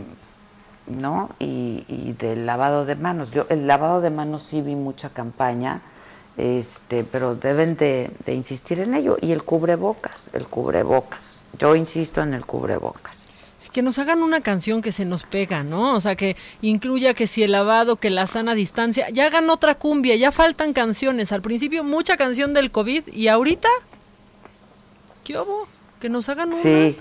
[0.87, 1.31] ¿no?
[1.39, 3.31] Y, y, del lavado de manos.
[3.31, 5.81] Yo el lavado de manos sí vi mucha campaña,
[6.37, 9.17] este, pero deben de, de insistir en ello.
[9.21, 11.45] Y el cubrebocas, el cubrebocas.
[11.59, 13.19] Yo insisto en el cubrebocas.
[13.61, 15.95] Es que nos hagan una canción que se nos pega, ¿no?
[15.95, 19.77] O sea, que incluya que si el lavado, que la sana distancia, ya hagan otra
[19.77, 21.31] cumbia, ya faltan canciones.
[21.31, 23.69] Al principio mucha canción del COVID y ahorita
[25.25, 25.67] ¿Qué hubo?
[26.01, 26.63] Que nos hagan una.
[26.63, 26.97] Sí,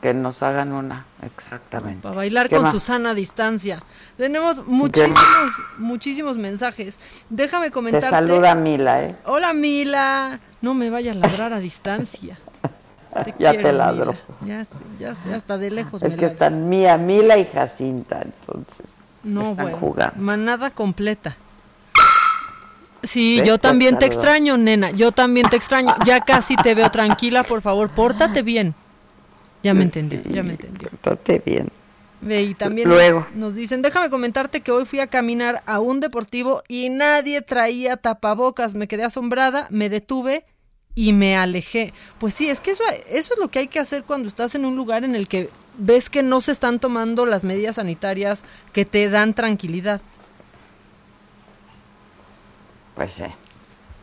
[0.00, 2.02] que nos hagan una, exactamente.
[2.02, 3.82] Para bailar con Susana distancia.
[4.16, 6.98] Tenemos muchísimos, muchísimos mensajes.
[7.30, 8.02] Déjame comentar.
[8.02, 9.16] Te saluda Mila, ¿eh?
[9.24, 10.40] Hola Mila.
[10.60, 12.38] No me vayas a ladrar a distancia.
[13.38, 14.14] ya te ladro.
[14.44, 16.02] Ya sé, ya sé, hasta de lejos.
[16.02, 18.94] Es que están Mía, Mila y Jacinta, entonces.
[19.22, 19.78] No, están bueno.
[19.78, 20.20] jugando.
[20.20, 21.36] Manada completa.
[23.02, 24.90] Sí, yo también te extraño, nena.
[24.90, 25.94] Yo también te extraño.
[26.06, 28.74] Ya casi te veo tranquila, por favor, pórtate bien.
[29.64, 30.90] Ya me entendió, ya me entendió.
[31.00, 31.68] Pórtate bien.
[32.20, 33.20] Ve, y también Luego.
[33.30, 37.42] Nos, nos dicen, déjame comentarte que hoy fui a caminar a un deportivo y nadie
[37.42, 38.74] traía tapabocas.
[38.74, 40.44] Me quedé asombrada, me detuve
[40.94, 41.92] y me alejé.
[42.18, 44.64] Pues sí, es que eso, eso es lo que hay que hacer cuando estás en
[44.64, 48.84] un lugar en el que ves que no se están tomando las medidas sanitarias que
[48.84, 50.00] te dan tranquilidad.
[52.94, 53.24] Pues sí.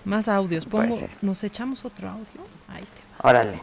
[0.05, 0.65] Más audios.
[0.65, 1.17] Pongo, Pues sí.
[1.21, 2.41] ¿Nos echamos otro audio?
[2.67, 3.59] Ahí te Órale.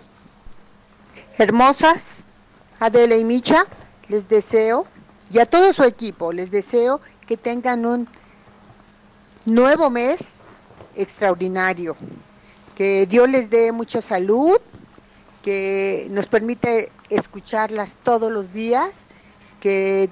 [1.39, 2.25] Hermosas,
[2.81, 3.65] Adela y Micha,
[4.09, 4.87] les deseo,
[5.31, 8.09] y a todo su equipo, les deseo que tengan un
[9.47, 10.49] nuevo mes
[10.97, 11.95] extraordinario.
[12.75, 14.59] Que Dios les dé mucha salud,
[15.45, 19.07] que nos permite escucharlas todos los días,
[19.61, 20.11] que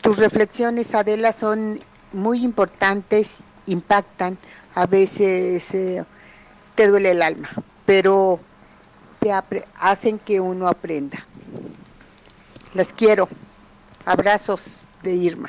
[0.00, 1.80] tus reflexiones, Adela, son
[2.12, 4.38] muy importantes, impactan,
[4.76, 6.04] a veces eh,
[6.76, 7.48] te duele el alma,
[7.84, 8.38] pero
[9.30, 11.18] hacen que uno aprenda.
[12.74, 13.28] Las quiero.
[14.04, 15.48] Abrazos de Irma.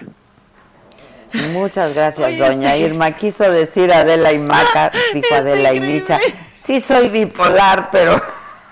[1.51, 3.11] Muchas gracias, Oye, doña Irma.
[3.11, 6.19] Quiso decir Adela y Maca, dijo Adela y Micha.
[6.53, 8.21] Sí soy bipolar, pero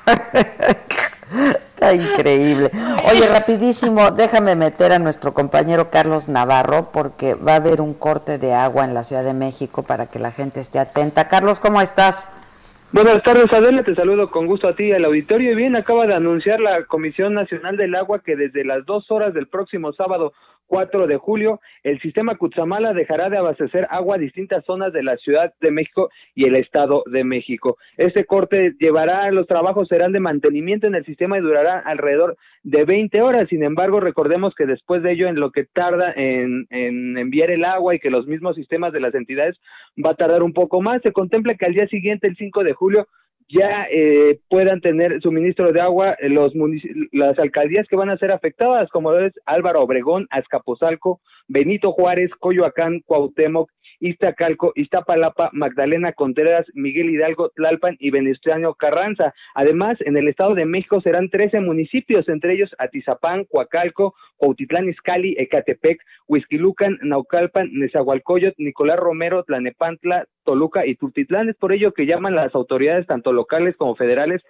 [1.76, 2.72] está increíble.
[3.11, 8.38] Oye, rapidísimo, déjame meter a nuestro compañero Carlos Navarro porque va a haber un corte
[8.38, 11.27] de agua en la Ciudad de México para que la gente esté atenta.
[11.27, 12.30] Carlos, ¿cómo estás?
[12.91, 13.84] Buenas tardes, Adela.
[13.84, 15.52] Te saludo con gusto a ti y al auditorio.
[15.52, 19.34] Y bien, acaba de anunciar la Comisión Nacional del Agua que desde las dos horas
[19.34, 20.34] del próximo sábado
[20.67, 25.17] 4 de julio, el sistema Cutzamala dejará de abastecer agua a distintas zonas de la
[25.17, 27.77] Ciudad de México y el Estado de México.
[27.97, 32.85] Este corte llevará, los trabajos serán de mantenimiento en el sistema y durará alrededor de
[32.85, 33.47] 20 horas.
[33.49, 37.65] Sin embargo, recordemos que después de ello, en lo que tarda en, en enviar el
[37.65, 39.55] agua y que los mismos sistemas de las entidades
[40.03, 42.73] va a tardar un poco más, se contempla que al día siguiente, el 5 de
[42.73, 43.07] julio,
[43.47, 46.53] ya eh, puedan tener suministro de agua eh, los
[47.11, 53.01] las alcaldías que van a ser afectadas, como es Álvaro Obregón, Azcapotzalco, Benito Juárez, Coyoacán,
[53.05, 53.69] Cuauhtémoc,
[53.99, 59.34] Iztacalco, Iztapalapa, Magdalena Contreras, Miguel Hidalgo, Tlalpan y Venustiano Carranza.
[59.53, 65.35] Además, en el Estado de México serán 13 municipios, entre ellos Atizapán, Coacalco, Cuautitlán Izcalli,
[65.38, 71.49] Ecatepec, Huizquilucan, Naucalpan, Nezahualcóyotl, Nicolás Romero, Tlanepantla, Toluca y Tultitlán.
[71.49, 74.41] Es por ello que llaman las autoridades, tanto locales como federales,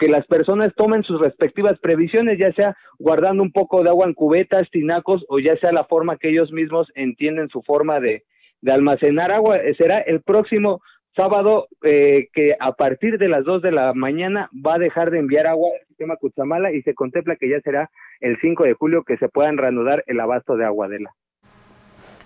[0.00, 4.14] que las personas tomen sus respectivas previsiones, ya sea guardando un poco de agua en
[4.14, 8.24] cubetas, tinacos, o ya sea la forma que ellos mismos entienden su forma de,
[8.62, 9.58] de almacenar agua.
[9.58, 10.82] Eh, Será el próximo
[11.16, 15.18] sábado eh, que a partir de las 2 de la mañana va a dejar de
[15.18, 19.02] enviar agua al sistema Cutzamala y se contempla que ya será el 5 de julio
[19.04, 21.14] que se puedan reanudar el abasto de agua de la.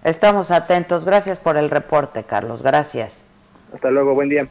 [0.04, 1.04] Estamos atentos.
[1.04, 2.62] Gracias por el reporte, Carlos.
[2.62, 3.26] Gracias.
[3.72, 4.46] Hasta luego, buen día.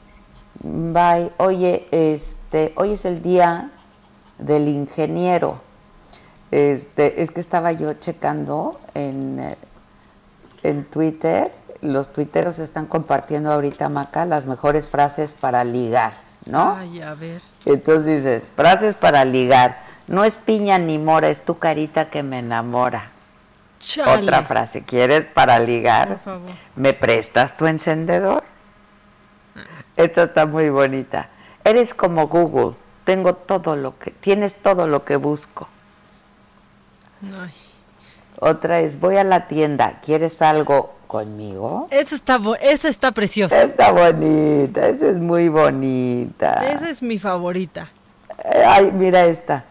[0.62, 1.30] Bye.
[1.38, 3.72] Oye, este, hoy es el día
[4.40, 5.62] del ingeniero.
[6.52, 9.56] Este, es que estaba yo checando en, eh,
[10.64, 11.52] en Twitter.
[11.84, 16.14] Los tuiteros están compartiendo ahorita, Maca, las mejores frases para ligar,
[16.46, 16.76] ¿no?
[16.76, 17.42] Ay, a ver.
[17.66, 19.84] Entonces dices, frases para ligar.
[20.08, 23.10] No es piña ni mora, es tu carita que me enamora.
[23.80, 24.24] Chale.
[24.24, 26.08] Otra frase, ¿quieres para ligar?
[26.08, 26.52] Por favor.
[26.78, 28.44] ¿Me prestas tu encendedor?
[29.98, 31.30] Esta está muy bonita.
[31.66, 35.68] Eres como Google, tengo todo lo que, tienes todo lo que busco.
[37.42, 37.52] Ay.
[38.40, 41.88] Otra es, voy a la tienda, ¿quieres algo conmigo?
[41.92, 43.62] Esa está, esa está preciosa.
[43.62, 46.54] Está bonita, esa es muy bonita.
[46.66, 47.92] Esa es mi favorita.
[48.44, 49.64] Eh, Ay, mira esta.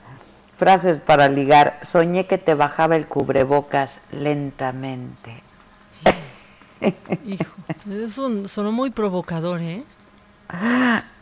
[0.57, 1.81] Frases para ligar.
[1.83, 5.43] Soñé que te bajaba el cubrebocas lentamente.
[7.27, 7.53] Hijo,
[7.91, 9.83] eso sonó muy provocador, ¿eh?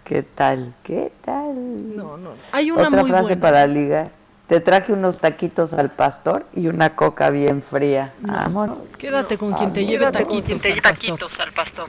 [0.05, 0.75] ¿Qué tal?
[0.83, 1.97] ¿Qué tal?
[1.97, 2.33] No, no.
[2.53, 3.41] Hay una Otra muy frase buena.
[3.41, 4.11] para ligar.
[4.51, 8.13] Te traje unos taquitos al pastor y una coca bien fría.
[8.19, 8.79] Vámonos.
[8.99, 11.89] Quédate con quien te lleve taquitos, al pastor.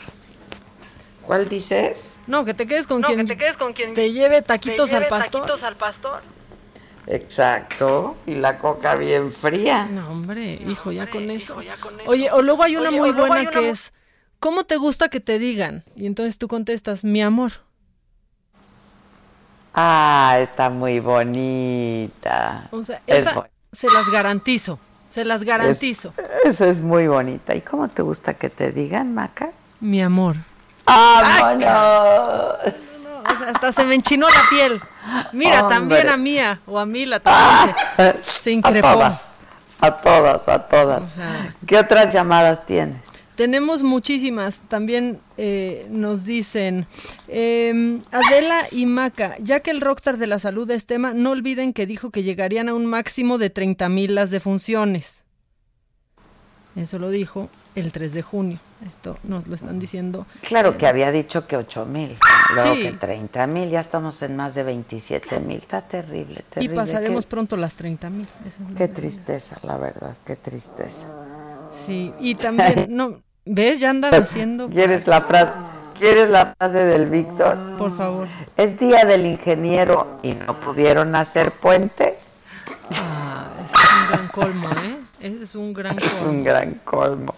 [1.25, 2.11] ¿Cuál dices?
[2.27, 5.51] No, que te quedes con quien te lleve taquitos al pastor.
[7.07, 8.15] Exacto.
[8.27, 9.87] Y la coca bien fría.
[9.87, 11.57] No, hombre, hijo, ya con eso.
[12.05, 13.91] Oye, o luego hay una Oye, muy buena una que es,
[14.39, 15.83] ¿cómo te gusta que te digan?
[15.95, 17.53] Y entonces tú contestas, mi amor.
[19.73, 22.67] Ah, está muy bonita.
[22.71, 23.25] O sea, Es
[23.73, 24.79] se las garantizo,
[25.09, 26.13] se las garantizo.
[26.17, 27.55] Es- Eso es muy bonita.
[27.55, 29.49] ¿Y cómo te gusta que te digan, Maca?
[29.79, 30.35] Mi amor.
[30.85, 31.67] ¡Vámonos!
[33.23, 34.81] O sea, hasta se me enchinó la piel.
[35.31, 35.75] Mira, Hombre.
[35.75, 38.87] también a Mía o a Mila también se, se increpó.
[38.87, 39.21] A todas,
[39.79, 41.01] a todas, a todas.
[41.03, 43.01] O sea- ¿Qué otras llamadas tienes?
[43.45, 44.61] Tenemos muchísimas.
[44.67, 46.85] También eh, nos dicen
[47.27, 51.73] eh, Adela y Maca, ya que el rockstar de la salud es tema, no olviden
[51.73, 55.23] que dijo que llegarían a un máximo de 30 mil las defunciones.
[56.75, 58.59] Eso lo dijo el 3 de junio.
[58.87, 60.27] Esto nos lo están diciendo.
[60.47, 62.15] Claro que había dicho que 8 mil,
[62.53, 62.81] luego Sí.
[62.83, 65.57] que 30 mil, ya estamos en más de 27 mil.
[65.57, 66.75] Está terrible, Y terrible.
[66.75, 68.27] pasaremos Qué, pronto las 30 mil.
[68.77, 71.07] qué tristeza, la verdad, qué tristeza.
[71.71, 73.79] Sí, y también, no, ¿ves?
[73.79, 74.69] Ya andan haciendo.
[74.69, 75.57] ¿Quieres la frase?
[75.97, 77.57] ¿Quieres la frase del Víctor?
[77.77, 78.27] Por favor.
[78.57, 82.15] Es día del ingeniero y no pudieron hacer puente.
[82.93, 85.00] Ah, es un gran colmo, ¿eh?
[85.21, 86.29] Es un gran Es colmo.
[86.31, 87.33] un gran colmo.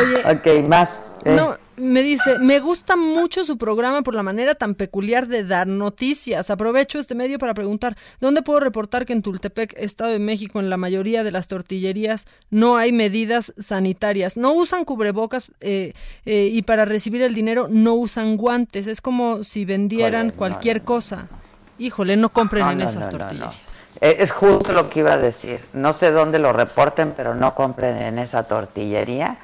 [0.00, 1.12] Oye, Ok, más.
[1.24, 1.34] eh.
[1.36, 5.66] No, me dice, me gusta mucho su programa por la manera tan peculiar de dar
[5.66, 6.50] noticias.
[6.50, 10.68] Aprovecho este medio para preguntar, ¿dónde puedo reportar que en Tultepec, Estado de México, en
[10.70, 14.36] la mayoría de las tortillerías no hay medidas sanitarias?
[14.36, 15.92] No usan cubrebocas eh,
[16.24, 18.86] eh, y para recibir el dinero no usan guantes.
[18.88, 21.28] Es como si vendieran no, cualquier cosa.
[21.78, 23.54] Híjole, no compren No, en esas tortillerías.
[24.00, 25.60] Eh, Es justo lo que iba a decir.
[25.72, 29.38] No sé dónde lo reporten, pero no compren en esa tortillería.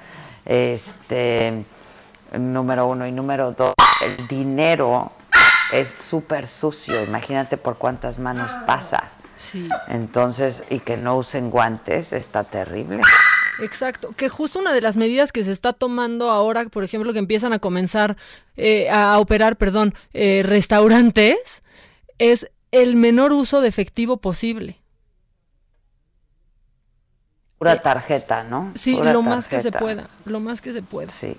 [0.45, 1.65] Este,
[2.39, 3.07] número uno.
[3.07, 5.11] Y número dos, el dinero
[5.73, 7.03] es súper sucio.
[7.03, 9.05] Imagínate por cuántas manos pasa.
[9.37, 9.69] Sí.
[9.89, 13.01] Entonces, y que no usen guantes, está terrible.
[13.61, 17.19] Exacto, que justo una de las medidas que se está tomando ahora, por ejemplo, que
[17.19, 18.17] empiezan a comenzar
[18.57, 21.63] eh, a operar, perdón, eh, restaurantes,
[22.19, 24.79] es el menor uso de efectivo posible.
[27.59, 28.71] Pura tarjeta, ¿no?
[28.75, 31.13] Eh, Sí, Pura lo más que se pueda, lo más que se pueda.
[31.13, 31.37] Sí.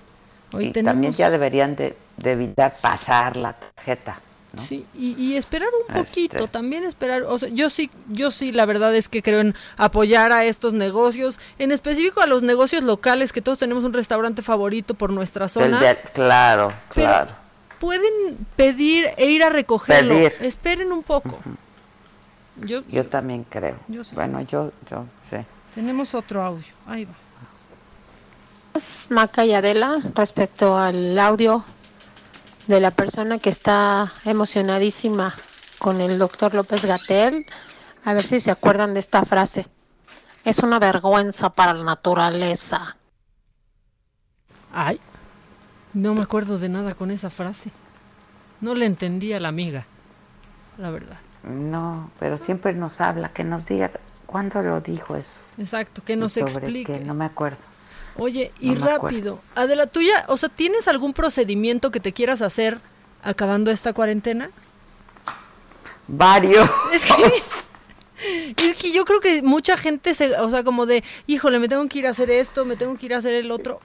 [0.54, 4.18] Hoy y tenemos- también ya deberían de, de evitar pasar la tarjeta.
[4.56, 6.06] Sí, y, y esperar un Este.
[6.08, 9.56] poquito, también esperar, o sea, yo sí, yo sí, la verdad es que creo en
[9.78, 14.44] apoyar a estos negocios, en específico a los negocios locales, que todos tenemos un restaurante
[14.44, 15.80] favorito por nuestra zona.
[15.80, 17.32] de- claro, Pero- claro.
[17.84, 20.14] Pueden pedir e ir a recogerlo.
[20.14, 20.34] Pedir.
[20.40, 21.38] Esperen un poco.
[22.62, 23.76] Yo, Yo también creo.
[23.90, 25.46] Yo sí bueno, yo, yo sé.
[25.76, 26.74] tenemos otro audio.
[26.88, 27.14] Ahí va.
[29.10, 31.66] Maca y Adela respecto al audio
[32.68, 35.36] de la persona que está emocionadísima
[35.78, 37.46] con el doctor López Gatel.
[38.06, 39.68] A ver si se acuerdan de esta frase.
[40.46, 42.96] Es una vergüenza para la naturaleza.
[44.72, 45.02] Ay,
[45.94, 47.72] no me acuerdo de nada con esa frase.
[48.61, 49.86] No le entendí a la amiga,
[50.78, 51.18] la verdad.
[51.44, 53.91] No, pero siempre nos habla, que nos diga
[54.26, 55.40] cuándo lo dijo eso.
[55.57, 56.99] Exacto, que nos ¿Y sobre explique.
[56.99, 57.57] No me acuerdo.
[58.18, 62.80] Oye, y No rápido, Adela, tuya, o sea, ¿tienes algún procedimiento que te quieras hacer
[63.24, 64.49] acabando esta cuarentena?
[66.07, 66.70] Varios.
[66.94, 71.60] Es que, es que yo creo que mucha gente se, o sea, como de, híjole,
[71.60, 73.82] me tengo que ir a hacer esto, me tengo que ir a hacer el otro,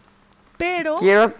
[0.58, 1.32] pero Quiero,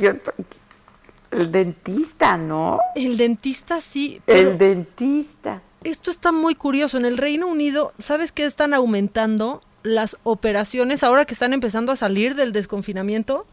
[1.30, 2.80] el dentista, ¿no?
[2.94, 5.60] el dentista sí, pero El dentista.
[5.84, 6.96] esto está muy curioso.
[6.96, 11.96] En el Reino Unido, ¿sabes qué están aumentando las operaciones ahora que están empezando a
[11.96, 13.46] salir del desconfinamiento?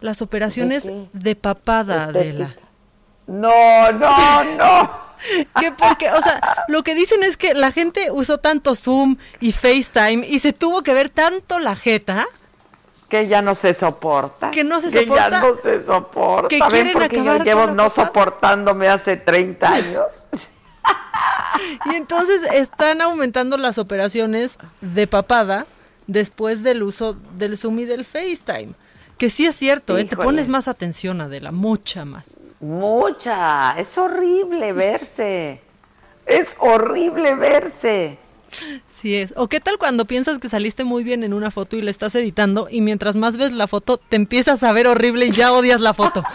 [0.00, 2.44] Las operaciones de papada, Estética.
[2.44, 2.56] Adela.
[3.28, 4.90] No, no, no.
[5.60, 9.52] que porque, o sea, lo que dicen es que la gente usó tanto Zoom y
[9.52, 12.26] FaceTime y se tuvo que ver tanto la jeta
[13.12, 14.50] que ya no se soporta.
[14.50, 15.26] Que no se soporta.
[15.26, 16.48] Que ya no se soporta.
[16.48, 20.06] Que quieren porque acabar yo llevo con no soportándome hace 30 años.
[21.84, 25.66] Y entonces están aumentando las operaciones de papada
[26.06, 28.72] después del uso del Zoom y del FaceTime.
[29.18, 30.04] Que sí es cierto, ¿eh?
[30.06, 32.38] te pones más atención, Adela, mucha más.
[32.60, 33.78] Mucha.
[33.78, 35.60] Es horrible verse.
[36.24, 38.18] Es horrible verse.
[39.00, 39.34] Sí es.
[39.36, 42.14] ¿O qué tal cuando piensas que saliste muy bien en una foto y la estás
[42.14, 45.80] editando y mientras más ves la foto te empiezas a ver horrible y ya odias
[45.80, 46.22] la foto?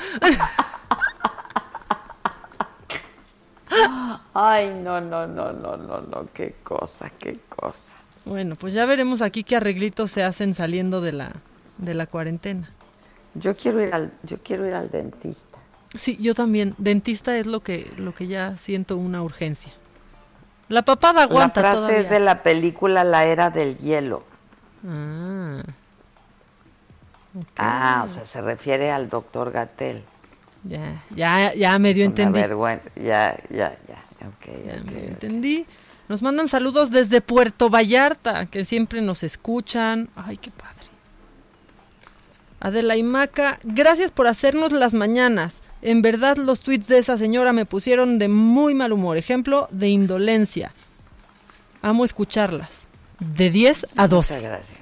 [4.33, 7.93] Ay, no, no, no, no, no, no, qué cosa, qué cosa.
[8.25, 11.31] Bueno, pues ya veremos aquí qué arreglitos se hacen saliendo de la,
[11.77, 12.69] de la cuarentena.
[13.35, 15.57] Yo quiero ir al, yo quiero ir al dentista.
[15.95, 16.75] Sí, yo también.
[16.77, 19.73] Dentista es lo que, lo que ya siento una urgencia.
[20.69, 21.99] La papada aguanta la frase todavía.
[21.99, 24.23] es de la película La Era del Hielo.
[24.87, 25.61] Ah.
[27.57, 30.03] Ah, o sea, se refiere al doctor Gatel.
[30.63, 32.39] Ya, ya, ya medio una entendí.
[32.39, 32.89] vergüenza.
[32.95, 34.27] Ya, ya, ya.
[34.27, 35.65] Ok, Ya ok, medio entendí.
[36.09, 40.09] Nos mandan saludos desde Puerto Vallarta, que siempre nos escuchan.
[40.15, 40.76] Ay, qué padre.
[42.59, 45.61] Adela y Maca, gracias por hacernos las mañanas.
[45.81, 49.17] En verdad los tweets de esa señora me pusieron de muy mal humor.
[49.17, 50.73] Ejemplo de indolencia.
[51.81, 52.87] Amo escucharlas.
[53.19, 54.35] De 10 a 12.
[54.35, 54.79] Muchas gracias.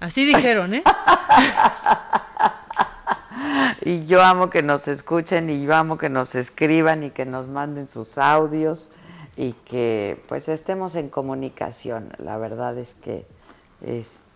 [0.00, 0.82] Así dijeron, ¿eh?
[3.80, 7.46] Y yo amo que nos escuchen y yo amo que nos escriban y que nos
[7.48, 8.90] manden sus audios
[9.36, 12.12] y que pues estemos en comunicación.
[12.18, 13.24] La verdad es que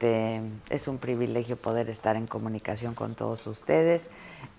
[0.03, 4.11] este es un privilegio poder estar en comunicación con todos ustedes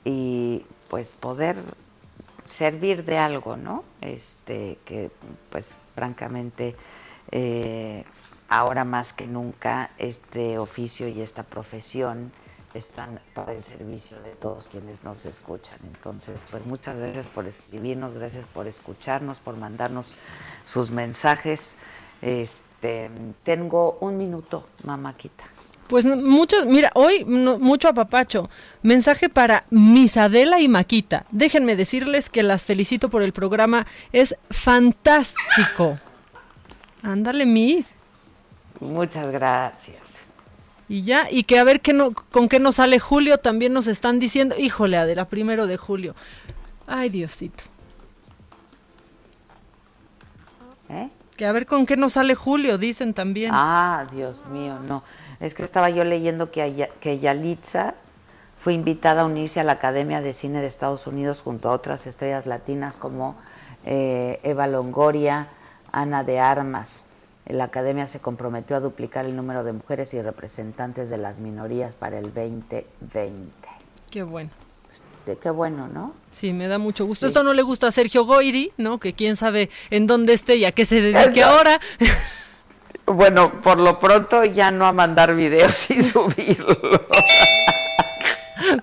[0.05, 1.57] y pues poder
[2.45, 3.83] servir de algo, ¿no?
[3.99, 5.11] Este que
[5.51, 6.77] pues francamente
[7.31, 8.05] eh,
[8.47, 12.31] ahora más que nunca este oficio y esta profesión
[12.73, 15.77] están para el servicio de todos quienes nos escuchan.
[15.93, 20.07] Entonces, pues muchas gracias por escribirnos, gracias por escucharnos, por mandarnos
[20.65, 21.77] sus mensajes.
[22.21, 22.72] Este,
[23.43, 25.43] tengo un minuto, mamáquita.
[25.87, 28.49] Pues muchos, mira, hoy no- mucho apapacho.
[28.81, 31.25] Mensaje para Misadela y Maquita.
[31.31, 33.85] Déjenme decirles que las felicito por el programa.
[34.11, 35.99] Es fantástico.
[37.03, 37.95] Ándale, Miss.
[38.79, 40.01] Muchas gracias.
[40.89, 43.87] Y ya, y que a ver qué no, con qué nos sale Julio, también nos
[43.87, 46.15] están diciendo, híjole, Adela, primero de julio.
[46.87, 47.63] Ay, Diosito.
[50.89, 51.09] ¿Eh?
[51.35, 53.51] Que a ver con qué nos sale Julio, dicen también.
[53.53, 55.03] Ah, Dios mío, no.
[55.39, 57.95] Es que estaba yo leyendo que, Aya- que Yalitza
[58.61, 62.07] fue invitada a unirse a la Academia de Cine de Estados Unidos junto a otras
[62.07, 63.35] estrellas latinas como
[63.85, 65.47] eh, Eva Longoria,
[65.91, 67.07] Ana de Armas.
[67.45, 71.95] La Academia se comprometió a duplicar el número de mujeres y representantes de las minorías
[71.95, 73.49] para el 2020.
[74.09, 74.49] Qué bueno.
[75.25, 76.13] De qué bueno, ¿no?
[76.31, 77.25] Sí, me da mucho gusto.
[77.25, 77.29] Sí.
[77.29, 78.99] Esto no le gusta a Sergio Goiri, ¿no?
[78.99, 81.49] Que quién sabe en dónde esté y a qué se dedique Eso.
[81.49, 81.79] ahora.
[83.05, 86.77] Bueno, por lo pronto ya no a mandar videos y subirlos.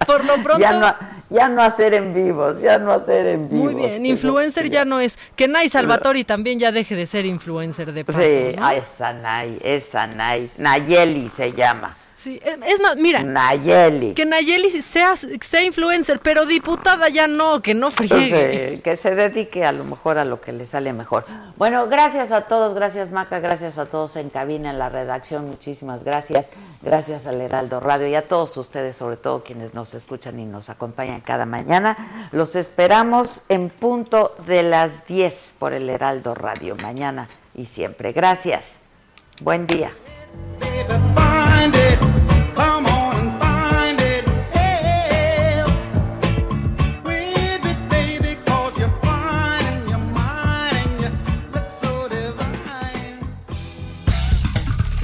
[0.07, 0.59] por lo pronto.
[0.61, 0.99] Ya no, a-
[1.31, 3.73] ya no hacer en vivos, ya no hacer en vivos.
[3.73, 5.19] Muy bien, influencer no- ya no es.
[5.37, 8.19] Que Nay Salvatori también ya deje de ser influencer de paso.
[8.21, 8.67] Sí, ¿no?
[8.67, 10.51] ah, esa Nay, esa Nay.
[10.59, 11.97] Nayeli se llama.
[12.21, 13.23] Sí, es, es más, mira.
[13.23, 14.13] Nayeli.
[14.13, 18.77] Que Nayeli sea, sea influencer, pero diputada ya no, que no friegue.
[18.77, 21.25] Sí, que se dedique a lo mejor a lo que le sale mejor.
[21.57, 26.05] Bueno, gracias a todos, gracias Maca, gracias a todos en cabina, en la redacción, muchísimas
[26.05, 26.51] gracias.
[26.83, 30.69] Gracias al Heraldo Radio y a todos ustedes, sobre todo quienes nos escuchan y nos
[30.69, 32.29] acompañan cada mañana.
[32.33, 38.13] Los esperamos en punto de las 10 por el Heraldo Radio, mañana y siempre.
[38.13, 38.77] Gracias.
[39.41, 39.91] Buen día.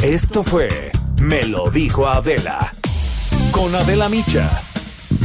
[0.07, 2.73] Esto fue Me lo dijo Adela.
[3.51, 4.63] Con Adela Micha.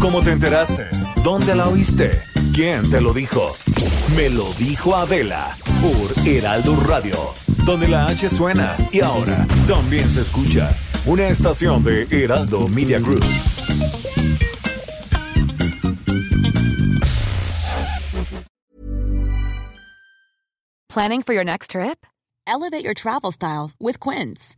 [0.02, 0.88] ¿Cómo te enteraste?
[1.24, 2.20] ¿Dónde la oíste?
[2.52, 3.56] ¿Quién te lo dijo?
[4.16, 7.16] Me lo dijo Adela por Heraldo Radio,
[7.64, 10.76] donde la H suena y ahora también se escucha.
[11.06, 13.24] Una estación de Heraldo Media Group.
[20.90, 22.08] Planning for your next trip?
[22.48, 24.58] Elevate your travel style with Quince.